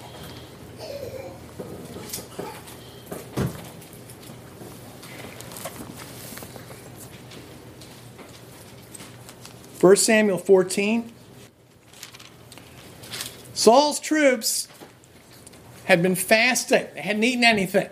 1 9.80 9.96
Samuel 9.96 10.36
14. 10.36 11.10
Saul's 13.54 13.98
troops 13.98 14.68
had 15.90 16.02
been 16.02 16.14
fasting, 16.14 16.86
they 16.94 17.00
hadn't 17.00 17.24
eaten 17.24 17.42
anything. 17.42 17.88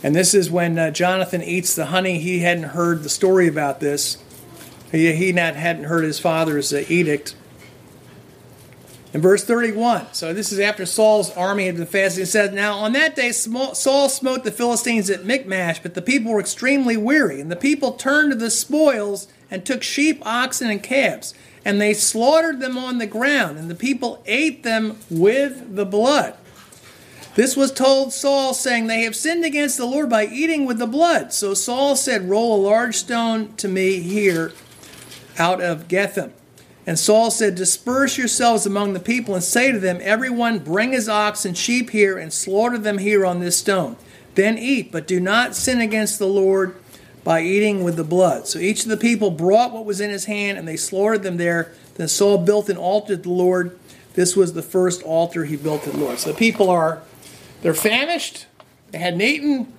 And 0.00 0.14
this 0.14 0.32
is 0.32 0.48
when 0.48 0.78
uh, 0.78 0.92
Jonathan 0.92 1.42
eats 1.42 1.74
the 1.74 1.86
honey. 1.86 2.20
He 2.20 2.38
hadn't 2.38 2.68
heard 2.70 3.02
the 3.02 3.08
story 3.08 3.48
about 3.48 3.80
this. 3.80 4.22
He, 4.92 5.12
he 5.12 5.32
not, 5.32 5.56
hadn't 5.56 5.84
heard 5.84 6.04
his 6.04 6.20
father's 6.20 6.72
uh, 6.72 6.84
edict. 6.88 7.34
In 9.12 9.20
verse 9.20 9.44
31, 9.44 10.06
so 10.12 10.32
this 10.32 10.52
is 10.52 10.60
after 10.60 10.86
Saul's 10.86 11.32
army 11.32 11.66
had 11.66 11.78
been 11.78 11.86
fasting. 11.86 12.22
It 12.22 12.26
says, 12.26 12.52
Now 12.52 12.74
on 12.78 12.92
that 12.92 13.16
day 13.16 13.32
Saul 13.32 14.08
smote 14.08 14.44
the 14.44 14.52
Philistines 14.52 15.10
at 15.10 15.24
Michmash, 15.24 15.82
but 15.82 15.94
the 15.94 16.02
people 16.02 16.32
were 16.32 16.38
extremely 16.38 16.96
weary. 16.96 17.40
And 17.40 17.50
the 17.50 17.56
people 17.56 17.90
turned 17.94 18.30
to 18.30 18.38
the 18.38 18.50
spoils 18.50 19.26
and 19.50 19.66
took 19.66 19.82
sheep, 19.82 20.24
oxen, 20.24 20.70
and 20.70 20.80
calves. 20.80 21.34
And 21.64 21.80
they 21.80 21.92
slaughtered 21.92 22.60
them 22.60 22.78
on 22.78 22.98
the 22.98 23.06
ground, 23.06 23.58
and 23.58 23.70
the 23.70 23.74
people 23.74 24.22
ate 24.24 24.62
them 24.62 24.98
with 25.10 25.76
the 25.76 25.84
blood. 25.84 26.36
This 27.34 27.56
was 27.56 27.70
told 27.70 28.12
Saul, 28.12 28.54
saying, 28.54 28.86
They 28.86 29.02
have 29.02 29.14
sinned 29.14 29.44
against 29.44 29.76
the 29.76 29.86
Lord 29.86 30.10
by 30.10 30.26
eating 30.26 30.64
with 30.64 30.78
the 30.78 30.86
blood. 30.86 31.32
So 31.32 31.54
Saul 31.54 31.96
said, 31.96 32.28
Roll 32.28 32.56
a 32.56 32.66
large 32.66 32.96
stone 32.96 33.54
to 33.56 33.68
me 33.68 34.00
here 34.00 34.52
out 35.38 35.60
of 35.60 35.86
Getham. 35.86 36.32
And 36.86 36.98
Saul 36.98 37.30
said, 37.30 37.54
Disperse 37.54 38.18
yourselves 38.18 38.66
among 38.66 38.94
the 38.94 39.00
people 39.00 39.34
and 39.34 39.44
say 39.44 39.70
to 39.70 39.78
them, 39.78 39.98
Everyone 40.00 40.58
bring 40.58 40.92
his 40.92 41.08
ox 41.08 41.44
and 41.44 41.56
sheep 41.56 41.90
here 41.90 42.18
and 42.18 42.32
slaughter 42.32 42.78
them 42.78 42.98
here 42.98 43.24
on 43.24 43.40
this 43.40 43.56
stone. 43.56 43.96
Then 44.34 44.58
eat, 44.58 44.90
but 44.90 45.06
do 45.06 45.20
not 45.20 45.54
sin 45.54 45.80
against 45.80 46.18
the 46.18 46.26
Lord, 46.26 46.74
by 47.24 47.42
eating 47.42 47.84
with 47.84 47.96
the 47.96 48.04
blood. 48.04 48.46
So 48.46 48.58
each 48.58 48.82
of 48.84 48.88
the 48.88 48.96
people 48.96 49.30
brought 49.30 49.72
what 49.72 49.84
was 49.84 50.00
in 50.00 50.10
his 50.10 50.24
hand, 50.24 50.58
and 50.58 50.66
they 50.66 50.76
slaughtered 50.76 51.22
them 51.22 51.36
there. 51.36 51.72
Then 51.96 52.08
Saul 52.08 52.38
built 52.38 52.68
an 52.68 52.76
altar 52.76 53.16
to 53.16 53.22
the 53.22 53.30
Lord. 53.30 53.78
This 54.14 54.36
was 54.36 54.54
the 54.54 54.62
first 54.62 55.02
altar 55.02 55.44
he 55.44 55.56
built 55.56 55.84
to 55.84 55.90
the 55.90 55.98
Lord. 55.98 56.18
So 56.18 56.32
the 56.32 56.38
people 56.38 56.70
are 56.70 57.02
they're 57.62 57.74
famished, 57.74 58.46
they 58.90 58.98
hadn't 58.98 59.20
eaten, 59.20 59.72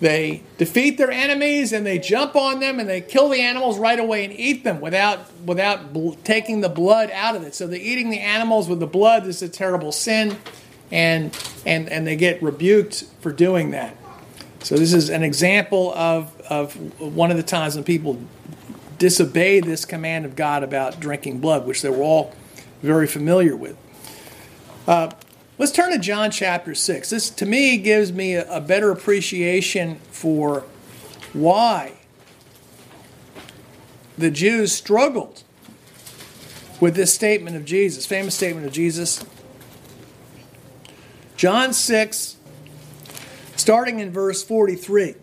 they 0.00 0.42
defeat 0.56 0.96
their 0.96 1.10
enemies 1.10 1.74
and 1.74 1.84
they 1.84 1.98
jump 1.98 2.34
on 2.34 2.58
them 2.58 2.80
and 2.80 2.88
they 2.88 3.02
kill 3.02 3.28
the 3.28 3.40
animals 3.40 3.78
right 3.78 3.98
away 3.98 4.24
and 4.24 4.32
eat 4.32 4.64
them 4.64 4.80
without 4.80 5.30
without 5.44 5.92
bl- 5.92 6.12
taking 6.24 6.62
the 6.62 6.70
blood 6.70 7.10
out 7.12 7.36
of 7.36 7.42
it. 7.42 7.54
So 7.54 7.66
they're 7.66 7.78
eating 7.78 8.08
the 8.08 8.20
animals 8.20 8.68
with 8.68 8.80
the 8.80 8.86
blood. 8.86 9.24
This 9.24 9.42
is 9.42 9.50
a 9.50 9.52
terrible 9.52 9.92
sin, 9.92 10.38
and 10.90 11.36
and 11.66 11.88
and 11.90 12.06
they 12.06 12.16
get 12.16 12.42
rebuked 12.42 13.04
for 13.20 13.30
doing 13.30 13.72
that. 13.72 13.94
So 14.62 14.76
this 14.76 14.92
is 14.92 15.08
an 15.10 15.22
example 15.22 15.92
of 15.94 16.38
of 16.42 16.74
one 17.00 17.30
of 17.30 17.36
the 17.36 17.42
times 17.42 17.74
when 17.74 17.84
people 17.84 18.20
disobeyed 18.98 19.64
this 19.64 19.84
command 19.84 20.24
of 20.24 20.36
God 20.36 20.62
about 20.62 21.00
drinking 21.00 21.40
blood, 21.40 21.66
which 21.66 21.82
they 21.82 21.88
were 21.88 22.02
all 22.02 22.34
very 22.82 23.06
familiar 23.06 23.56
with. 23.56 23.76
Uh, 24.86 25.10
Let's 25.60 25.72
turn 25.72 25.92
to 25.92 25.98
John 25.98 26.30
chapter 26.30 26.74
6. 26.74 27.10
This, 27.10 27.28
to 27.28 27.44
me, 27.44 27.76
gives 27.76 28.14
me 28.14 28.32
a, 28.32 28.50
a 28.50 28.62
better 28.62 28.90
appreciation 28.90 29.96
for 30.10 30.64
why 31.34 31.98
the 34.16 34.30
Jews 34.30 34.72
struggled 34.72 35.42
with 36.80 36.94
this 36.96 37.12
statement 37.12 37.56
of 37.56 37.66
Jesus, 37.66 38.06
famous 38.06 38.34
statement 38.34 38.66
of 38.66 38.72
Jesus. 38.72 39.22
John 41.36 41.74
6, 41.74 42.36
starting 43.60 44.00
in 44.00 44.10
verse 44.10 44.42
43. 44.42 45.14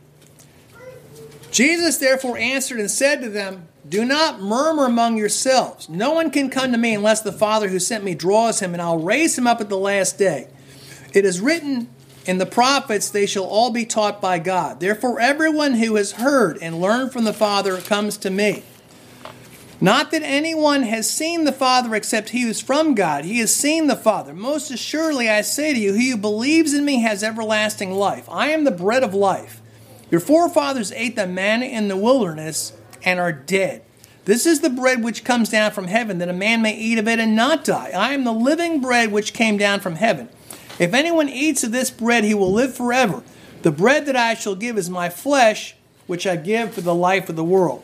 Jesus 1.51 1.97
therefore 1.97 2.38
answered 2.38 2.79
and 2.79 2.91
said 2.91 3.21
to 3.21 3.29
them, 3.29 3.67
Do 3.88 4.05
not 4.05 4.41
murmur 4.41 4.85
among 4.85 5.17
yourselves. 5.17 5.89
No 5.89 6.11
one 6.11 6.29
can 6.29 6.49
come 6.49 6.71
to 6.71 6.77
me 6.77 6.93
unless 6.93 7.21
the 7.21 7.31
Father 7.31 7.69
who 7.69 7.79
sent 7.79 8.03
me 8.03 8.13
draws 8.15 8.59
him, 8.59 8.73
and 8.73 8.81
I'll 8.81 8.99
raise 8.99 9.38
him 9.38 9.47
up 9.47 9.61
at 9.61 9.69
the 9.69 9.77
last 9.77 10.17
day. 10.17 10.47
It 11.13 11.25
is 11.25 11.41
written 11.41 11.89
in 12.25 12.38
the 12.38 12.45
prophets, 12.45 13.09
They 13.09 13.25
shall 13.25 13.45
all 13.45 13.71
be 13.71 13.85
taught 13.85 14.21
by 14.21 14.39
God. 14.39 14.79
Therefore, 14.79 15.19
everyone 15.19 15.75
who 15.75 15.95
has 15.95 16.13
heard 16.13 16.57
and 16.61 16.81
learned 16.81 17.13
from 17.13 17.23
the 17.23 17.33
Father 17.33 17.79
comes 17.79 18.17
to 18.17 18.29
me. 18.29 18.63
Not 19.80 20.09
that 20.09 20.23
anyone 20.23 20.84
has 20.84 21.07
seen 21.07 21.43
the 21.43 21.51
Father 21.51 21.93
except 21.93 22.30
he 22.30 22.41
who 22.41 22.49
is 22.49 22.59
from 22.59 22.95
God. 22.95 23.25
He 23.25 23.39
has 23.39 23.55
seen 23.55 23.86
the 23.86 23.95
Father. 23.95 24.34
Most 24.34 24.71
assuredly, 24.71 25.30
I 25.30 25.41
say 25.41 25.71
to 25.73 25.80
you, 25.80 25.93
he 25.93 26.09
who 26.09 26.17
believes 26.17 26.73
in 26.73 26.84
me 26.84 27.01
has 27.01 27.23
everlasting 27.23 27.91
life. 27.91 28.28
I 28.28 28.49
am 28.49 28.63
the 28.63 28.71
bread 28.71 29.03
of 29.03 29.13
life. 29.13 29.61
Your 30.09 30.19
forefathers 30.19 30.91
ate 30.93 31.15
the 31.15 31.28
manna 31.28 31.65
in 31.65 31.89
the 31.89 31.97
wilderness 31.97 32.73
and 33.03 33.19
are 33.19 33.32
dead. 33.32 33.84
This 34.25 34.47
is 34.47 34.61
the 34.61 34.69
bread 34.69 35.03
which 35.03 35.23
comes 35.23 35.49
down 35.49 35.71
from 35.71 35.88
heaven, 35.88 36.17
that 36.17 36.28
a 36.28 36.34
man 36.34 36.63
may 36.63 36.75
eat 36.75 36.97
of 36.97 37.07
it 37.07 37.19
and 37.19 37.36
not 37.36 37.63
die. 37.63 37.91
I 37.95 38.13
am 38.13 38.23
the 38.23 38.34
living 38.34 38.82
bread 38.82 39.11
which 39.11 39.32
came 39.32 39.57
down 39.57 39.80
from 39.80 39.95
heaven. 39.95 40.28
If 40.80 40.93
anyone 40.93 41.30
eats 41.30 41.63
of 41.63 41.71
this 41.71 41.91
bread, 41.91 42.23
he 42.23 42.34
will 42.34 42.51
live 42.51 42.75
forever. 42.75 43.21
The 43.61 43.71
bread 43.71 44.05
that 44.07 44.15
I 44.15 44.34
shall 44.34 44.55
give 44.55 44.78
is 44.78 44.89
my 44.89 45.09
flesh, 45.09 45.75
which 46.07 46.25
I 46.25 46.36
give 46.36 46.73
for 46.73 46.82
the 46.82 46.95
life 46.95 47.30
of 47.30 47.36
the 47.36 47.43
world. 47.43 47.84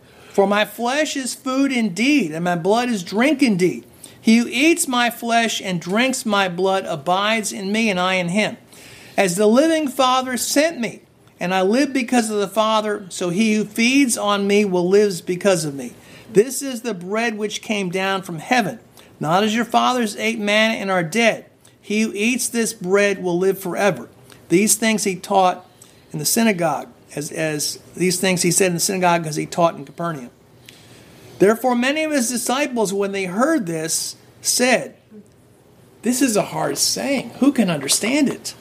For 0.33 0.47
my 0.47 0.63
flesh 0.63 1.17
is 1.17 1.35
food 1.35 1.71
indeed, 1.71 2.31
and 2.31 2.43
my 2.45 2.55
blood 2.55 2.89
is 2.89 3.03
drink 3.03 3.43
indeed. 3.43 3.85
He 4.19 4.37
who 4.37 4.47
eats 4.47 4.87
my 4.87 5.09
flesh 5.09 5.61
and 5.61 5.81
drinks 5.81 6.25
my 6.25 6.47
blood 6.47 6.85
abides 6.85 7.51
in 7.51 7.71
me, 7.71 7.89
and 7.89 7.99
I 7.99 8.13
in 8.13 8.29
him. 8.29 8.57
As 9.17 9.35
the 9.35 9.47
living 9.47 9.89
Father 9.89 10.37
sent 10.37 10.79
me, 10.79 11.01
and 11.37 11.53
I 11.53 11.63
live 11.63 11.91
because 11.91 12.29
of 12.29 12.39
the 12.39 12.47
Father, 12.47 13.07
so 13.09 13.29
he 13.29 13.55
who 13.55 13.65
feeds 13.65 14.17
on 14.17 14.47
me 14.47 14.63
will 14.63 14.87
live 14.87 15.25
because 15.25 15.65
of 15.65 15.75
me. 15.75 15.93
This 16.31 16.61
is 16.61 16.81
the 16.81 16.93
bread 16.93 17.37
which 17.37 17.61
came 17.61 17.89
down 17.89 18.21
from 18.21 18.39
heaven, 18.39 18.79
not 19.19 19.43
as 19.43 19.53
your 19.53 19.65
fathers 19.65 20.15
ate 20.15 20.39
manna 20.39 20.75
and 20.75 20.89
are 20.89 21.03
dead. 21.03 21.45
He 21.81 22.01
who 22.01 22.13
eats 22.13 22.47
this 22.47 22.73
bread 22.73 23.21
will 23.21 23.37
live 23.37 23.59
forever. 23.59 24.07
These 24.47 24.75
things 24.75 25.03
he 25.03 25.15
taught 25.17 25.65
in 26.13 26.19
the 26.19 26.25
synagogue, 26.25 26.87
as, 27.15 27.31
as 27.31 27.79
these 27.95 28.19
things 28.19 28.41
he 28.41 28.51
said 28.51 28.67
in 28.67 28.73
the 28.73 28.79
synagogue 28.79 29.25
as 29.25 29.35
he 29.35 29.45
taught 29.45 29.75
in 29.75 29.85
Capernaum. 29.85 30.29
Therefore, 31.39 31.75
many 31.75 32.03
of 32.03 32.11
his 32.11 32.29
disciples, 32.29 32.93
when 32.93 33.11
they 33.11 33.25
heard 33.25 33.65
this, 33.65 34.15
said, 34.41 34.95
This 36.03 36.21
is 36.21 36.35
a 36.35 36.43
hard 36.43 36.77
saying. 36.77 37.31
Who 37.39 37.51
can 37.51 37.69
understand 37.69 38.29
it? 38.29 38.55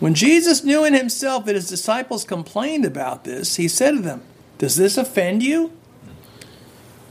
When 0.00 0.14
Jesus 0.14 0.64
knew 0.64 0.84
in 0.84 0.94
himself 0.94 1.46
that 1.46 1.54
his 1.54 1.68
disciples 1.68 2.24
complained 2.24 2.84
about 2.84 3.24
this, 3.24 3.56
he 3.56 3.68
said 3.68 3.92
to 3.92 4.00
them, 4.00 4.22
Does 4.58 4.76
this 4.76 4.96
offend 4.96 5.42
you? 5.42 5.72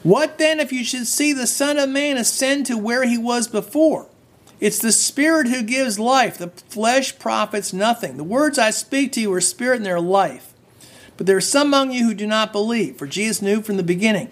What 0.03 0.38
then 0.38 0.59
if 0.59 0.71
you 0.71 0.83
should 0.83 1.07
see 1.07 1.33
the 1.33 1.47
Son 1.47 1.79
of 1.79 1.89
Man 1.89 2.17
ascend 2.17 2.67
to 2.67 2.77
where 2.77 3.03
he 3.03 3.17
was 3.17 3.47
before? 3.47 4.07
It's 4.60 4.80
the 4.80 4.91
Spirit 4.91 5.47
who 5.47 5.62
gives 5.64 5.99
life. 5.99 6.38
The 6.38 6.47
flesh 6.47 7.18
profits 7.20 7.74
nothing. 7.74 8.18
The 8.18 8.24
words 8.24 8.58
I 8.58 8.72
speak 8.72 9.12
to 9.14 9.22
you 9.22 9.34
are 9.34 9.41
spirit 9.41 9.78
and 9.78 9.86
they're 9.86 9.99
life. 9.99 10.53
But 11.18 11.28
there 11.28 11.38
are 11.38 11.41
some 11.41 11.68
among 11.68 11.91
you 11.91 12.06
who 12.06 12.14
do 12.14 12.28
not 12.28 12.51
believe, 12.51 12.97
for 12.97 13.08
Jesus 13.08 13.41
knew 13.41 13.62
from 13.62 13.78
the 13.78 13.84
beginning 13.84 14.30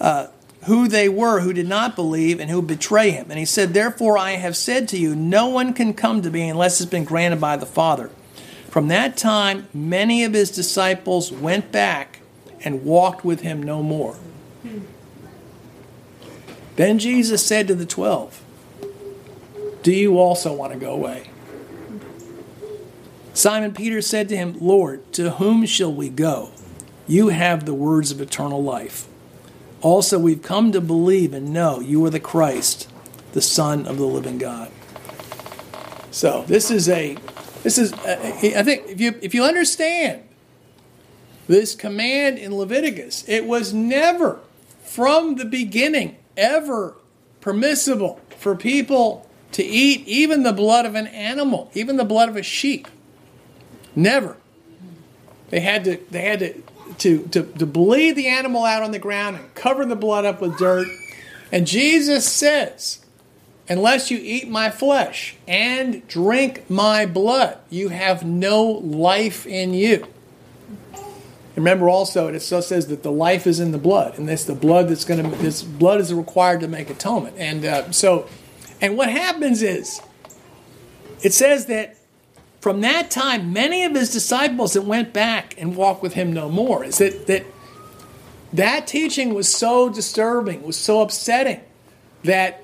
uh, 0.00 0.28
who 0.66 0.88
they 0.88 1.08
were 1.08 1.40
who 1.40 1.52
did 1.52 1.68
not 1.68 1.94
believe 1.94 2.40
and 2.40 2.50
who 2.50 2.56
would 2.56 2.66
betray 2.66 3.10
him. 3.10 3.26
And 3.30 3.38
he 3.38 3.44
said, 3.44 3.74
Therefore 3.74 4.18
I 4.18 4.32
have 4.32 4.56
said 4.56 4.88
to 4.88 4.98
you, 4.98 5.14
no 5.14 5.46
one 5.46 5.72
can 5.72 5.94
come 5.94 6.22
to 6.22 6.30
me 6.30 6.48
unless 6.48 6.80
it's 6.80 6.90
been 6.90 7.04
granted 7.04 7.40
by 7.40 7.56
the 7.56 7.66
Father. 7.66 8.10
From 8.68 8.88
that 8.88 9.16
time, 9.16 9.68
many 9.72 10.24
of 10.24 10.32
his 10.32 10.50
disciples 10.50 11.30
went 11.30 11.70
back 11.70 12.20
and 12.64 12.84
walked 12.84 13.24
with 13.24 13.40
him 13.40 13.62
no 13.62 13.82
more. 13.82 14.16
Then 16.76 16.98
Jesus 16.98 17.46
said 17.46 17.68
to 17.68 17.74
the 17.74 17.86
twelve, 17.86 18.43
Do 19.84 19.92
you 19.92 20.18
also 20.18 20.50
want 20.50 20.72
to 20.72 20.78
go 20.78 20.94
away? 20.94 21.28
Simon 23.34 23.74
Peter 23.74 24.00
said 24.00 24.30
to 24.30 24.36
him, 24.36 24.56
Lord, 24.58 25.12
to 25.12 25.32
whom 25.32 25.66
shall 25.66 25.92
we 25.92 26.08
go? 26.08 26.52
You 27.06 27.28
have 27.28 27.66
the 27.66 27.74
words 27.74 28.10
of 28.10 28.18
eternal 28.18 28.62
life. 28.62 29.06
Also, 29.82 30.18
we've 30.18 30.40
come 30.40 30.72
to 30.72 30.80
believe 30.80 31.34
and 31.34 31.52
know 31.52 31.80
you 31.80 32.02
are 32.06 32.10
the 32.10 32.18
Christ, 32.18 32.88
the 33.32 33.42
Son 33.42 33.86
of 33.86 33.98
the 33.98 34.06
living 34.06 34.38
God. 34.38 34.70
So 36.10 36.44
this 36.46 36.70
is 36.70 36.88
a, 36.88 37.18
this 37.62 37.76
is, 37.76 37.92
uh, 37.92 38.18
I 38.42 38.62
think 38.62 38.88
if 38.88 39.00
you 39.02 39.18
if 39.20 39.34
you 39.34 39.44
understand 39.44 40.22
this 41.46 41.74
command 41.74 42.38
in 42.38 42.56
Leviticus, 42.56 43.28
it 43.28 43.44
was 43.44 43.74
never 43.74 44.40
from 44.82 45.34
the 45.34 45.44
beginning 45.44 46.16
ever 46.38 46.96
permissible 47.42 48.18
for 48.38 48.56
people 48.56 49.23
to 49.54 49.64
eat 49.64 50.06
even 50.06 50.42
the 50.42 50.52
blood 50.52 50.86
of 50.86 50.94
an 50.94 51.06
animal, 51.08 51.70
even 51.74 51.96
the 51.96 52.04
blood 52.04 52.28
of 52.28 52.36
a 52.36 52.42
sheep. 52.42 52.86
Never. 53.96 54.36
They 55.50 55.60
had 55.60 55.84
to 55.84 55.98
they 56.10 56.22
had 56.22 56.38
to 56.40 56.62
to, 56.98 57.26
to, 57.28 57.42
to 57.42 57.66
bleed 57.66 58.12
the 58.12 58.28
animal 58.28 58.64
out 58.64 58.82
on 58.82 58.92
the 58.92 58.98
ground 58.98 59.36
and 59.36 59.54
cover 59.54 59.84
the 59.84 59.96
blood 59.96 60.24
up 60.24 60.40
with 60.40 60.58
dirt. 60.58 60.86
And 61.50 61.66
Jesus 61.66 62.26
says, 62.30 63.04
Unless 63.68 64.10
you 64.10 64.18
eat 64.20 64.48
my 64.48 64.70
flesh 64.70 65.36
and 65.48 66.06
drink 66.06 66.68
my 66.68 67.06
blood, 67.06 67.58
you 67.70 67.88
have 67.88 68.24
no 68.24 68.64
life 68.64 69.46
in 69.46 69.72
you. 69.72 70.06
Remember 71.56 71.88
also, 71.88 72.28
it 72.28 72.40
still 72.40 72.60
says 72.60 72.88
that 72.88 73.02
the 73.02 73.12
life 73.12 73.46
is 73.46 73.60
in 73.60 73.70
the 73.70 73.78
blood, 73.78 74.18
and 74.18 74.28
it's 74.28 74.44
the 74.44 74.54
blood 74.54 74.88
that's 74.88 75.04
going 75.04 75.22
to. 75.22 75.36
This 75.38 75.62
blood 75.62 76.00
is 76.00 76.12
required 76.12 76.60
to 76.60 76.68
make 76.68 76.90
atonement, 76.90 77.36
and 77.38 77.64
uh, 77.64 77.92
so, 77.92 78.28
and 78.84 78.98
what 78.98 79.08
happens 79.08 79.62
is, 79.62 80.02
it 81.22 81.32
says 81.32 81.64
that 81.66 81.96
from 82.60 82.82
that 82.82 83.10
time, 83.10 83.50
many 83.50 83.82
of 83.84 83.94
his 83.94 84.12
disciples 84.12 84.74
that 84.74 84.82
went 84.82 85.14
back 85.14 85.54
and 85.56 85.74
walked 85.74 86.02
with 86.02 86.12
him 86.12 86.34
no 86.34 86.50
more. 86.50 86.84
Is 86.84 86.98
that 86.98 87.26
that 87.28 87.46
that 88.52 88.86
teaching 88.86 89.32
was 89.32 89.48
so 89.48 89.88
disturbing, 89.88 90.62
was 90.62 90.76
so 90.76 91.00
upsetting, 91.00 91.62
that 92.24 92.62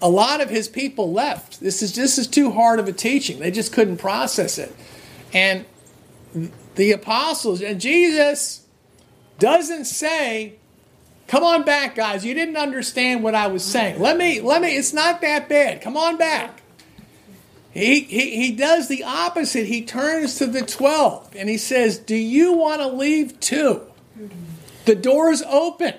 a 0.00 0.08
lot 0.08 0.40
of 0.40 0.48
his 0.48 0.66
people 0.66 1.12
left. 1.12 1.60
This 1.60 1.82
is 1.82 1.94
this 1.94 2.16
is 2.16 2.26
too 2.26 2.52
hard 2.52 2.80
of 2.80 2.88
a 2.88 2.92
teaching. 2.94 3.38
They 3.38 3.50
just 3.50 3.70
couldn't 3.70 3.98
process 3.98 4.56
it, 4.56 4.74
and 5.34 5.66
the 6.76 6.92
apostles 6.92 7.60
and 7.60 7.78
Jesus 7.78 8.64
doesn't 9.38 9.84
say 9.84 10.54
Come 11.30 11.44
on 11.44 11.62
back, 11.62 11.94
guys. 11.94 12.24
You 12.24 12.34
didn't 12.34 12.56
understand 12.56 13.22
what 13.22 13.36
I 13.36 13.46
was 13.46 13.64
saying. 13.64 14.00
Let 14.00 14.16
me, 14.16 14.40
let 14.40 14.60
me, 14.60 14.76
it's 14.76 14.92
not 14.92 15.20
that 15.20 15.48
bad. 15.48 15.80
Come 15.80 15.96
on 15.96 16.16
back. 16.16 16.60
He, 17.70 18.00
he, 18.00 18.34
he 18.34 18.50
does 18.50 18.88
the 18.88 19.04
opposite. 19.04 19.66
He 19.66 19.82
turns 19.82 20.34
to 20.38 20.46
the 20.48 20.62
12 20.62 21.36
and 21.36 21.48
he 21.48 21.56
says, 21.56 21.98
Do 21.98 22.16
you 22.16 22.54
want 22.54 22.80
to 22.80 22.88
leave 22.88 23.38
too? 23.38 23.82
The 24.86 24.96
door's 24.96 25.40
open. 25.42 25.94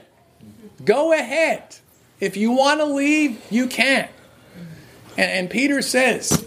Go 0.83 1.13
ahead. 1.13 1.77
If 2.19 2.35
you 2.35 2.51
want 2.51 2.81
to 2.81 2.85
leave, 2.85 3.41
you 3.49 3.67
can. 3.67 4.09
And, 5.17 5.31
and 5.31 5.49
Peter 5.49 5.81
says, 5.81 6.45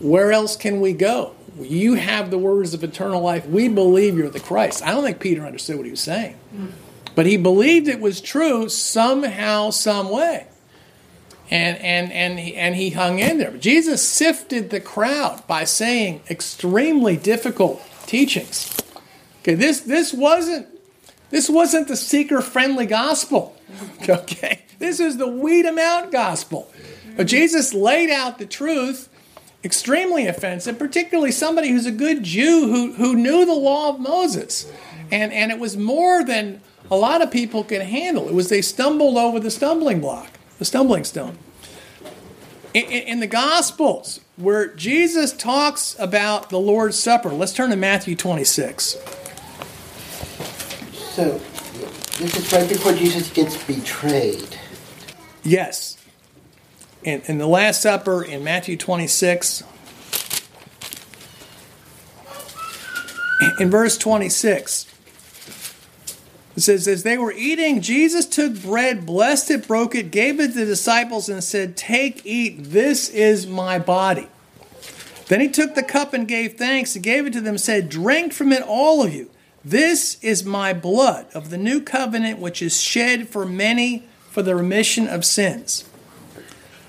Where 0.00 0.32
else 0.32 0.56
can 0.56 0.80
we 0.80 0.94
go? 0.94 1.36
You 1.60 1.94
have 1.94 2.30
the 2.30 2.38
words 2.38 2.74
of 2.74 2.82
eternal 2.82 3.20
life. 3.20 3.46
We 3.46 3.68
believe 3.68 4.16
you're 4.16 4.30
the 4.30 4.40
Christ. 4.40 4.82
I 4.82 4.92
don't 4.92 5.04
think 5.04 5.20
Peter 5.20 5.44
understood 5.44 5.76
what 5.76 5.84
he 5.84 5.90
was 5.90 6.00
saying. 6.00 6.34
Hmm. 6.50 6.66
But 7.14 7.26
he 7.26 7.36
believed 7.36 7.88
it 7.88 8.00
was 8.00 8.20
true 8.20 8.68
somehow, 8.68 9.70
some 9.70 10.08
way. 10.08 10.46
And, 11.50 11.76
and, 11.78 12.10
and, 12.12 12.38
he, 12.38 12.56
and 12.56 12.74
he 12.74 12.90
hung 12.90 13.18
in 13.18 13.36
there. 13.36 13.50
Jesus 13.58 14.02
sifted 14.02 14.70
the 14.70 14.80
crowd 14.80 15.46
by 15.46 15.64
saying 15.64 16.22
extremely 16.30 17.18
difficult 17.18 17.82
teachings. 18.06 18.74
Okay, 19.42 19.54
this, 19.54 19.80
this 19.80 20.14
wasn't 20.14 20.68
this 21.32 21.48
wasn't 21.48 21.88
the 21.88 21.96
seeker 21.96 22.40
friendly 22.40 22.86
gospel. 22.86 23.56
Okay, 24.08 24.62
this 24.80 25.00
is 25.00 25.16
the 25.16 25.28
weed 25.28 25.62
them 25.62 25.78
out 25.78 26.10
gospel. 26.10 26.70
But 27.16 27.26
Jesus 27.28 27.72
laid 27.72 28.10
out 28.10 28.38
the 28.38 28.46
truth 28.46 29.08
extremely 29.64 30.26
offensive, 30.26 30.78
particularly 30.78 31.32
somebody 31.32 31.70
who's 31.70 31.86
a 31.86 31.92
good 31.92 32.22
Jew 32.22 32.68
who, 32.68 32.92
who 32.94 33.14
knew 33.14 33.44
the 33.44 33.54
law 33.54 33.90
of 33.90 34.00
Moses. 34.00 34.70
And, 35.10 35.32
and 35.32 35.50
it 35.50 35.58
was 35.58 35.76
more 35.76 36.24
than 36.24 36.60
a 36.90 36.96
lot 36.96 37.22
of 37.22 37.30
people 37.30 37.64
could 37.64 37.82
handle. 37.82 38.28
It 38.28 38.34
was 38.34 38.48
they 38.48 38.62
stumbled 38.62 39.16
over 39.16 39.38
the 39.38 39.50
stumbling 39.50 40.00
block, 40.00 40.30
the 40.58 40.64
stumbling 40.64 41.04
stone. 41.04 41.38
In, 42.74 42.84
in, 42.84 43.02
in 43.02 43.20
the 43.20 43.26
Gospels, 43.26 44.20
where 44.36 44.74
Jesus 44.74 45.32
talks 45.32 45.94
about 45.98 46.50
the 46.50 46.58
Lord's 46.58 46.98
Supper, 46.98 47.28
let's 47.30 47.52
turn 47.52 47.70
to 47.70 47.76
Matthew 47.76 48.16
26. 48.16 48.96
So, 50.92 51.40
this 52.18 52.36
is 52.36 52.52
right 52.52 52.68
before 52.68 52.92
Jesus 52.94 53.30
gets 53.30 53.62
betrayed. 53.64 54.58
Yes. 55.42 56.01
In, 57.04 57.22
in 57.26 57.38
the 57.38 57.46
Last 57.46 57.82
Supper 57.82 58.22
in 58.22 58.44
Matthew 58.44 58.76
26, 58.76 59.64
in 63.58 63.70
verse 63.70 63.98
26, 63.98 64.86
it 66.56 66.60
says, 66.60 66.86
As 66.86 67.02
they 67.02 67.18
were 67.18 67.32
eating, 67.32 67.80
Jesus 67.80 68.26
took 68.26 68.60
bread, 68.62 69.04
blessed 69.04 69.50
it, 69.50 69.66
broke 69.66 69.94
it, 69.94 70.10
gave 70.10 70.38
it 70.38 70.48
to 70.48 70.52
the 70.52 70.64
disciples, 70.64 71.28
and 71.28 71.42
said, 71.42 71.76
Take, 71.76 72.24
eat, 72.24 72.64
this 72.64 73.08
is 73.08 73.46
my 73.46 73.78
body. 73.78 74.28
Then 75.26 75.40
he 75.40 75.48
took 75.48 75.74
the 75.74 75.82
cup 75.82 76.12
and 76.12 76.28
gave 76.28 76.56
thanks 76.56 76.94
and 76.94 77.02
gave 77.02 77.26
it 77.26 77.32
to 77.32 77.40
them, 77.40 77.58
said, 77.58 77.88
Drink 77.88 78.32
from 78.32 78.52
it, 78.52 78.62
all 78.62 79.02
of 79.02 79.12
you. 79.12 79.30
This 79.64 80.22
is 80.22 80.44
my 80.44 80.72
blood 80.72 81.26
of 81.34 81.50
the 81.50 81.58
new 81.58 81.80
covenant, 81.80 82.38
which 82.38 82.60
is 82.60 82.80
shed 82.80 83.28
for 83.28 83.46
many 83.46 84.04
for 84.30 84.42
the 84.42 84.54
remission 84.54 85.08
of 85.08 85.24
sins. 85.24 85.84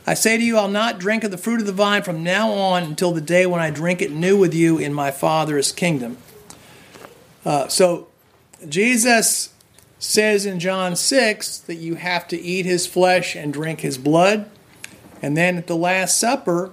I 0.05 0.15
say 0.15 0.37
to 0.37 0.43
you, 0.43 0.57
I'll 0.57 0.67
not 0.67 0.99
drink 0.99 1.23
of 1.23 1.31
the 1.31 1.37
fruit 1.37 1.61
of 1.61 1.65
the 1.65 1.73
vine 1.73 2.03
from 2.03 2.23
now 2.23 2.51
on 2.51 2.83
until 2.83 3.13
the 3.13 3.21
day 3.21 3.45
when 3.45 3.61
I 3.61 3.69
drink 3.69 4.01
it 4.01 4.11
new 4.11 4.37
with 4.37 4.53
you 4.53 4.77
in 4.77 4.93
my 4.93 5.11
Father's 5.11 5.71
kingdom. 5.71 6.17
Uh, 7.45 7.67
so, 7.67 8.07
Jesus 8.67 9.53
says 9.99 10.45
in 10.45 10.59
John 10.59 10.95
6 10.95 11.59
that 11.59 11.75
you 11.75 11.95
have 11.95 12.27
to 12.27 12.39
eat 12.39 12.65
his 12.65 12.85
flesh 12.85 13.35
and 13.35 13.53
drink 13.53 13.79
his 13.79 13.97
blood. 13.97 14.49
And 15.21 15.37
then 15.37 15.57
at 15.57 15.67
the 15.67 15.77
Last 15.77 16.19
Supper, 16.19 16.71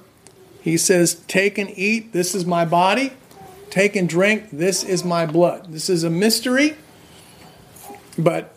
he 0.61 0.77
says, 0.77 1.15
Take 1.29 1.57
and 1.57 1.71
eat, 1.79 2.13
this 2.13 2.35
is 2.35 2.45
my 2.45 2.65
body. 2.65 3.13
Take 3.71 3.95
and 3.95 4.09
drink, 4.09 4.51
this 4.51 4.83
is 4.83 5.05
my 5.05 5.27
blood. 5.27 5.73
This 5.73 5.89
is 5.89 6.03
a 6.03 6.11
mystery, 6.11 6.77
but 8.19 8.57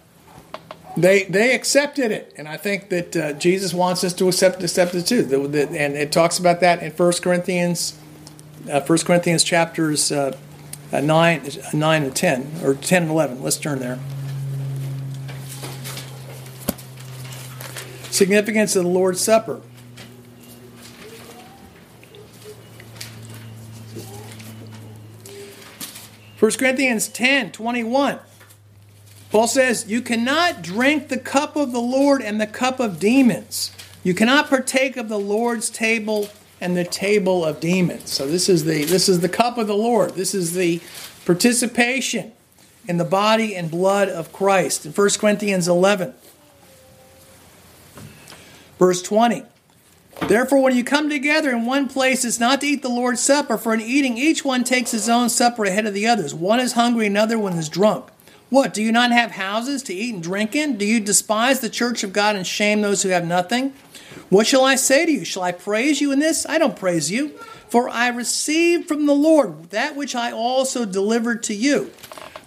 they 0.95 1.23
they 1.23 1.55
accepted 1.55 2.11
it, 2.11 2.33
and 2.37 2.47
I 2.47 2.57
think 2.57 2.89
that 2.89 3.15
uh, 3.15 3.33
Jesus 3.33 3.73
wants 3.73 4.03
us 4.03 4.13
to 4.13 4.27
accept 4.27 4.61
accept 4.61 4.93
it 4.93 5.07
too. 5.07 5.23
The, 5.23 5.39
the, 5.39 5.79
and 5.79 5.95
it 5.95 6.11
talks 6.11 6.37
about 6.37 6.59
that 6.59 6.83
in 6.83 6.91
1 6.91 7.13
Corinthians, 7.21 7.97
uh, 8.71 8.79
1 8.81 8.97
Corinthians 8.99 9.43
chapters 9.43 10.11
uh, 10.11 10.37
uh, 10.91 11.01
9, 11.01 11.49
9 11.73 12.03
and 12.03 12.15
10, 12.15 12.51
or 12.63 12.75
10 12.75 13.03
and 13.03 13.11
11. 13.11 13.41
Let's 13.41 13.57
turn 13.57 13.79
there. 13.79 13.99
Significance 18.11 18.75
of 18.75 18.83
the 18.83 18.89
Lord's 18.89 19.19
Supper. 19.19 19.61
1 26.43 26.51
Corinthians 26.51 27.07
10 27.07 27.53
21. 27.53 28.19
Paul 29.33 29.47
says, 29.47 29.89
You 29.89 30.03
cannot 30.03 30.61
drink 30.61 31.07
the 31.07 31.17
cup 31.17 31.55
of 31.55 31.71
the 31.71 31.81
Lord 31.81 32.21
and 32.21 32.39
the 32.39 32.45
cup 32.45 32.79
of 32.79 32.99
demons. 32.99 33.71
You 34.03 34.13
cannot 34.13 34.47
partake 34.47 34.95
of 34.95 35.09
the 35.09 35.17
Lord's 35.17 35.71
table 35.71 36.29
and 36.61 36.77
the 36.77 36.83
table 36.83 37.43
of 37.43 37.59
demons. 37.59 38.11
So 38.11 38.27
this 38.27 38.47
is 38.47 38.65
the 38.65 38.83
this 38.83 39.09
is 39.09 39.21
the 39.21 39.29
cup 39.29 39.57
of 39.57 39.65
the 39.65 39.75
Lord. 39.75 40.11
This 40.11 40.35
is 40.35 40.53
the 40.53 40.81
participation 41.25 42.31
in 42.87 42.97
the 42.97 43.05
body 43.05 43.55
and 43.55 43.71
blood 43.71 44.07
of 44.07 44.31
Christ. 44.31 44.85
In 44.85 44.91
1 44.91 45.09
Corinthians 45.17 45.67
11, 45.67 46.13
verse 48.77 49.01
20. 49.01 49.45
Therefore, 50.27 50.61
when 50.61 50.75
you 50.75 50.83
come 50.83 51.09
together 51.09 51.49
in 51.49 51.65
one 51.65 51.89
place, 51.89 52.23
it's 52.23 52.39
not 52.39 52.61
to 52.61 52.67
eat 52.67 52.83
the 52.83 52.87
Lord's 52.87 53.21
Supper, 53.21 53.57
for 53.57 53.73
in 53.73 53.81
eating 53.81 54.15
each 54.15 54.45
one 54.45 54.63
takes 54.63 54.91
his 54.91 55.09
own 55.09 55.27
supper 55.29 55.65
ahead 55.65 55.87
of 55.87 55.95
the 55.95 56.05
others. 56.05 56.35
One 56.35 56.59
is 56.59 56.73
hungry, 56.73 57.07
another 57.07 57.39
one 57.39 57.53
is 57.53 57.67
drunk. 57.67 58.12
What, 58.53 58.71
do 58.71 58.83
you 58.83 58.91
not 58.91 59.11
have 59.11 59.31
houses 59.31 59.81
to 59.81 59.95
eat 59.95 60.13
and 60.13 60.21
drink 60.21 60.55
in? 60.55 60.77
Do 60.77 60.85
you 60.85 60.99
despise 60.99 61.59
the 61.59 61.71
church 61.71 62.03
of 62.03 62.13
God 62.13 62.35
and 62.35 62.45
shame 62.45 62.81
those 62.83 63.01
who 63.01 63.09
have 63.09 63.25
nothing? 63.25 63.73
What 64.29 64.45
shall 64.45 64.63
I 64.63 64.75
say 64.75 65.07
to 65.07 65.11
you? 65.11 65.25
Shall 65.25 65.41
I 65.41 65.51
praise 65.51 66.01
you 66.01 66.11
in 66.11 66.19
this? 66.19 66.45
I 66.47 66.59
don't 66.59 66.77
praise 66.77 67.09
you, 67.09 67.29
for 67.67 67.89
I 67.89 68.09
received 68.09 68.87
from 68.87 69.07
the 69.07 69.15
Lord 69.15 69.71
that 69.71 69.95
which 69.95 70.13
I 70.13 70.31
also 70.31 70.85
delivered 70.85 71.41
to 71.43 71.55
you. 71.55 71.89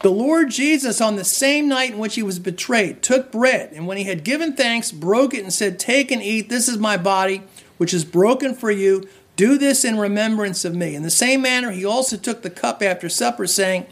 The 0.02 0.12
Lord 0.12 0.50
Jesus, 0.50 1.00
on 1.00 1.16
the 1.16 1.24
same 1.24 1.66
night 1.66 1.90
in 1.90 1.98
which 1.98 2.14
he 2.14 2.22
was 2.22 2.38
betrayed, 2.38 3.02
took 3.02 3.32
bread, 3.32 3.72
and 3.72 3.88
when 3.88 3.96
he 3.96 4.04
had 4.04 4.22
given 4.22 4.54
thanks, 4.54 4.92
broke 4.92 5.34
it 5.34 5.42
and 5.42 5.52
said, 5.52 5.76
Take 5.76 6.12
and 6.12 6.22
eat, 6.22 6.48
this 6.48 6.68
is 6.68 6.78
my 6.78 6.96
body 6.96 7.42
which 7.78 7.92
is 7.92 8.04
broken 8.04 8.54
for 8.54 8.70
you. 8.70 9.08
Do 9.34 9.58
this 9.58 9.84
in 9.84 9.98
remembrance 9.98 10.64
of 10.64 10.72
me. 10.72 10.94
In 10.94 11.02
the 11.02 11.10
same 11.10 11.42
manner, 11.42 11.72
he 11.72 11.84
also 11.84 12.16
took 12.16 12.42
the 12.42 12.48
cup 12.48 12.80
after 12.80 13.08
supper, 13.08 13.48
saying, 13.48 13.86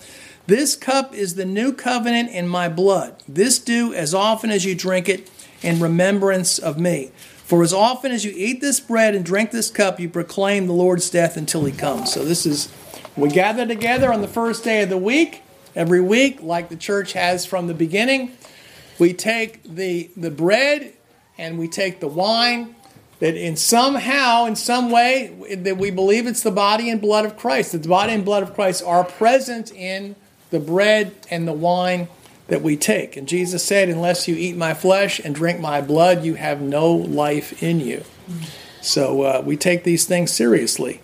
This 0.46 0.76
cup 0.76 1.14
is 1.14 1.36
the 1.36 1.46
new 1.46 1.72
covenant 1.72 2.30
in 2.30 2.46
my 2.46 2.68
blood. 2.68 3.22
This 3.26 3.58
do 3.58 3.94
as 3.94 4.12
often 4.12 4.50
as 4.50 4.66
you 4.66 4.74
drink 4.74 5.08
it 5.08 5.30
in 5.62 5.80
remembrance 5.80 6.58
of 6.58 6.78
me. 6.78 7.12
For 7.44 7.62
as 7.62 7.72
often 7.72 8.12
as 8.12 8.26
you 8.26 8.32
eat 8.36 8.60
this 8.60 8.78
bread 8.78 9.14
and 9.14 9.24
drink 9.24 9.52
this 9.52 9.70
cup, 9.70 9.98
you 9.98 10.10
proclaim 10.10 10.66
the 10.66 10.74
Lord's 10.74 11.08
death 11.08 11.38
until 11.38 11.64
he 11.64 11.72
comes. 11.72 12.12
So 12.12 12.26
this 12.26 12.44
is, 12.44 12.70
we 13.16 13.30
gather 13.30 13.66
together 13.66 14.12
on 14.12 14.20
the 14.20 14.28
first 14.28 14.64
day 14.64 14.82
of 14.82 14.90
the 14.90 14.98
week, 14.98 15.42
every 15.74 16.02
week, 16.02 16.42
like 16.42 16.68
the 16.68 16.76
church 16.76 17.14
has 17.14 17.46
from 17.46 17.66
the 17.66 17.74
beginning. 17.74 18.36
We 18.98 19.14
take 19.14 19.62
the, 19.62 20.10
the 20.14 20.30
bread 20.30 20.92
and 21.38 21.58
we 21.58 21.68
take 21.68 22.00
the 22.00 22.08
wine 22.08 22.76
that 23.20 23.34
in 23.34 23.56
somehow, 23.56 24.44
in 24.44 24.56
some 24.56 24.90
way, 24.90 25.34
that 25.56 25.78
we 25.78 25.90
believe 25.90 26.26
it's 26.26 26.42
the 26.42 26.50
body 26.50 26.90
and 26.90 27.00
blood 27.00 27.24
of 27.24 27.38
Christ. 27.38 27.72
That 27.72 27.82
the 27.82 27.88
body 27.88 28.12
and 28.12 28.26
blood 28.26 28.42
of 28.42 28.52
Christ 28.54 28.82
are 28.84 29.04
present 29.04 29.72
in 29.72 30.16
the 30.54 30.60
bread 30.60 31.12
and 31.30 31.46
the 31.46 31.52
wine 31.52 32.08
that 32.46 32.62
we 32.62 32.76
take. 32.76 33.16
And 33.16 33.26
Jesus 33.26 33.64
said, 33.64 33.88
Unless 33.88 34.28
you 34.28 34.36
eat 34.36 34.56
my 34.56 34.72
flesh 34.72 35.18
and 35.18 35.34
drink 35.34 35.60
my 35.60 35.80
blood, 35.80 36.24
you 36.24 36.34
have 36.34 36.62
no 36.62 36.92
life 36.92 37.62
in 37.62 37.80
you. 37.80 38.04
So 38.80 39.22
uh, 39.22 39.42
we 39.44 39.56
take 39.56 39.84
these 39.84 40.04
things 40.06 40.30
seriously. 40.30 41.00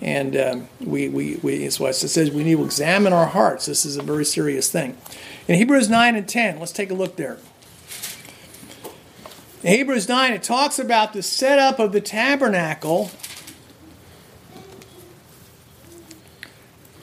And 0.00 0.36
um, 0.36 0.68
we, 0.80 1.08
we, 1.08 1.36
we, 1.36 1.68
what 1.78 1.90
it 1.90 1.94
says 1.94 2.32
we 2.32 2.42
need 2.42 2.56
to 2.56 2.64
examine 2.64 3.12
our 3.12 3.26
hearts. 3.26 3.66
This 3.66 3.84
is 3.84 3.96
a 3.96 4.02
very 4.02 4.24
serious 4.24 4.70
thing. 4.70 4.96
In 5.46 5.54
Hebrews 5.54 5.88
9 5.88 6.16
and 6.16 6.28
10, 6.28 6.58
let's 6.58 6.72
take 6.72 6.90
a 6.90 6.94
look 6.94 7.14
there. 7.16 7.38
In 9.62 9.76
Hebrews 9.76 10.08
9, 10.08 10.32
it 10.32 10.42
talks 10.42 10.80
about 10.80 11.12
the 11.12 11.22
setup 11.22 11.78
of 11.78 11.92
the 11.92 12.00
tabernacle. 12.00 13.12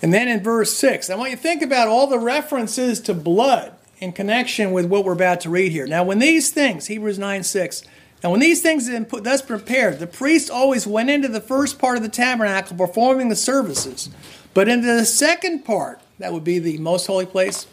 And 0.01 0.13
then 0.13 0.27
in 0.27 0.41
verse 0.41 0.73
6, 0.73 1.09
I 1.09 1.15
want 1.15 1.31
you 1.31 1.35
to 1.35 1.41
think 1.41 1.61
about 1.61 1.87
all 1.87 2.07
the 2.07 2.19
references 2.19 2.99
to 3.01 3.13
blood 3.13 3.73
in 3.99 4.13
connection 4.13 4.71
with 4.71 4.85
what 4.85 5.03
we're 5.03 5.13
about 5.13 5.41
to 5.41 5.49
read 5.49 5.71
here. 5.71 5.85
Now, 5.85 6.03
when 6.03 6.19
these 6.19 6.51
things, 6.51 6.87
Hebrews 6.87 7.19
9 7.19 7.43
6, 7.43 7.83
now 8.23 8.31
when 8.31 8.39
these 8.39 8.61
things 8.61 8.89
been 8.89 9.07
thus 9.23 9.41
prepared, 9.41 9.99
the 9.99 10.07
priest 10.07 10.49
always 10.49 10.85
went 10.85 11.09
into 11.09 11.27
the 11.27 11.41
first 11.41 11.79
part 11.79 11.97
of 11.97 12.03
the 12.03 12.09
tabernacle 12.09 12.75
performing 12.75 13.29
the 13.29 13.35
services. 13.35 14.09
But 14.53 14.67
into 14.67 14.87
the 14.87 15.05
second 15.05 15.63
part, 15.63 16.01
that 16.17 16.33
would 16.33 16.43
be 16.43 16.59
the 16.59 16.77
most 16.77 17.07
holy 17.07 17.25
place, 17.25 17.65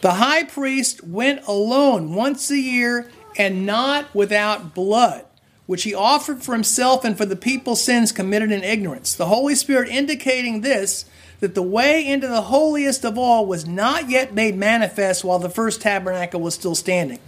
The 0.00 0.12
high 0.14 0.44
priest 0.44 1.02
went 1.02 1.46
alone 1.48 2.14
once 2.14 2.50
a 2.50 2.58
year 2.58 3.10
and 3.36 3.66
not 3.66 4.14
without 4.14 4.74
blood, 4.74 5.24
which 5.66 5.82
he 5.82 5.94
offered 5.94 6.42
for 6.42 6.52
himself 6.52 7.04
and 7.04 7.16
for 7.18 7.26
the 7.26 7.36
people's 7.36 7.82
sins 7.82 8.12
committed 8.12 8.52
in 8.52 8.62
ignorance. 8.62 9.14
The 9.14 9.26
Holy 9.26 9.56
Spirit 9.56 9.88
indicating 9.88 10.60
this 10.60 11.04
that 11.40 11.54
the 11.54 11.62
way 11.62 12.06
into 12.06 12.26
the 12.26 12.42
holiest 12.42 13.04
of 13.04 13.16
all 13.16 13.46
was 13.46 13.66
not 13.66 14.10
yet 14.10 14.34
made 14.34 14.56
manifest 14.56 15.24
while 15.24 15.38
the 15.38 15.48
first 15.48 15.80
tabernacle 15.80 16.40
was 16.40 16.54
still 16.54 16.74
standing. 16.74 17.18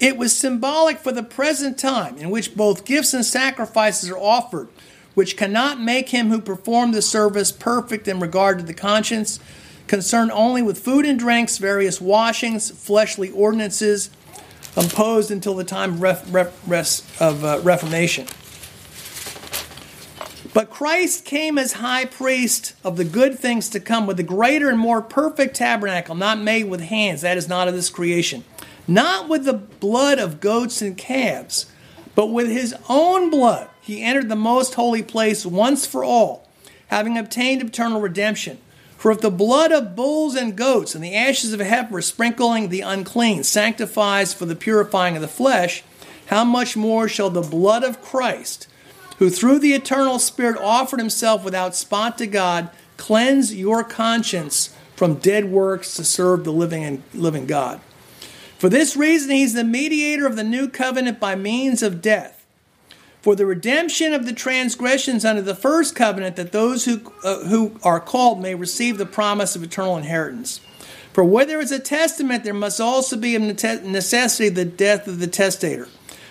It 0.00 0.16
was 0.16 0.36
symbolic 0.36 0.98
for 0.98 1.10
the 1.10 1.24
present 1.24 1.76
time 1.76 2.18
in 2.18 2.30
which 2.30 2.54
both 2.54 2.84
gifts 2.84 3.14
and 3.14 3.24
sacrifices 3.24 4.10
are 4.10 4.18
offered, 4.18 4.68
which 5.14 5.36
cannot 5.36 5.80
make 5.80 6.10
him 6.10 6.28
who 6.28 6.40
performed 6.40 6.94
the 6.94 7.02
service 7.02 7.50
perfect 7.50 8.06
in 8.06 8.20
regard 8.20 8.58
to 8.58 8.64
the 8.64 8.74
conscience, 8.74 9.40
concerned 9.88 10.30
only 10.30 10.62
with 10.62 10.78
food 10.78 11.04
and 11.04 11.18
drinks, 11.18 11.58
various 11.58 12.00
washings, 12.00 12.70
fleshly 12.70 13.30
ordinances, 13.30 14.10
imposed 14.76 15.32
until 15.32 15.54
the 15.54 15.64
time 15.64 15.94
of, 15.94 16.02
ref, 16.32 16.68
ref, 16.68 17.20
of 17.20 17.44
uh, 17.44 17.58
Reformation. 17.64 18.26
But 20.54 20.70
Christ 20.70 21.24
came 21.24 21.58
as 21.58 21.74
high 21.74 22.06
priest 22.06 22.72
of 22.82 22.96
the 22.96 23.04
good 23.04 23.38
things 23.38 23.68
to 23.70 23.80
come 23.80 24.06
with 24.06 24.18
a 24.18 24.24
greater 24.24 24.68
and 24.68 24.78
more 24.78 25.02
perfect 25.02 25.56
tabernacle, 25.56 26.14
not 26.14 26.40
made 26.40 26.64
with 26.64 26.80
hands, 26.80 27.20
that 27.20 27.36
is 27.36 27.48
not 27.48 27.68
of 27.68 27.74
this 27.74 27.90
creation. 27.90 28.44
Not 28.86 29.28
with 29.28 29.44
the 29.44 29.52
blood 29.52 30.18
of 30.18 30.40
goats 30.40 30.80
and 30.80 30.96
calves, 30.96 31.66
but 32.14 32.26
with 32.28 32.48
his 32.48 32.74
own 32.88 33.28
blood. 33.30 33.68
He 33.82 34.02
entered 34.02 34.28
the 34.28 34.36
most 34.36 34.74
holy 34.74 35.02
place 35.02 35.44
once 35.44 35.86
for 35.86 36.02
all, 36.02 36.48
having 36.88 37.18
obtained 37.18 37.62
eternal 37.62 38.00
redemption. 38.00 38.58
For 38.96 39.12
if 39.12 39.20
the 39.20 39.30
blood 39.30 39.70
of 39.70 39.94
bulls 39.94 40.34
and 40.34 40.56
goats 40.56 40.94
and 40.94 41.04
the 41.04 41.14
ashes 41.14 41.52
of 41.52 41.60
heifer 41.60 42.00
sprinkling 42.02 42.68
the 42.68 42.80
unclean 42.80 43.44
sanctifies 43.44 44.34
for 44.34 44.46
the 44.46 44.56
purifying 44.56 45.14
of 45.14 45.22
the 45.22 45.28
flesh, 45.28 45.84
how 46.26 46.44
much 46.44 46.76
more 46.76 47.08
shall 47.08 47.30
the 47.30 47.42
blood 47.42 47.84
of 47.84 48.02
Christ, 48.02 48.66
who 49.18 49.30
through 49.30 49.58
the 49.58 49.74
eternal 49.74 50.18
Spirit 50.18 50.58
offered 50.60 51.00
himself 51.00 51.44
without 51.44 51.74
spot 51.74 52.18
to 52.18 52.26
God, 52.26 52.70
cleanse 52.96 53.54
your 53.54 53.84
conscience 53.84 54.74
from 54.96 55.14
dead 55.14 55.46
works 55.46 55.94
to 55.94 56.04
serve 56.04 56.44
the 56.44 56.52
living 56.52 56.84
and 56.84 57.02
living 57.14 57.46
God? 57.46 57.80
For 58.58 58.68
this 58.68 58.96
reason, 58.96 59.30
he's 59.30 59.54
the 59.54 59.64
mediator 59.64 60.26
of 60.26 60.36
the 60.36 60.44
new 60.44 60.68
covenant 60.68 61.20
by 61.20 61.34
means 61.36 61.82
of 61.82 62.02
death 62.02 62.38
for 63.28 63.34
the 63.34 63.46
redemption 63.46 64.14
of 64.14 64.26
the 64.26 64.32
transgressions 64.32 65.24
under 65.24 65.42
the 65.42 65.54
first 65.54 65.94
covenant, 65.94 66.36
that 66.36 66.52
those 66.52 66.84
who, 66.84 67.12
uh, 67.24 67.40
who 67.40 67.78
are 67.82 68.00
called 68.00 68.40
may 68.40 68.54
receive 68.54 68.96
the 68.96 69.06
promise 69.06 69.56
of 69.56 69.62
eternal 69.62 69.96
inheritance. 69.96 70.60
For 71.12 71.24
where 71.24 71.44
there 71.44 71.60
is 71.60 71.72
a 71.72 71.80
testament, 71.80 72.44
there 72.44 72.54
must 72.54 72.80
also 72.80 73.16
be 73.16 73.34
of 73.34 73.42
necessity 73.42 74.48
the 74.48 74.64
death 74.64 75.08
of 75.08 75.18
the 75.18 75.26
testator. 75.26 75.88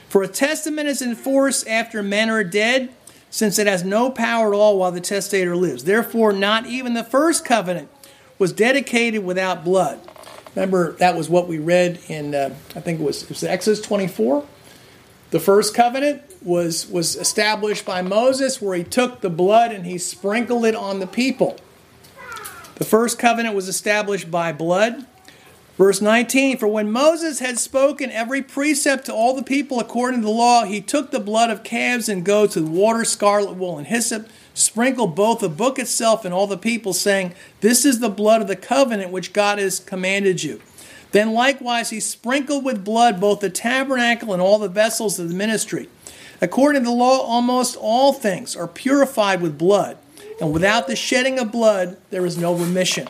For 0.09 0.23
a 0.23 0.27
testament 0.27 0.87
is 0.87 1.01
in 1.01 1.15
force 1.15 1.65
after 1.65 2.01
men 2.01 2.29
are 2.29 2.43
dead, 2.43 2.93
since 3.29 3.59
it 3.59 3.67
has 3.67 3.83
no 3.83 4.09
power 4.09 4.53
at 4.53 4.57
all 4.57 4.77
while 4.77 4.91
the 4.91 5.01
testator 5.01 5.55
lives. 5.55 5.83
Therefore, 5.83 6.31
not 6.31 6.65
even 6.65 6.93
the 6.93 7.03
first 7.03 7.43
covenant 7.43 7.89
was 8.39 8.53
dedicated 8.53 9.23
without 9.23 9.63
blood. 9.63 9.99
Remember, 10.55 10.93
that 10.93 11.15
was 11.15 11.29
what 11.29 11.47
we 11.47 11.59
read 11.59 11.99
in, 12.07 12.33
uh, 12.33 12.55
I 12.75 12.79
think 12.79 12.99
it 12.99 13.03
was, 13.03 13.23
it 13.23 13.29
was 13.29 13.43
Exodus 13.43 13.81
24. 13.81 14.45
The 15.29 15.39
first 15.39 15.75
covenant 15.75 16.23
was, 16.41 16.87
was 16.89 17.15
established 17.15 17.85
by 17.85 18.01
Moses, 18.01 18.61
where 18.61 18.77
he 18.77 18.83
took 18.83 19.21
the 19.21 19.29
blood 19.29 19.71
and 19.71 19.85
he 19.85 19.97
sprinkled 19.97 20.65
it 20.65 20.75
on 20.75 20.99
the 20.99 21.07
people. 21.07 21.57
The 22.75 22.85
first 22.85 23.19
covenant 23.19 23.55
was 23.55 23.67
established 23.67 24.31
by 24.31 24.53
blood. 24.53 25.05
Verse 25.77 26.01
19 26.01 26.57
For 26.57 26.67
when 26.67 26.91
Moses 26.91 27.39
had 27.39 27.59
spoken 27.59 28.11
every 28.11 28.41
precept 28.41 29.05
to 29.05 29.13
all 29.13 29.35
the 29.35 29.43
people 29.43 29.79
according 29.79 30.21
to 30.21 30.25
the 30.25 30.31
law, 30.31 30.65
he 30.65 30.81
took 30.81 31.11
the 31.11 31.19
blood 31.19 31.51
of 31.51 31.63
calves 31.63 32.09
and 32.09 32.25
goats 32.25 32.55
with 32.55 32.67
water, 32.67 33.05
scarlet 33.05 33.53
wool, 33.53 33.77
and 33.77 33.87
hyssop, 33.87 34.27
sprinkled 34.55 35.15
both 35.15 35.39
the 35.39 35.49
book 35.49 35.77
itself 35.77 36.25
and 36.25 36.33
all 36.33 36.47
the 36.47 36.57
people, 36.57 36.93
saying, 36.93 37.35
This 37.61 37.85
is 37.85 37.99
the 37.99 38.09
blood 38.09 38.41
of 38.41 38.47
the 38.47 38.55
covenant 38.55 39.11
which 39.11 39.33
God 39.33 39.59
has 39.59 39.79
commanded 39.79 40.43
you. 40.43 40.61
Then 41.11 41.33
likewise 41.33 41.91
he 41.91 41.99
sprinkled 41.99 42.65
with 42.65 42.83
blood 42.83 43.21
both 43.21 43.39
the 43.39 43.49
tabernacle 43.49 44.33
and 44.33 44.41
all 44.41 44.57
the 44.57 44.67
vessels 44.67 45.19
of 45.19 45.29
the 45.29 45.35
ministry. 45.35 45.89
According 46.41 46.83
to 46.83 46.89
the 46.89 46.95
law, 46.95 47.21
almost 47.21 47.77
all 47.79 48.13
things 48.13 48.55
are 48.55 48.67
purified 48.67 49.41
with 49.41 49.57
blood, 49.57 49.97
and 50.41 50.51
without 50.51 50.87
the 50.87 50.95
shedding 50.95 51.39
of 51.39 51.51
blood, 51.51 51.97
there 52.09 52.25
is 52.25 52.37
no 52.37 52.53
remission. 52.53 53.07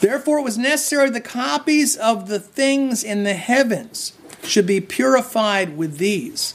Therefore, 0.00 0.38
it 0.38 0.44
was 0.44 0.58
necessary 0.58 1.10
the 1.10 1.20
copies 1.20 1.96
of 1.96 2.28
the 2.28 2.40
things 2.40 3.04
in 3.04 3.24
the 3.24 3.34
heavens 3.34 4.12
should 4.42 4.66
be 4.66 4.80
purified 4.80 5.76
with 5.76 5.98
these. 5.98 6.54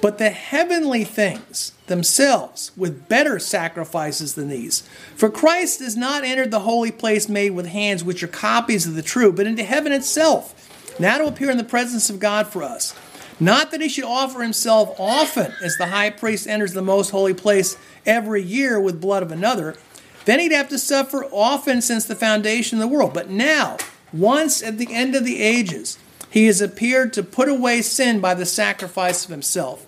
But 0.00 0.18
the 0.18 0.30
heavenly 0.30 1.04
things 1.04 1.72
themselves 1.86 2.72
with 2.76 3.08
better 3.08 3.38
sacrifices 3.38 4.34
than 4.34 4.48
these. 4.48 4.82
For 5.14 5.30
Christ 5.30 5.80
has 5.80 5.96
not 5.96 6.24
entered 6.24 6.50
the 6.50 6.60
holy 6.60 6.90
place 6.90 7.28
made 7.28 7.50
with 7.50 7.66
hands, 7.66 8.02
which 8.02 8.22
are 8.22 8.28
copies 8.28 8.86
of 8.86 8.94
the 8.94 9.02
true, 9.02 9.32
but 9.32 9.46
into 9.46 9.62
heaven 9.62 9.92
itself, 9.92 10.98
now 10.98 11.18
to 11.18 11.26
appear 11.26 11.50
in 11.50 11.58
the 11.58 11.64
presence 11.64 12.10
of 12.10 12.18
God 12.18 12.48
for 12.48 12.62
us. 12.62 12.94
Not 13.38 13.70
that 13.70 13.80
he 13.80 13.88
should 13.88 14.04
offer 14.04 14.42
himself 14.42 14.94
often, 14.98 15.52
as 15.62 15.76
the 15.76 15.86
high 15.86 16.10
priest 16.10 16.46
enters 16.46 16.72
the 16.72 16.82
most 16.82 17.10
holy 17.10 17.34
place 17.34 17.76
every 18.06 18.42
year 18.42 18.80
with 18.80 19.00
blood 19.00 19.22
of 19.22 19.32
another. 19.32 19.76
Then 20.24 20.40
he'd 20.40 20.52
have 20.52 20.68
to 20.68 20.78
suffer 20.78 21.24
often 21.30 21.82
since 21.82 22.04
the 22.04 22.14
foundation 22.14 22.78
of 22.78 22.88
the 22.88 22.94
world. 22.94 23.12
But 23.12 23.30
now, 23.30 23.76
once 24.12 24.62
at 24.62 24.78
the 24.78 24.92
end 24.92 25.14
of 25.14 25.24
the 25.24 25.42
ages, 25.42 25.98
he 26.30 26.46
has 26.46 26.60
appeared 26.60 27.12
to 27.14 27.22
put 27.22 27.48
away 27.48 27.82
sin 27.82 28.20
by 28.20 28.34
the 28.34 28.46
sacrifice 28.46 29.24
of 29.24 29.30
himself. 29.30 29.86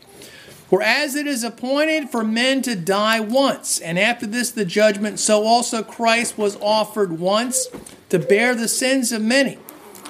For 0.68 0.82
as 0.82 1.14
it 1.14 1.26
is 1.26 1.44
appointed 1.44 2.10
for 2.10 2.24
men 2.24 2.62
to 2.62 2.74
die 2.74 3.20
once, 3.20 3.78
and 3.78 3.98
after 3.98 4.26
this 4.26 4.50
the 4.50 4.64
judgment, 4.64 5.20
so 5.20 5.44
also 5.44 5.82
Christ 5.82 6.36
was 6.36 6.56
offered 6.56 7.18
once 7.20 7.68
to 8.08 8.18
bear 8.18 8.54
the 8.54 8.68
sins 8.68 9.12
of 9.12 9.22
many. 9.22 9.58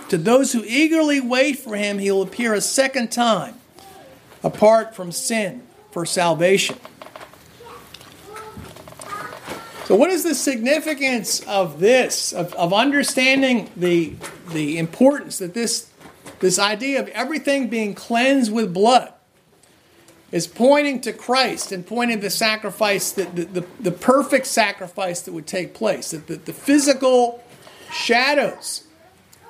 To 0.08 0.16
those 0.16 0.52
who 0.52 0.64
eagerly 0.64 1.20
wait 1.20 1.58
for 1.58 1.76
him, 1.76 1.98
he 1.98 2.10
will 2.10 2.22
appear 2.22 2.54
a 2.54 2.60
second 2.60 3.10
time, 3.10 3.54
apart 4.42 4.94
from 4.94 5.12
sin, 5.12 5.62
for 5.90 6.06
salvation. 6.06 6.78
So, 9.86 9.96
what 9.96 10.08
is 10.08 10.24
the 10.24 10.34
significance 10.34 11.40
of 11.40 11.78
this, 11.78 12.32
of, 12.32 12.54
of 12.54 12.72
understanding 12.72 13.70
the, 13.76 14.14
the 14.52 14.78
importance 14.78 15.38
that 15.38 15.52
this, 15.52 15.90
this 16.40 16.58
idea 16.58 17.00
of 17.00 17.08
everything 17.08 17.68
being 17.68 17.94
cleansed 17.94 18.50
with 18.50 18.72
blood 18.72 19.12
is 20.32 20.46
pointing 20.46 21.02
to 21.02 21.12
Christ 21.12 21.70
and 21.70 21.86
pointing 21.86 22.16
to 22.16 22.22
the 22.22 22.30
sacrifice, 22.30 23.12
that 23.12 23.36
the, 23.36 23.44
the, 23.44 23.66
the 23.78 23.90
perfect 23.92 24.46
sacrifice 24.46 25.20
that 25.22 25.32
would 25.32 25.46
take 25.46 25.74
place, 25.74 26.12
that 26.12 26.28
the, 26.28 26.36
the 26.36 26.54
physical 26.54 27.44
shadows 27.92 28.84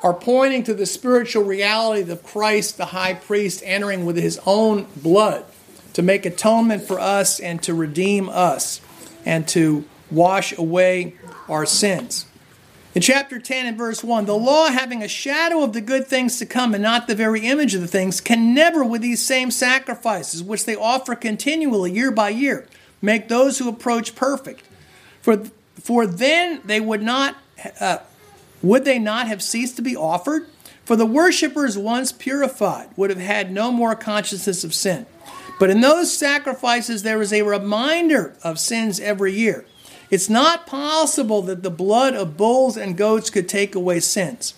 are 0.03 0.14
pointing 0.14 0.64
to 0.64 0.74
the 0.74 0.85
spiritual 0.85 1.45
reality 1.45 2.11
of 2.11 2.22
Christ, 2.24 2.76
the 2.76 2.87
high 2.87 3.14
priest, 3.14 3.62
entering 3.64 4.05
with 4.05 4.16
his 4.16 4.41
own 4.45 4.89
blood 4.97 5.45
to 5.93 6.03
make 6.03 6.26
atonement 6.26 6.82
for 6.82 6.99
us 6.99 7.39
and 7.39 7.62
to 7.62 7.72
redeem 7.72 8.28
us 8.28 8.80
and 9.24 9.47
to 9.49 9.85
wash 10.14 10.56
away 10.56 11.14
our 11.48 11.66
sins. 11.66 12.26
In 12.94 13.02
chapter 13.02 13.40
10 13.40 13.66
and 13.66 13.76
verse 13.76 14.04
1, 14.04 14.26
the 14.26 14.36
law, 14.36 14.68
having 14.68 15.02
a 15.02 15.08
shadow 15.08 15.64
of 15.64 15.72
the 15.72 15.80
good 15.80 16.06
things 16.06 16.38
to 16.38 16.46
come 16.46 16.74
and 16.74 16.82
not 16.82 17.08
the 17.08 17.16
very 17.16 17.40
image 17.40 17.74
of 17.74 17.80
the 17.80 17.88
things, 17.88 18.20
can 18.20 18.54
never, 18.54 18.84
with 18.84 19.02
these 19.02 19.20
same 19.20 19.50
sacrifices, 19.50 20.44
which 20.44 20.64
they 20.64 20.76
offer 20.76 21.16
continually 21.16 21.90
year 21.90 22.12
by 22.12 22.28
year, 22.28 22.68
make 23.02 23.26
those 23.26 23.58
who 23.58 23.68
approach 23.68 24.14
perfect. 24.14 24.62
For, 25.20 25.44
for 25.74 26.06
then 26.06 26.60
they 26.64 26.78
would 26.78 27.02
not 27.02 27.36
uh, 27.80 27.98
would 28.64 28.84
they 28.86 28.98
not 28.98 29.28
have 29.28 29.42
ceased 29.42 29.76
to 29.76 29.82
be 29.82 29.94
offered? 29.94 30.46
For 30.84 30.96
the 30.96 31.06
worshippers, 31.06 31.76
once 31.76 32.12
purified, 32.12 32.88
would 32.96 33.10
have 33.10 33.18
had 33.18 33.52
no 33.52 33.70
more 33.70 33.94
consciousness 33.94 34.64
of 34.64 34.74
sin. 34.74 35.06
But 35.60 35.70
in 35.70 35.82
those 35.82 36.16
sacrifices, 36.16 37.02
there 37.02 37.20
is 37.22 37.32
a 37.32 37.42
reminder 37.42 38.34
of 38.42 38.58
sins 38.58 39.00
every 39.00 39.32
year. 39.34 39.66
It's 40.11 40.28
not 40.28 40.66
possible 40.66 41.42
that 41.42 41.62
the 41.62 41.70
blood 41.70 42.14
of 42.14 42.36
bulls 42.36 42.76
and 42.76 42.96
goats 42.96 43.30
could 43.30 43.48
take 43.48 43.74
away 43.74 44.00
sins. 44.00 44.55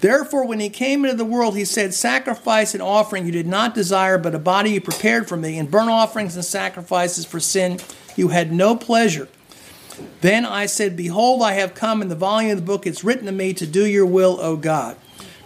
Therefore, 0.00 0.46
when 0.46 0.60
he 0.60 0.68
came 0.68 1.04
into 1.04 1.16
the 1.16 1.24
world, 1.24 1.56
he 1.56 1.64
said, 1.64 1.94
Sacrifice 1.94 2.74
and 2.74 2.82
offering 2.82 3.24
you 3.24 3.32
did 3.32 3.46
not 3.46 3.74
desire, 3.74 4.18
but 4.18 4.34
a 4.34 4.38
body 4.38 4.72
you 4.72 4.80
prepared 4.80 5.28
for 5.28 5.36
me, 5.36 5.58
and 5.58 5.70
burnt 5.70 5.90
offerings 5.90 6.36
and 6.36 6.44
sacrifices 6.44 7.24
for 7.24 7.40
sin 7.40 7.78
you 8.14 8.28
had 8.28 8.52
no 8.52 8.76
pleasure. 8.76 9.28
Then 10.20 10.44
I 10.44 10.66
said, 10.66 10.96
Behold, 10.96 11.42
I 11.42 11.52
have 11.52 11.74
come 11.74 12.02
in 12.02 12.08
the 12.08 12.14
volume 12.14 12.52
of 12.52 12.58
the 12.58 12.62
book, 12.62 12.86
it's 12.86 13.04
written 13.04 13.26
to 13.26 13.32
me 13.32 13.54
to 13.54 13.66
do 13.66 13.86
your 13.86 14.06
will, 14.06 14.38
O 14.40 14.56
God. 14.56 14.96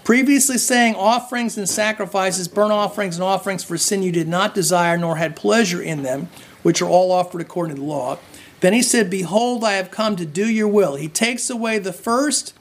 Previously 0.02 0.58
saying, 0.58 0.96
Offerings 0.96 1.56
and 1.56 1.68
sacrifices, 1.68 2.48
burnt 2.48 2.72
offerings 2.72 3.16
and 3.16 3.22
offerings 3.22 3.62
for 3.62 3.78
sin 3.78 4.02
you 4.02 4.10
did 4.10 4.26
not 4.26 4.54
desire, 4.54 4.96
nor 4.96 5.16
had 5.16 5.36
pleasure 5.36 5.80
in 5.80 6.02
them, 6.02 6.28
which 6.62 6.82
are 6.82 6.88
all 6.88 7.12
offered 7.12 7.40
according 7.40 7.76
to 7.76 7.80
the 7.80 7.86
law. 7.86 8.18
Then 8.60 8.72
he 8.72 8.82
said, 8.82 9.10
Behold, 9.10 9.64
I 9.64 9.72
have 9.72 9.90
come 9.90 10.16
to 10.16 10.26
do 10.26 10.48
your 10.48 10.68
will. 10.68 10.96
He 10.96 11.08
takes 11.08 11.50
away 11.50 11.78
the 11.78 11.92
first 11.92 12.54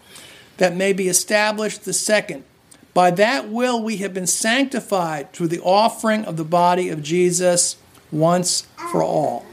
that 0.57 0.75
may 0.75 0.93
be 0.93 1.07
established 1.07 1.85
the 1.85 1.93
second. 1.93 2.43
By 2.93 3.11
that 3.11 3.49
will 3.49 3.81
we 3.81 3.97
have 3.97 4.13
been 4.13 4.27
sanctified 4.27 5.31
through 5.31 5.49
the 5.49 5.61
offering 5.61 6.25
of 6.25 6.37
the 6.37 6.43
body 6.43 6.89
of 6.89 7.03
Jesus 7.03 7.77
once 8.11 8.67
for 8.91 9.03
all. 9.03 9.45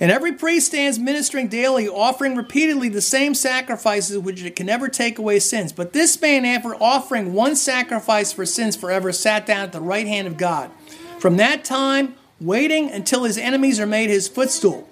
And 0.00 0.12
every 0.12 0.32
priest 0.32 0.68
stands 0.68 0.98
ministering 0.98 1.48
daily, 1.48 1.88
offering 1.88 2.36
repeatedly 2.36 2.88
the 2.88 3.00
same 3.00 3.34
sacrifices 3.34 4.16
which 4.18 4.42
it 4.44 4.54
can 4.54 4.66
never 4.66 4.88
take 4.88 5.18
away 5.18 5.40
sins. 5.40 5.72
But 5.72 5.92
this 5.92 6.20
man, 6.20 6.44
after 6.44 6.74
offering 6.76 7.32
one 7.32 7.56
sacrifice 7.56 8.32
for 8.32 8.46
sins 8.46 8.76
forever, 8.76 9.12
sat 9.12 9.44
down 9.44 9.64
at 9.64 9.72
the 9.72 9.80
right 9.80 10.06
hand 10.06 10.28
of 10.28 10.36
God. 10.36 10.70
From 11.18 11.36
that 11.38 11.64
time, 11.64 12.14
waiting 12.40 12.90
until 12.90 13.24
his 13.24 13.38
enemies 13.38 13.80
are 13.80 13.86
made 13.86 14.10
his 14.10 14.28
footstool. 14.28 14.88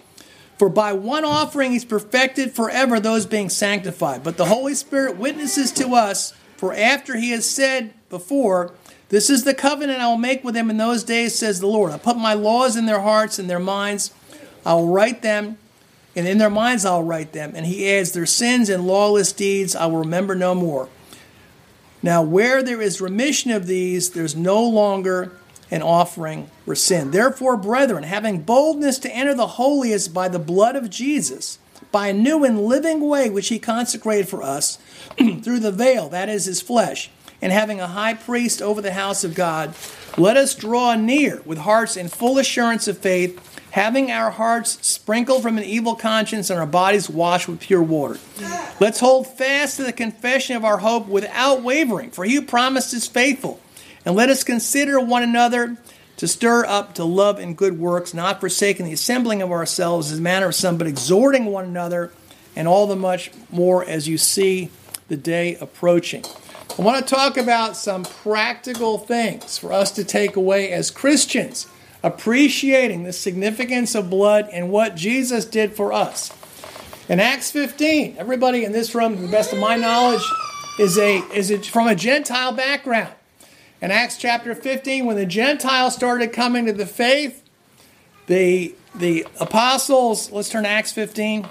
For 0.58 0.68
by 0.68 0.92
one 0.92 1.24
offering 1.24 1.72
he's 1.72 1.84
perfected 1.84 2.52
forever 2.52 2.98
those 2.98 3.26
being 3.26 3.50
sanctified. 3.50 4.24
But 4.24 4.36
the 4.36 4.46
Holy 4.46 4.74
Spirit 4.74 5.16
witnesses 5.16 5.70
to 5.72 5.94
us, 5.94 6.32
for 6.56 6.74
after 6.74 7.16
he 7.16 7.30
has 7.30 7.48
said 7.48 7.92
before, 8.08 8.72
This 9.10 9.28
is 9.28 9.44
the 9.44 9.54
covenant 9.54 10.00
I 10.00 10.08
will 10.08 10.16
make 10.16 10.42
with 10.42 10.54
them 10.54 10.70
in 10.70 10.78
those 10.78 11.04
days, 11.04 11.34
says 11.34 11.60
the 11.60 11.66
Lord. 11.66 11.92
I 11.92 11.98
put 11.98 12.16
my 12.16 12.34
laws 12.34 12.76
in 12.76 12.86
their 12.86 13.00
hearts 13.00 13.38
and 13.38 13.50
their 13.50 13.60
minds. 13.60 14.12
I 14.64 14.74
will 14.74 14.88
write 14.88 15.22
them, 15.22 15.58
and 16.16 16.26
in 16.26 16.38
their 16.38 16.50
minds 16.50 16.86
I'll 16.86 17.04
write 17.04 17.32
them. 17.32 17.52
And 17.54 17.66
he 17.66 17.88
adds, 17.90 18.12
Their 18.12 18.26
sins 18.26 18.70
and 18.70 18.86
lawless 18.86 19.32
deeds 19.32 19.76
I 19.76 19.86
will 19.86 19.98
remember 19.98 20.34
no 20.34 20.54
more. 20.54 20.88
Now, 22.02 22.22
where 22.22 22.62
there 22.62 22.80
is 22.80 23.00
remission 23.00 23.50
of 23.50 23.66
these, 23.66 24.10
there's 24.10 24.36
no 24.36 24.62
longer 24.62 25.32
an 25.70 25.82
offering 25.82 26.50
for 26.64 26.74
sin. 26.74 27.10
Therefore, 27.10 27.56
brethren, 27.56 28.04
having 28.04 28.42
boldness 28.42 28.98
to 29.00 29.14
enter 29.14 29.34
the 29.34 29.46
holiest 29.46 30.14
by 30.14 30.28
the 30.28 30.38
blood 30.38 30.76
of 30.76 30.90
Jesus, 30.90 31.58
by 31.90 32.08
a 32.08 32.12
new 32.12 32.44
and 32.44 32.60
living 32.60 33.00
way 33.00 33.30
which 33.30 33.48
he 33.48 33.58
consecrated 33.58 34.28
for 34.28 34.42
us 34.42 34.78
through 35.42 35.60
the 35.60 35.72
veil, 35.72 36.08
that 36.08 36.28
is 36.28 36.44
his 36.44 36.60
flesh, 36.60 37.10
and 37.42 37.52
having 37.52 37.80
a 37.80 37.88
high 37.88 38.14
priest 38.14 38.62
over 38.62 38.80
the 38.80 38.92
house 38.92 39.24
of 39.24 39.34
God, 39.34 39.74
let 40.16 40.36
us 40.36 40.54
draw 40.54 40.94
near 40.94 41.42
with 41.44 41.58
hearts 41.58 41.96
in 41.96 42.08
full 42.08 42.38
assurance 42.38 42.88
of 42.88 42.98
faith, 42.98 43.60
having 43.70 44.10
our 44.10 44.30
hearts 44.30 44.78
sprinkled 44.86 45.42
from 45.42 45.58
an 45.58 45.64
evil 45.64 45.94
conscience 45.94 46.48
and 46.48 46.58
our 46.58 46.66
bodies 46.66 47.10
washed 47.10 47.48
with 47.48 47.60
pure 47.60 47.82
water. 47.82 48.18
Let's 48.80 49.00
hold 49.00 49.26
fast 49.26 49.76
to 49.76 49.84
the 49.84 49.92
confession 49.92 50.56
of 50.56 50.64
our 50.64 50.78
hope 50.78 51.08
without 51.08 51.62
wavering, 51.62 52.10
for 52.10 52.24
he 52.24 52.36
who 52.36 52.42
promised 52.42 52.94
is 52.94 53.06
faithful. 53.06 53.60
And 54.06 54.14
let 54.14 54.30
us 54.30 54.44
consider 54.44 55.00
one 55.00 55.24
another 55.24 55.76
to 56.18 56.28
stir 56.28 56.64
up 56.64 56.94
to 56.94 57.04
love 57.04 57.40
and 57.40 57.56
good 57.56 57.78
works, 57.78 58.14
not 58.14 58.40
forsaking 58.40 58.86
the 58.86 58.92
assembling 58.92 59.42
of 59.42 59.50
ourselves 59.50 60.12
as 60.12 60.18
a 60.18 60.22
manner 60.22 60.46
of 60.46 60.54
some, 60.54 60.78
but 60.78 60.86
exhorting 60.86 61.46
one 61.46 61.64
another, 61.64 62.12
and 62.54 62.68
all 62.68 62.86
the 62.86 62.96
much 62.96 63.32
more 63.50 63.84
as 63.84 64.06
you 64.06 64.16
see 64.16 64.70
the 65.08 65.16
day 65.16 65.56
approaching. 65.56 66.24
I 66.78 66.82
want 66.82 67.04
to 67.04 67.14
talk 67.14 67.36
about 67.36 67.76
some 67.76 68.04
practical 68.04 68.96
things 68.96 69.58
for 69.58 69.72
us 69.72 69.90
to 69.92 70.04
take 70.04 70.36
away 70.36 70.70
as 70.70 70.90
Christians, 70.90 71.66
appreciating 72.02 73.02
the 73.02 73.12
significance 73.12 73.96
of 73.96 74.08
blood 74.08 74.48
and 74.52 74.70
what 74.70 74.94
Jesus 74.94 75.44
did 75.44 75.74
for 75.74 75.92
us. 75.92 76.32
In 77.08 77.18
Acts 77.18 77.50
15, 77.50 78.16
everybody 78.18 78.64
in 78.64 78.70
this 78.70 78.94
room, 78.94 79.16
to 79.16 79.22
the 79.22 79.28
best 79.28 79.52
of 79.52 79.58
my 79.58 79.76
knowledge, 79.76 80.24
is 80.78 80.96
a 80.96 81.18
is 81.34 81.50
a, 81.50 81.58
from 81.58 81.88
a 81.88 81.94
Gentile 81.94 82.52
background. 82.52 83.12
In 83.82 83.90
Acts 83.90 84.16
chapter 84.16 84.54
15, 84.54 85.04
when 85.04 85.16
the 85.16 85.26
Gentiles 85.26 85.94
started 85.94 86.32
coming 86.32 86.64
to 86.64 86.72
the 86.72 86.86
faith, 86.86 87.42
the, 88.26 88.74
the 88.94 89.26
apostles, 89.38 90.30
let's 90.30 90.48
turn 90.48 90.64
to 90.64 90.70
Acts 90.70 90.92
15. 90.92 91.46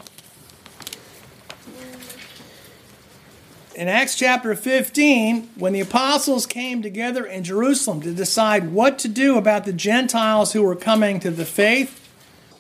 In 3.76 3.88
Acts 3.88 4.16
chapter 4.16 4.56
15, 4.56 5.52
when 5.56 5.74
the 5.74 5.82
apostles 5.82 6.48
came 6.48 6.82
together 6.82 7.26
in 7.26 7.44
Jerusalem 7.44 8.02
to 8.02 8.12
decide 8.12 8.72
what 8.72 8.98
to 9.00 9.08
do 9.08 9.38
about 9.38 9.66
the 9.66 9.74
Gentiles 9.74 10.54
who 10.54 10.64
were 10.64 10.76
coming 10.76 11.20
to 11.20 11.30
the 11.30 11.46
faith, 11.46 12.02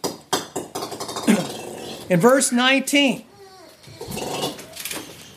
in 2.09 2.19
verse 2.19 2.51
19, 2.51 3.25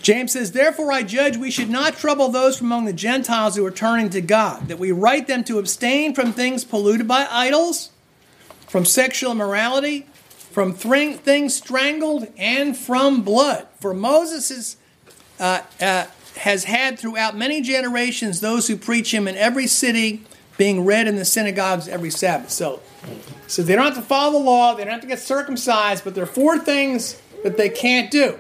James 0.09 0.33
says, 0.33 0.53
Therefore 0.53 0.91
I 0.91 1.03
judge 1.03 1.37
we 1.37 1.51
should 1.51 1.69
not 1.69 1.99
trouble 1.99 2.31
those 2.31 2.57
from 2.57 2.69
among 2.69 2.87
the 2.87 2.95
Gentiles 2.95 3.57
who 3.57 3.67
are 3.67 3.71
turning 3.71 4.09
to 4.09 4.23
God, 4.23 4.69
that 4.69 4.79
we 4.79 4.91
write 4.91 5.27
them 5.27 5.45
to 5.45 5.59
abstain 5.59 6.15
from 6.15 6.33
things 6.33 6.65
polluted 6.65 7.07
by 7.07 7.29
idols, 7.31 7.91
from 8.69 8.87
sexual 8.87 9.33
immorality, 9.33 10.07
from 10.51 10.73
things 10.73 11.55
strangled, 11.55 12.27
and 12.39 12.75
from 12.75 13.21
blood. 13.21 13.67
For 13.81 13.93
Moses 13.93 14.51
is, 14.51 14.77
uh, 15.39 15.61
uh, 15.79 16.07
has 16.39 16.65
had 16.65 16.99
throughout 16.99 17.37
many 17.37 17.61
generations 17.61 18.41
those 18.41 18.67
who 18.67 18.79
preach 18.79 19.13
him 19.13 19.29
in 19.29 19.37
every 19.37 19.67
city, 19.67 20.23
being 20.57 20.87
read 20.87 21.07
in 21.07 21.17
the 21.17 21.27
synagogues 21.27 21.87
every 21.87 22.09
Sabbath. 22.09 22.49
So, 22.49 22.81
so 23.47 23.63
they 23.63 23.77
don't 23.77 23.85
have 23.85 23.97
to 23.97 24.01
follow 24.01 24.39
the 24.39 24.45
law, 24.47 24.73
they 24.73 24.85
don't 24.85 24.95
have 24.95 25.03
to 25.03 25.07
get 25.07 25.19
circumcised, 25.19 26.03
but 26.03 26.15
there 26.15 26.25
are 26.25 26.27
four 26.27 26.59
things 26.59 27.21
that 27.45 27.59
they 27.59 27.69
can't 27.69 28.11
do. 28.11 28.39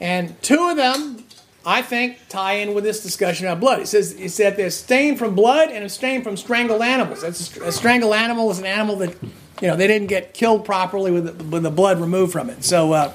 And 0.00 0.40
two 0.42 0.68
of 0.70 0.76
them, 0.76 1.24
I 1.66 1.82
think, 1.82 2.18
tie 2.28 2.54
in 2.54 2.72
with 2.72 2.84
this 2.84 3.02
discussion 3.02 3.46
about 3.46 3.60
blood. 3.60 3.80
He 3.80 3.86
says 3.86 4.16
he 4.16 4.28
said 4.28 4.56
they're 4.56 4.70
stained 4.70 5.18
from 5.18 5.34
blood 5.34 5.70
and 5.70 5.90
stained 5.90 6.24
from 6.24 6.36
strangled 6.36 6.82
animals. 6.82 7.22
That's 7.22 7.56
a, 7.56 7.72
strangled 7.72 8.14
animal 8.14 8.50
is 8.50 8.58
an 8.58 8.66
animal 8.66 8.96
that 8.96 9.16
you 9.60 9.68
know 9.68 9.76
they 9.76 9.86
didn't 9.86 10.08
get 10.08 10.34
killed 10.34 10.64
properly 10.64 11.10
with 11.10 11.38
the, 11.38 11.44
with 11.44 11.64
the 11.64 11.70
blood 11.70 12.00
removed 12.00 12.32
from 12.32 12.48
it. 12.48 12.64
So 12.64 12.92
uh, 12.92 13.12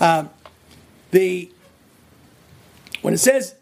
uh, 0.00 0.24
the 1.12 1.50
when 3.02 3.14
it 3.14 3.18
says 3.18 3.54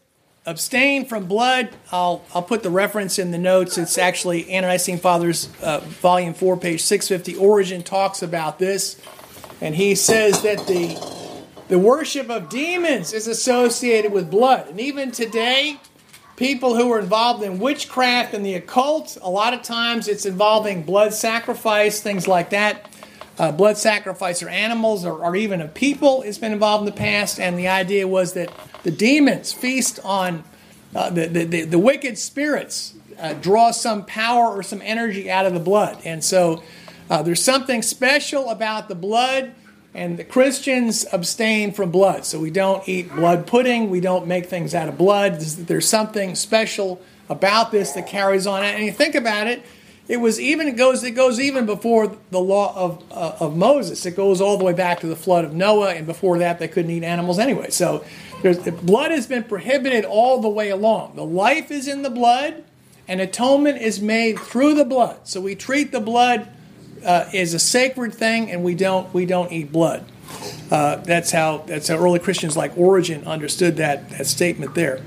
abstain 0.47 1.05
from 1.05 1.27
blood, 1.27 1.69
I'll 1.93 2.25
I'll 2.35 2.43
put 2.43 2.63
the 2.63 2.71
reference 2.71 3.19
in 3.19 3.31
the 3.31 3.39
notes. 3.39 3.77
It's 3.77 3.99
actually 3.99 4.51
Ante-Nicene 4.51 4.99
Fathers, 4.99 5.51
uh, 5.63 5.81
Volume 5.81 6.33
Four, 6.33 6.57
page 6.57 6.81
six 6.81 7.09
fifty. 7.09 7.37
Origen 7.37 7.83
talks 7.83 8.23
about 8.23 8.59
this, 8.59 9.01
and 9.61 9.75
he 9.75 9.95
says 9.95 10.43
that 10.43 10.67
the 10.67 10.97
the 11.69 11.79
worship 11.79 12.31
of 12.31 12.49
demons 12.49 13.13
is 13.13 13.27
associated 13.27 14.13
with 14.13 14.31
blood. 14.31 14.69
And 14.69 14.81
even 14.81 15.11
today, 15.11 15.79
people 16.37 16.75
who 16.75 16.91
are 16.93 16.99
involved 16.99 17.43
in 17.43 17.59
witchcraft 17.59 18.33
and 18.33 18.45
the 18.45 18.55
occult, 18.55 19.19
a 19.21 19.29
lot 19.29 19.53
of 19.53 19.63
times 19.63 20.09
it's 20.09 20.25
involving 20.25 20.83
blood 20.83 21.13
sacrifice, 21.13 22.01
things 22.01 22.27
like 22.27 22.51
that. 22.51 22.91
Uh, 23.39 23.53
blood 23.53 23.77
sacrifice 23.77 24.43
or 24.43 24.49
animals 24.49 25.05
or, 25.05 25.25
or 25.25 25.37
even 25.37 25.61
of 25.61 25.73
people 25.73 26.23
has 26.23 26.39
been 26.39 26.53
involved 26.53 26.83
in 26.83 26.87
the 26.87 26.99
past. 26.99 27.39
And 27.39 27.57
the 27.57 27.69
idea 27.69 28.09
was 28.09 28.33
that 28.33 28.51
the 28.83 28.91
demons 28.91 29.53
feast 29.53 30.01
on 30.05 30.43
uh, 30.95 31.11
the, 31.11 31.27
the, 31.27 31.45
the, 31.45 31.63
the, 31.65 31.79
wicked 31.79 32.17
spirits, 32.17 32.95
uh, 33.19 33.35
draw 33.35 33.71
some 33.71 34.05
power 34.07 34.47
or 34.47 34.63
some 34.63 34.81
energy 34.83 35.31
out 35.31 35.45
of 35.45 35.53
the 35.53 35.61
blood. 35.61 36.01
And 36.05 36.25
so 36.25 36.63
uh, 37.11 37.23
there's 37.23 37.43
something 37.43 37.83
special 37.83 38.49
about 38.49 38.89
the 38.89 38.95
blood 38.95 39.55
and 39.95 40.19
the 40.19 40.25
Christians 40.25 41.07
abstain 41.13 41.73
from 41.73 41.91
blood. 41.91 42.25
So 42.25 42.39
we 42.39 42.51
don't 42.51 42.87
eat 42.89 43.15
blood 43.15 43.47
pudding. 43.47 43.91
We 43.91 44.01
don't 44.01 44.27
make 44.27 44.47
things 44.47 44.75
out 44.75 44.89
of 44.89 44.99
blood. 44.99 45.41
There's 45.41 45.89
something 45.89 46.35
special 46.35 47.01
about 47.29 47.71
this 47.71 47.93
that 47.93 48.07
carries 48.07 48.47
on. 48.47 48.63
And 48.63 48.85
you 48.85 48.93
think 48.93 49.15
about 49.15 49.47
it, 49.47 49.63
it 50.09 50.19
was 50.19 50.41
even 50.41 50.69
it 50.69 50.77
goes 50.77 51.05
it 51.05 51.11
goes 51.11 51.39
even 51.39 51.67
before 51.67 52.17
the 52.31 52.41
law 52.41 52.75
of 52.75 53.05
uh, 53.11 53.37
of 53.41 53.57
Moses. 53.57 54.07
It 54.07 54.17
goes 54.17 54.41
all 54.41 54.57
the 54.57 54.65
way 54.65 54.73
back 54.73 55.01
to 55.01 55.07
the 55.07 55.17
flood 55.17 55.45
of 55.45 55.53
Noah, 55.53 55.91
and 55.91 56.07
before 56.07 56.39
that 56.39 56.59
they 56.59 56.67
couldn't 56.67 56.91
eat 56.91 57.05
animals 57.05 57.39
anyway. 57.39 57.69
So 57.71 58.05
blood 58.83 59.11
has 59.11 59.27
been 59.27 59.45
prohibited 59.45 60.07
all 60.07 60.41
the 60.41 60.49
way 60.49 60.71
along. 60.71 61.17
The 61.17 61.27
life 61.27 61.71
is 61.71 61.87
in 61.87 62.03
the 62.03 62.11
blood, 62.11 62.65
and 63.07 63.21
atonement 63.21 63.83
is 63.83 64.01
made 64.01 64.39
through 64.39 64.75
the 64.75 64.85
blood. 64.85 65.29
So 65.29 65.43
we 65.43 65.55
treat 65.55 65.93
the 65.93 66.01
blood 66.01 66.49
uh, 67.05 67.29
is 67.33 67.55
a 67.55 67.59
sacred 67.59 68.15
thing, 68.15 68.51
and 68.51 68.63
we 68.63 68.75
don't 68.75 69.13
we 69.15 69.27
don't 69.27 69.53
eat 69.53 69.73
blood. 69.73 70.05
Uh, 70.71 70.97
that's 70.97 71.31
how 71.31 71.59
that's 71.67 71.89
how 71.89 71.97
early 71.97 72.19
Christians 72.19 72.57
like 72.57 72.77
Origen 72.77 73.25
understood 73.25 73.77
that 73.77 74.11
that 74.11 74.27
statement 74.27 74.75
there. 74.75 75.01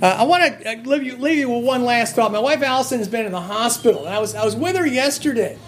Uh, 0.00 0.16
I 0.20 0.24
want 0.24 0.60
to 0.60 0.70
uh, 0.70 0.82
leave 0.84 1.02
you, 1.02 1.16
leave 1.16 1.38
you 1.38 1.50
with 1.50 1.64
one 1.64 1.84
last 1.84 2.14
thought. 2.14 2.30
My 2.30 2.38
wife 2.38 2.62
Allison 2.62 2.98
has 2.98 3.08
been 3.08 3.26
in 3.26 3.32
the 3.32 3.40
hospital, 3.40 4.06
and 4.06 4.14
I 4.14 4.20
was 4.20 4.34
I 4.34 4.44
was 4.44 4.54
with 4.54 4.76
her 4.76 4.86
yesterday, 4.86 5.58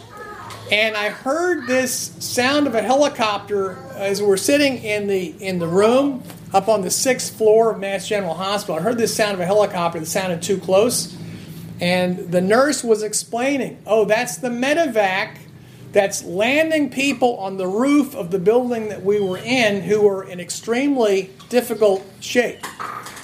and 0.71 0.97
I 0.97 1.09
heard 1.09 1.67
this 1.67 2.13
sound 2.21 2.69
of 2.69 2.77
a 2.77 2.83
helicopter 2.83 3.77
as 3.97 4.21
we 4.23 4.29
were 4.29 4.37
sitting 4.37 4.79
in 4.85 5.09
the 5.09 5.35
in 5.41 5.59
the 5.59 5.67
room 5.67 6.23
up 6.53 6.69
on 6.69 6.83
the 6.83 6.91
sixth 6.91 7.37
floor 7.37 7.73
of 7.73 7.81
Mass 7.81 8.07
General 8.07 8.35
Hospital. 8.35 8.77
I 8.79 8.83
heard 8.83 8.99
this 8.99 9.15
sound 9.15 9.35
of 9.35 9.41
a 9.41 9.47
helicopter 9.47 9.99
that 9.99 10.07
sounded 10.07 10.43
too 10.43 10.59
close. 10.59 11.17
And 11.81 12.31
the 12.31 12.41
nurse 12.41 12.85
was 12.85 13.03
explaining, 13.03 13.83
oh, 13.87 14.05
that's 14.05 14.37
the 14.37 14.49
medevac 14.49 15.39
that's 15.93 16.23
landing 16.23 16.91
people 16.91 17.37
on 17.39 17.57
the 17.57 17.67
roof 17.67 18.15
of 18.15 18.31
the 18.31 18.39
building 18.39 18.89
that 18.91 19.03
we 19.03 19.19
were 19.19 19.39
in 19.39 19.83
who 19.83 20.03
were 20.03 20.23
in 20.23 20.39
extremely 20.39 21.31
difficult 21.49 22.05
shape. 22.21 22.65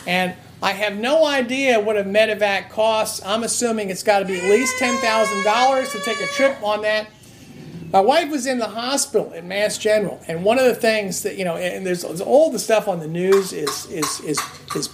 And 0.07 0.34
I 0.62 0.72
have 0.72 0.96
no 0.96 1.26
idea 1.26 1.78
what 1.78 1.96
a 1.96 2.02
medevac 2.02 2.70
costs. 2.70 3.20
I'm 3.24 3.44
assuming 3.44 3.90
it's 3.90 4.02
got 4.02 4.20
to 4.20 4.24
be 4.24 4.38
at 4.38 4.44
least 4.44 4.80
$10,000 4.80 5.92
to 5.92 6.00
take 6.00 6.20
a 6.20 6.26
trip 6.28 6.61
on 6.62 6.82
that. 6.82 7.09
My 7.92 8.00
wife 8.00 8.30
was 8.30 8.46
in 8.46 8.59
the 8.59 8.66
hospital 8.66 9.32
at 9.34 9.44
Mass 9.44 9.78
General, 9.78 10.20
and 10.26 10.44
one 10.44 10.59
of 10.59 10.64
the 10.64 10.74
things 10.74 11.22
that 11.22 11.36
you 11.36 11.44
know, 11.44 11.57
and 11.57 11.86
there's, 11.86 12.02
there's 12.02 12.20
all 12.20 12.50
the 12.50 12.59
stuff 12.59 12.88
on 12.88 12.98
the 12.98 13.07
news 13.07 13.52
is 13.52 13.86
is 13.86 14.20
is 14.20 14.40
is 14.74 14.90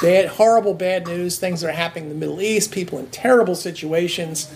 bad, 0.00 0.28
horrible, 0.28 0.74
bad 0.74 1.06
news. 1.06 1.38
Things 1.38 1.60
that 1.60 1.68
are 1.68 1.72
happening 1.72 2.04
in 2.04 2.10
the 2.10 2.16
Middle 2.16 2.40
East, 2.40 2.72
people 2.72 2.98
in 2.98 3.06
terrible 3.08 3.54
situations, 3.54 4.50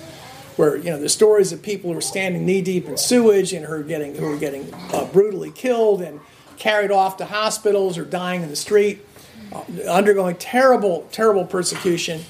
where 0.57 0.76
you 0.76 0.91
know 0.91 0.99
the 0.99 1.09
stories 1.09 1.53
of 1.53 1.62
people 1.62 1.93
who 1.93 1.99
are 1.99 2.03
standing 2.03 2.45
knee 2.45 2.62
deep 2.62 2.86
in 2.86 2.97
sewage 2.97 3.53
and 3.53 3.66
who 3.66 3.72
are 3.72 3.82
getting 3.82 4.14
who 4.14 4.32
are 4.32 4.38
getting 4.38 4.72
uh, 4.93 5.05
brutally 5.07 5.51
killed 5.51 6.03
and 6.03 6.20
carried 6.57 6.91
off 6.91 7.16
to 7.16 7.24
hospitals 7.24 7.97
or 7.97 8.05
dying 8.05 8.43
in 8.43 8.49
the 8.51 8.57
street, 8.57 9.05
uh, 9.53 9.62
undergoing 9.88 10.36
terrible, 10.36 11.09
terrible 11.11 11.45
persecution 11.45 12.20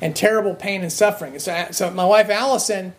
and 0.00 0.16
terrible 0.16 0.54
pain 0.54 0.82
and 0.82 0.92
suffering. 0.92 1.38
So, 1.38 1.68
so 1.70 1.90
my 1.90 2.04
wife 2.04 2.30
Allison 2.30 2.94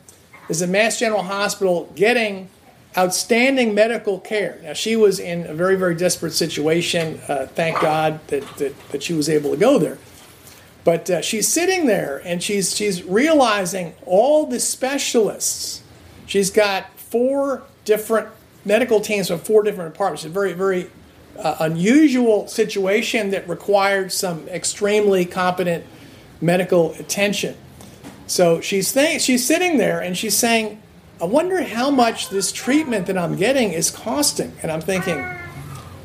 is 0.47 0.61
at 0.61 0.69
Mass 0.69 0.99
General 0.99 1.23
Hospital 1.23 1.91
getting 1.95 2.49
outstanding 2.97 3.73
medical 3.73 4.19
care. 4.19 4.59
Now, 4.63 4.73
she 4.73 4.95
was 4.95 5.19
in 5.19 5.45
a 5.47 5.53
very, 5.53 5.75
very 5.75 5.95
desperate 5.95 6.33
situation. 6.33 7.19
Uh, 7.27 7.47
thank 7.47 7.79
God 7.81 8.25
that, 8.27 8.47
that, 8.57 8.89
that, 8.89 9.03
she 9.03 9.13
was 9.13 9.27
able 9.27 9.51
to 9.51 9.57
go 9.57 9.77
there. 9.77 9.97
But 10.83 11.09
uh, 11.09 11.21
she's 11.21 11.47
sitting 11.47 11.87
there 11.87 12.21
and 12.23 12.41
she's, 12.41 12.75
she's 12.75 13.03
realizing 13.03 13.95
all 14.05 14.45
the 14.45 14.59
specialists. 14.59 15.83
She's 16.25 16.49
got 16.49 16.97
four 16.97 17.63
different 17.83 18.29
medical 18.63 19.01
teams 19.01 19.27
from 19.27 19.39
four 19.39 19.63
different 19.63 19.93
departments. 19.93 20.25
A 20.25 20.29
very, 20.29 20.53
very 20.53 20.89
uh, 21.37 21.57
unusual 21.59 22.47
situation 22.47 23.31
that 23.31 23.47
required 23.49 24.11
some 24.11 24.47
extremely 24.47 25.25
competent 25.25 25.83
medical 26.41 26.93
attention. 26.93 27.55
So 28.27 28.61
she's 28.61 28.93
th- 28.93 29.21
she's 29.21 29.45
sitting 29.45 29.77
there 29.77 29.99
and 29.99 30.17
she's 30.17 30.35
saying, 30.35 30.81
I 31.21 31.25
wonder 31.25 31.63
how 31.63 31.89
much 31.89 32.29
this 32.29 32.51
treatment 32.51 33.07
that 33.07 33.17
I'm 33.17 33.37
getting 33.37 33.71
is 33.71 33.89
costing. 33.89 34.51
And 34.61 34.71
I'm 34.71 34.81
thinking, 34.81 35.23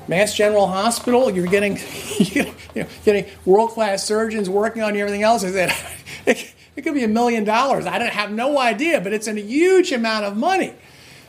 Mass 0.07 0.35
General 0.35 0.69
Hospital, 0.69 1.31
you're 1.31 1.47
getting, 1.47 1.79
you 2.19 2.55
know, 2.77 2.87
getting 3.05 3.27
world 3.45 3.71
class 3.71 4.05
surgeons 4.05 4.49
working 4.49 4.83
on 4.83 4.95
you, 4.95 5.01
everything 5.01 5.23
else. 5.23 5.43
I 5.43 5.51
said, 5.51 5.75
it, 6.27 6.55
it 6.77 6.83
could 6.83 6.95
be 6.95 7.05
a 7.05 7.09
million 7.09 7.45
dollars. 7.45 7.87
I 7.87 7.99
don't 7.99 8.13
have 8.13 8.31
no 8.31 8.59
idea, 8.59 9.01
but 9.01 9.13
it's 9.13 9.27
a 9.27 9.35
huge 9.35 9.91
amount 9.91 10.27
of 10.27 10.37
money 10.37 10.75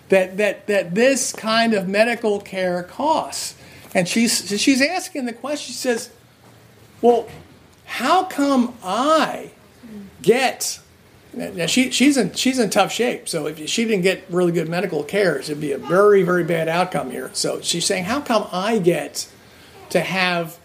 that, 0.10 0.38
that, 0.38 0.68
that 0.68 0.94
this 0.94 1.32
kind 1.34 1.74
of 1.74 1.88
medical 1.88 2.40
care 2.40 2.84
costs. 2.84 3.56
And 3.96 4.08
she's, 4.08 4.62
she's 4.62 4.82
asking 4.82 5.26
the 5.26 5.34
question, 5.34 5.68
she 5.68 5.74
says, 5.74 6.12
Well, 7.02 7.28
how 7.86 8.26
come 8.26 8.76
I 8.84 9.52
get 10.22 10.81
now 11.34 11.66
she, 11.66 11.92
she's 11.92 12.18
in 12.18 12.34
she's 12.34 12.60
in 12.60 12.70
tough 12.70 12.92
shape. 12.92 13.30
So 13.30 13.48
if 13.48 13.70
she 13.70 13.86
didn't 13.86 14.04
get 14.04 14.24
really 14.30 14.52
good 14.52 14.68
medical 14.68 15.04
care, 15.04 15.40
it'd 15.40 15.62
be 15.62 15.72
a 15.72 15.78
very 15.78 16.24
very 16.24 16.44
bad 16.44 16.68
outcome 16.68 17.12
here. 17.12 17.30
So 17.34 17.62
she's 17.62 17.86
saying, 17.86 18.06
how 18.06 18.22
come 18.22 18.48
I 18.52 18.80
get 18.80 19.32
to 19.90 20.02
have 20.02 20.58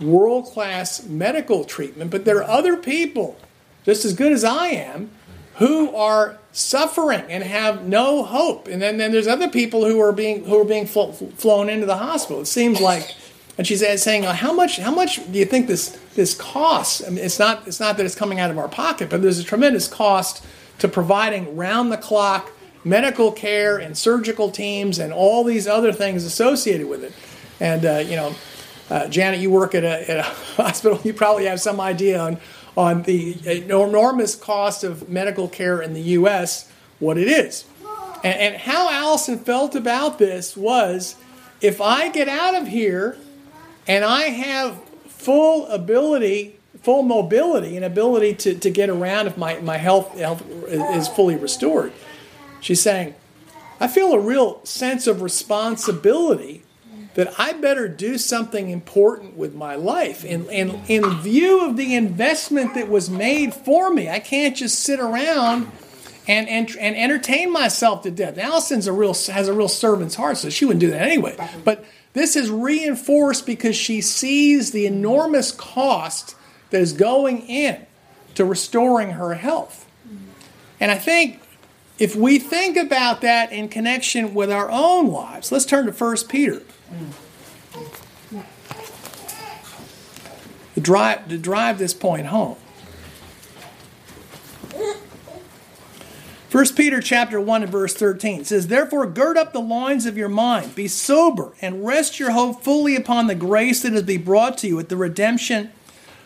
world 0.00 0.46
class 0.46 1.04
medical 1.04 1.64
treatment, 1.64 2.10
but 2.10 2.24
there 2.24 2.38
are 2.38 2.50
other 2.50 2.76
people 2.76 3.38
just 3.84 4.04
as 4.04 4.14
good 4.14 4.32
as 4.32 4.44
I 4.44 4.68
am 4.68 5.10
who 5.56 5.94
are 5.94 6.38
suffering 6.52 7.22
and 7.28 7.44
have 7.44 7.86
no 7.86 8.22
hope, 8.24 8.66
and 8.66 8.80
then, 8.80 8.96
then 8.96 9.12
there's 9.12 9.26
other 9.26 9.48
people 9.48 9.84
who 9.84 10.00
are 10.00 10.12
being 10.12 10.44
who 10.44 10.58
are 10.60 10.64
being 10.64 10.86
fl- 10.86 11.10
flown 11.12 11.68
into 11.68 11.86
the 11.86 11.96
hospital. 11.96 12.42
It 12.42 12.46
seems 12.46 12.80
like 12.80 13.14
and 13.60 13.66
she's 13.66 13.80
saying, 14.02 14.22
"How 14.22 14.54
much? 14.54 14.78
How 14.78 14.90
much 14.90 15.20
do 15.30 15.38
you 15.38 15.44
think 15.44 15.66
this 15.66 15.90
this 16.14 16.32
costs? 16.32 17.06
I 17.06 17.10
mean, 17.10 17.22
it's 17.22 17.38
not 17.38 17.68
it's 17.68 17.78
not 17.78 17.98
that 17.98 18.06
it's 18.06 18.14
coming 18.14 18.40
out 18.40 18.50
of 18.50 18.56
our 18.56 18.68
pocket, 18.68 19.10
but 19.10 19.20
there's 19.20 19.38
a 19.38 19.44
tremendous 19.44 19.86
cost 19.86 20.42
to 20.78 20.88
providing 20.88 21.54
round 21.54 21.92
the 21.92 21.98
clock 21.98 22.52
medical 22.84 23.30
care 23.30 23.76
and 23.76 23.98
surgical 23.98 24.50
teams 24.50 24.98
and 24.98 25.12
all 25.12 25.44
these 25.44 25.66
other 25.66 25.92
things 25.92 26.24
associated 26.24 26.88
with 26.88 27.04
it. 27.04 27.12
And 27.60 27.84
uh, 27.84 27.98
you 27.98 28.16
know, 28.16 28.34
uh, 28.88 29.08
Janet, 29.08 29.40
you 29.40 29.50
work 29.50 29.74
at 29.74 29.84
a, 29.84 30.10
at 30.10 30.16
a 30.16 30.22
hospital. 30.62 30.98
You 31.04 31.12
probably 31.12 31.44
have 31.44 31.60
some 31.60 31.82
idea 31.82 32.18
on 32.18 32.38
on 32.78 33.02
the 33.02 33.36
enormous 33.44 34.36
cost 34.36 34.84
of 34.84 35.10
medical 35.10 35.48
care 35.48 35.82
in 35.82 35.92
the 35.92 36.00
U.S. 36.16 36.66
What 36.98 37.18
it 37.18 37.28
is, 37.28 37.66
and, 38.24 38.40
and 38.40 38.56
how 38.56 38.88
Allison 38.90 39.38
felt 39.38 39.74
about 39.74 40.18
this 40.18 40.56
was, 40.56 41.16
if 41.60 41.82
I 41.82 42.08
get 42.08 42.26
out 42.26 42.54
of 42.54 42.66
here 42.66 43.18
and 43.90 44.04
I 44.04 44.22
have 44.28 44.80
full 45.08 45.66
ability, 45.66 46.54
full 46.80 47.02
mobility, 47.02 47.74
and 47.74 47.84
ability 47.84 48.34
to, 48.34 48.54
to 48.54 48.70
get 48.70 48.88
around 48.88 49.26
if 49.26 49.36
my, 49.36 49.58
my 49.58 49.78
health, 49.78 50.16
health 50.16 50.44
is 50.48 51.08
fully 51.08 51.34
restored. 51.34 51.92
She's 52.60 52.80
saying, 52.80 53.16
I 53.80 53.88
feel 53.88 54.12
a 54.12 54.20
real 54.20 54.64
sense 54.64 55.08
of 55.08 55.22
responsibility 55.22 56.62
that 57.14 57.34
I 57.36 57.52
better 57.54 57.88
do 57.88 58.16
something 58.16 58.70
important 58.70 59.36
with 59.36 59.56
my 59.56 59.74
life. 59.74 60.24
In, 60.24 60.48
in, 60.50 60.80
in 60.86 61.10
view 61.18 61.66
of 61.66 61.76
the 61.76 61.96
investment 61.96 62.74
that 62.74 62.88
was 62.88 63.10
made 63.10 63.52
for 63.52 63.92
me, 63.92 64.08
I 64.08 64.20
can't 64.20 64.56
just 64.56 64.78
sit 64.78 65.00
around 65.00 65.68
and, 66.28 66.48
and, 66.48 66.76
and 66.76 66.94
entertain 66.94 67.52
myself 67.52 68.02
to 68.02 68.12
death. 68.12 68.38
Allison's 68.38 68.86
a 68.86 68.92
real, 68.92 69.14
has 69.14 69.48
a 69.48 69.52
real 69.52 69.66
servant's 69.66 70.14
heart, 70.14 70.36
so 70.36 70.48
she 70.48 70.64
wouldn't 70.64 70.80
do 70.80 70.90
that 70.90 71.02
anyway. 71.02 71.36
But 71.64 71.84
this 72.12 72.36
is 72.36 72.50
reinforced 72.50 73.46
because 73.46 73.76
she 73.76 74.00
sees 74.00 74.72
the 74.72 74.86
enormous 74.86 75.52
cost 75.52 76.34
that 76.70 76.80
is 76.80 76.92
going 76.92 77.42
in 77.42 77.86
to 78.34 78.44
restoring 78.44 79.12
her 79.12 79.34
health. 79.34 79.86
And 80.80 80.90
I 80.90 80.96
think 80.96 81.40
if 81.98 82.16
we 82.16 82.38
think 82.38 82.76
about 82.76 83.20
that 83.20 83.52
in 83.52 83.68
connection 83.68 84.34
with 84.34 84.50
our 84.50 84.70
own 84.70 85.08
lives, 85.08 85.52
let's 85.52 85.66
turn 85.66 85.86
to 85.86 85.92
1 85.92 86.16
Peter. 86.28 86.62
To 90.74 90.80
drive, 90.80 91.28
to 91.28 91.36
drive 91.36 91.78
this 91.78 91.92
point 91.92 92.26
home. 92.26 92.56
1 96.50 96.74
Peter 96.74 97.00
chapter 97.00 97.40
1 97.40 97.62
and 97.62 97.70
verse 97.70 97.94
13 97.94 98.44
says, 98.44 98.66
Therefore 98.66 99.06
gird 99.06 99.38
up 99.38 99.52
the 99.52 99.60
loins 99.60 100.04
of 100.04 100.16
your 100.16 100.28
mind, 100.28 100.74
be 100.74 100.88
sober, 100.88 101.52
and 101.62 101.86
rest 101.86 102.18
your 102.18 102.32
hope 102.32 102.64
fully 102.64 102.96
upon 102.96 103.28
the 103.28 103.36
grace 103.36 103.82
that 103.82 103.92
is 103.92 104.02
be 104.02 104.16
brought 104.16 104.58
to 104.58 104.66
you 104.66 104.80
at 104.80 104.88
the 104.88 104.96
redemption 104.96 105.70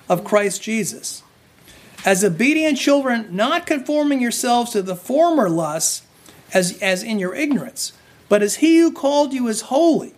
of 0.08 0.24
Christ 0.24 0.62
Jesus. 0.62 1.22
As 2.06 2.24
obedient 2.24 2.78
children, 2.78 3.36
not 3.36 3.66
conforming 3.66 4.22
yourselves 4.22 4.70
to 4.72 4.80
the 4.80 4.96
former 4.96 5.50
lusts, 5.50 6.06
as, 6.54 6.80
as 6.80 7.02
in 7.02 7.18
your 7.18 7.34
ignorance, 7.34 7.92
but 8.30 8.42
as 8.42 8.56
he 8.56 8.78
who 8.78 8.92
called 8.92 9.34
you 9.34 9.46
is 9.48 9.62
holy, 9.62 10.14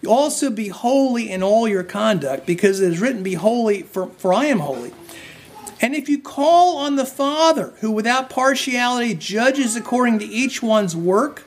you 0.00 0.10
also 0.10 0.48
be 0.48 0.68
holy 0.68 1.30
in 1.30 1.42
all 1.42 1.68
your 1.68 1.84
conduct, 1.84 2.46
because 2.46 2.80
it 2.80 2.92
is 2.92 3.00
written, 3.00 3.22
Be 3.22 3.34
holy, 3.34 3.82
for, 3.82 4.06
for 4.06 4.32
I 4.32 4.46
am 4.46 4.60
holy. 4.60 4.94
And 5.80 5.94
if 5.94 6.08
you 6.08 6.20
call 6.20 6.76
on 6.76 6.96
the 6.96 7.06
Father, 7.06 7.72
who 7.80 7.90
without 7.90 8.28
partiality 8.28 9.14
judges 9.14 9.76
according 9.76 10.18
to 10.18 10.26
each 10.26 10.62
one's 10.62 10.94
work, 10.94 11.46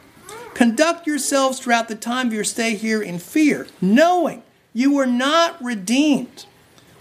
conduct 0.53 1.05
yourselves 1.05 1.59
throughout 1.59 1.87
the 1.87 1.95
time 1.95 2.27
of 2.27 2.33
your 2.33 2.43
stay 2.43 2.75
here 2.75 3.01
in 3.01 3.19
fear, 3.19 3.67
knowing 3.79 4.41
you 4.73 4.93
were 4.93 5.05
not 5.05 5.63
redeemed 5.63 6.45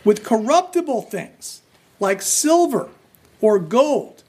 with 0.04 0.24
corruptible 0.24 1.02
things 1.02 1.62
like 2.00 2.20
silver 2.20 2.88
or 3.40 3.58
gold 3.58 4.22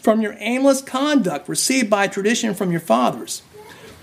from 0.00 0.20
your 0.20 0.36
aimless 0.38 0.82
conduct 0.82 1.48
received 1.48 1.88
by 1.88 2.06
tradition 2.06 2.54
from 2.54 2.70
your 2.70 2.80
fathers, 2.80 3.42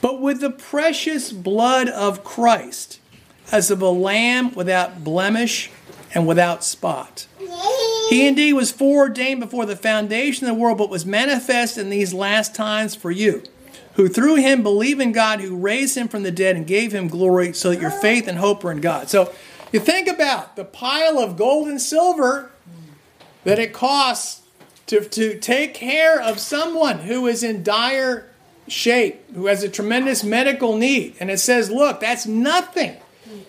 but 0.02 0.20
with 0.20 0.42
the 0.42 0.50
precious 0.50 1.32
blood 1.32 1.88
of 1.88 2.24
Christ, 2.24 3.00
as 3.52 3.70
of 3.70 3.82
a 3.82 3.90
lamb 3.90 4.54
without 4.56 5.04
blemish 5.04 5.70
and 6.14 6.28
without 6.28 6.64
spot. 6.64 7.28
He 8.12 8.28
indeed 8.28 8.52
was 8.52 8.74
foreordained 8.74 9.40
before 9.40 9.66
the 9.66 9.78
foundation 9.78 10.46
of 10.46 10.54
the 10.54 10.62
world, 10.62 10.78
but 10.78 10.90
was 10.90 11.06
manifest 11.06 11.78
in 11.78 11.90
these 11.90 12.14
last 12.14 12.54
times 12.54 12.94
for 12.94 13.10
you, 13.10 13.42
who 13.94 14.10
through 14.10 14.36
him 14.36 14.64
believe 14.64 15.00
in 15.00 15.14
God, 15.14 15.40
who 15.40 15.56
raised 15.56 15.96
him 15.96 16.10
from 16.10 16.24
the 16.24 16.30
dead 16.30 16.58
and 16.58 16.68
gave 16.68 16.92
him 16.92 17.08
glory, 17.08 17.54
so 17.54 17.70
that 17.70 17.80
your 17.80 17.90
faith 17.90 18.28
and 18.28 18.38
hope 18.38 18.66
are 18.66 18.72
in 18.74 18.82
God. 18.82 19.08
So 19.08 19.34
you 19.72 19.80
think 19.80 20.10
about 20.10 20.58
the 20.58 20.66
pile 20.66 21.20
of 21.20 21.38
gold 21.38 21.70
and 21.70 21.80
silver 21.80 22.52
that 23.46 23.60
it 23.60 23.72
costs 23.72 24.42
to, 24.88 25.06
to 25.06 25.40
take 25.40 25.74
care 25.74 26.22
of 26.22 26.38
someone 26.38 27.00
who 27.00 27.28
is 27.28 27.44
in 27.44 27.64
dire 27.64 28.30
shape, 28.68 29.24
who 29.34 29.46
has 29.46 29.64
a 29.64 29.70
tremendous 29.70 30.22
medical 30.22 30.76
need. 30.76 31.16
And 31.22 31.32
it 31.32 31.40
says, 31.40 31.72
look, 31.72 32.02
that's 32.02 32.26
nothing 32.26 32.98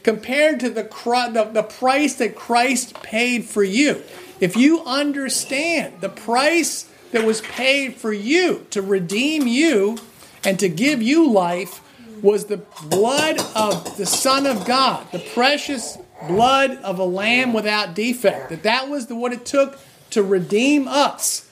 compared 0.04 0.60
to 0.60 0.70
the, 0.70 0.84
the, 0.84 1.50
the 1.52 1.62
price 1.64 2.14
that 2.14 2.36
Christ 2.36 2.94
paid 3.02 3.44
for 3.44 3.64
you. 3.64 4.04
If 4.42 4.56
you 4.56 4.82
understand 4.82 6.00
the 6.00 6.08
price 6.08 6.90
that 7.12 7.24
was 7.24 7.42
paid 7.42 7.94
for 7.94 8.12
you 8.12 8.66
to 8.70 8.82
redeem 8.82 9.46
you 9.46 9.98
and 10.44 10.58
to 10.58 10.68
give 10.68 11.00
you 11.00 11.30
life 11.30 11.80
was 12.24 12.46
the 12.46 12.56
blood 12.88 13.38
of 13.54 13.96
the 13.96 14.04
Son 14.04 14.48
of 14.48 14.64
God, 14.64 15.06
the 15.12 15.20
precious 15.20 15.96
blood 16.26 16.72
of 16.78 16.98
a 16.98 17.04
lamb 17.04 17.52
without 17.52 17.94
defect. 17.94 18.48
That 18.48 18.64
that 18.64 18.88
was 18.88 19.06
the, 19.06 19.14
what 19.14 19.32
it 19.32 19.46
took 19.46 19.78
to 20.10 20.24
redeem 20.24 20.88
us. 20.88 21.48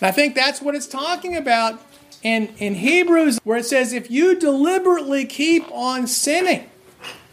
And 0.00 0.08
I 0.08 0.10
think 0.10 0.34
that's 0.34 0.60
what 0.60 0.74
it's 0.74 0.88
talking 0.88 1.36
about 1.36 1.80
in, 2.24 2.48
in 2.58 2.74
Hebrews 2.74 3.38
where 3.44 3.58
it 3.58 3.66
says, 3.66 3.92
if 3.92 4.10
you 4.10 4.36
deliberately 4.36 5.26
keep 5.26 5.70
on 5.70 6.08
sinning 6.08 6.68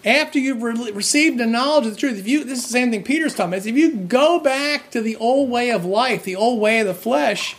after 0.06 0.40
you've 0.40 0.62
re- 0.62 0.92
received 0.92 1.38
the 1.38 1.46
knowledge 1.46 1.86
of 1.86 1.94
the 1.94 2.00
truth, 2.00 2.18
if 2.18 2.28
you 2.28 2.44
this 2.44 2.60
is 2.60 2.66
the 2.66 2.72
same 2.72 2.92
thing 2.92 3.04
Peter's 3.04 3.34
talking 3.34 3.54
about, 3.54 3.66
if 3.66 3.76
you 3.76 3.96
go 3.96 4.40
back 4.40 4.92
to 4.92 5.02
the 5.02 5.16
old 5.16 5.50
way 5.50 5.72
of 5.72 5.86
life, 5.86 6.24
the 6.24 6.36
old 6.36 6.60
way 6.60 6.80
of 6.80 6.88
the 6.88 6.94
flesh, 6.94 7.56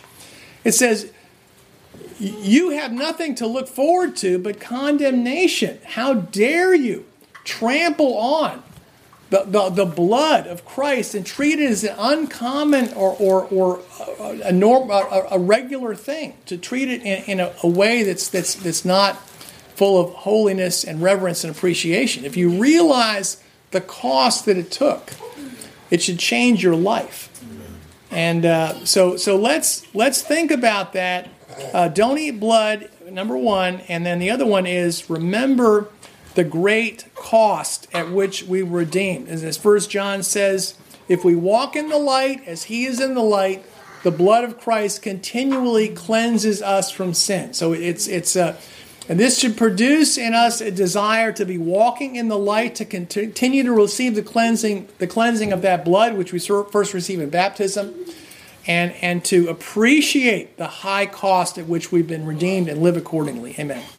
it 0.63 0.73
says 0.73 1.11
you 2.19 2.69
have 2.69 2.91
nothing 2.91 3.35
to 3.35 3.47
look 3.47 3.67
forward 3.67 4.15
to 4.17 4.39
but 4.39 4.59
condemnation. 4.59 5.79
How 5.83 6.13
dare 6.13 6.73
you 6.73 7.05
trample 7.43 8.17
on 8.17 8.63
the, 9.29 9.43
the, 9.45 9.69
the 9.69 9.85
blood 9.85 10.47
of 10.47 10.65
Christ 10.65 11.15
and 11.15 11.25
treat 11.25 11.59
it 11.59 11.69
as 11.69 11.83
an 11.83 11.95
uncommon 11.97 12.93
or, 12.93 13.15
or, 13.19 13.45
or 13.45 13.81
a, 14.19 14.51
norm, 14.51 14.89
a, 14.91 15.27
a 15.31 15.39
regular 15.39 15.95
thing, 15.95 16.37
to 16.45 16.57
treat 16.57 16.89
it 16.89 17.01
in, 17.01 17.23
in 17.23 17.39
a, 17.39 17.53
a 17.63 17.67
way 17.67 18.03
that's, 18.03 18.29
that's, 18.29 18.55
that's 18.55 18.85
not 18.85 19.17
full 19.75 19.99
of 19.99 20.13
holiness 20.13 20.83
and 20.83 21.01
reverence 21.01 21.43
and 21.43 21.55
appreciation. 21.55 22.25
If 22.25 22.37
you 22.37 22.49
realize 22.49 23.43
the 23.71 23.81
cost 23.81 24.45
that 24.45 24.57
it 24.57 24.71
took, 24.71 25.11
it 25.91 26.01
should 26.01 26.19
change 26.19 26.63
your 26.63 26.75
life. 26.75 27.29
And 28.09 28.45
uh, 28.45 28.85
so, 28.85 29.17
so 29.17 29.35
let's 29.35 29.85
let's 29.93 30.21
think 30.21 30.49
about 30.51 30.93
that. 30.93 31.29
Uh, 31.73 31.89
don't 31.89 32.17
eat 32.17 32.39
blood, 32.39 32.89
number 33.09 33.37
one, 33.37 33.81
and 33.87 34.05
then 34.05 34.19
the 34.19 34.29
other 34.29 34.45
one 34.45 34.65
is 34.65 35.09
remember 35.09 35.89
the 36.35 36.43
great 36.43 37.05
cost 37.15 37.87
at 37.93 38.11
which 38.11 38.43
we 38.43 38.63
were 38.63 38.79
redeemed. 38.79 39.27
As 39.29 39.57
First 39.57 39.89
John 39.89 40.23
says, 40.23 40.75
if 41.07 41.23
we 41.23 41.35
walk 41.35 41.75
in 41.75 41.89
the 41.89 41.97
light 41.97 42.45
as 42.47 42.63
He 42.63 42.85
is 42.85 42.99
in 42.99 43.13
the 43.13 43.21
light, 43.21 43.65
the 44.03 44.11
blood 44.11 44.43
of 44.43 44.59
Christ 44.59 45.01
continually 45.01 45.89
cleanses 45.89 46.61
us 46.61 46.91
from 46.91 47.13
sin. 47.13 47.53
So 47.53 47.73
it's 47.73 48.07
it's 48.07 48.35
a 48.35 48.57
and 49.07 49.19
this 49.19 49.37
should 49.39 49.55
produce 49.55 50.17
in 50.17 50.33
us 50.33 50.61
a 50.61 50.71
desire 50.71 51.31
to 51.33 51.45
be 51.45 51.57
walking 51.57 52.15
in 52.15 52.27
the 52.27 52.37
light, 52.37 52.75
to 52.75 52.85
continue 52.85 53.63
to 53.63 53.71
receive 53.71 54.15
the 54.15 54.23
cleansing, 54.23 54.87
the 54.97 55.05
cleansing 55.05 55.53
of 55.53 55.61
that 55.61 55.85
blood, 55.85 56.15
which 56.15 56.33
we 56.33 56.39
first 56.39 56.93
receive 56.93 57.19
in 57.19 57.29
baptism, 57.29 57.93
and, 58.65 58.93
and 59.01 59.23
to 59.25 59.47
appreciate 59.47 60.57
the 60.57 60.67
high 60.67 61.05
cost 61.05 61.59
at 61.59 61.67
which 61.67 61.91
we've 61.91 62.07
been 62.07 62.25
redeemed 62.25 62.67
and 62.67 62.81
live 62.81 62.97
accordingly. 62.97 63.55
Amen. 63.59 63.85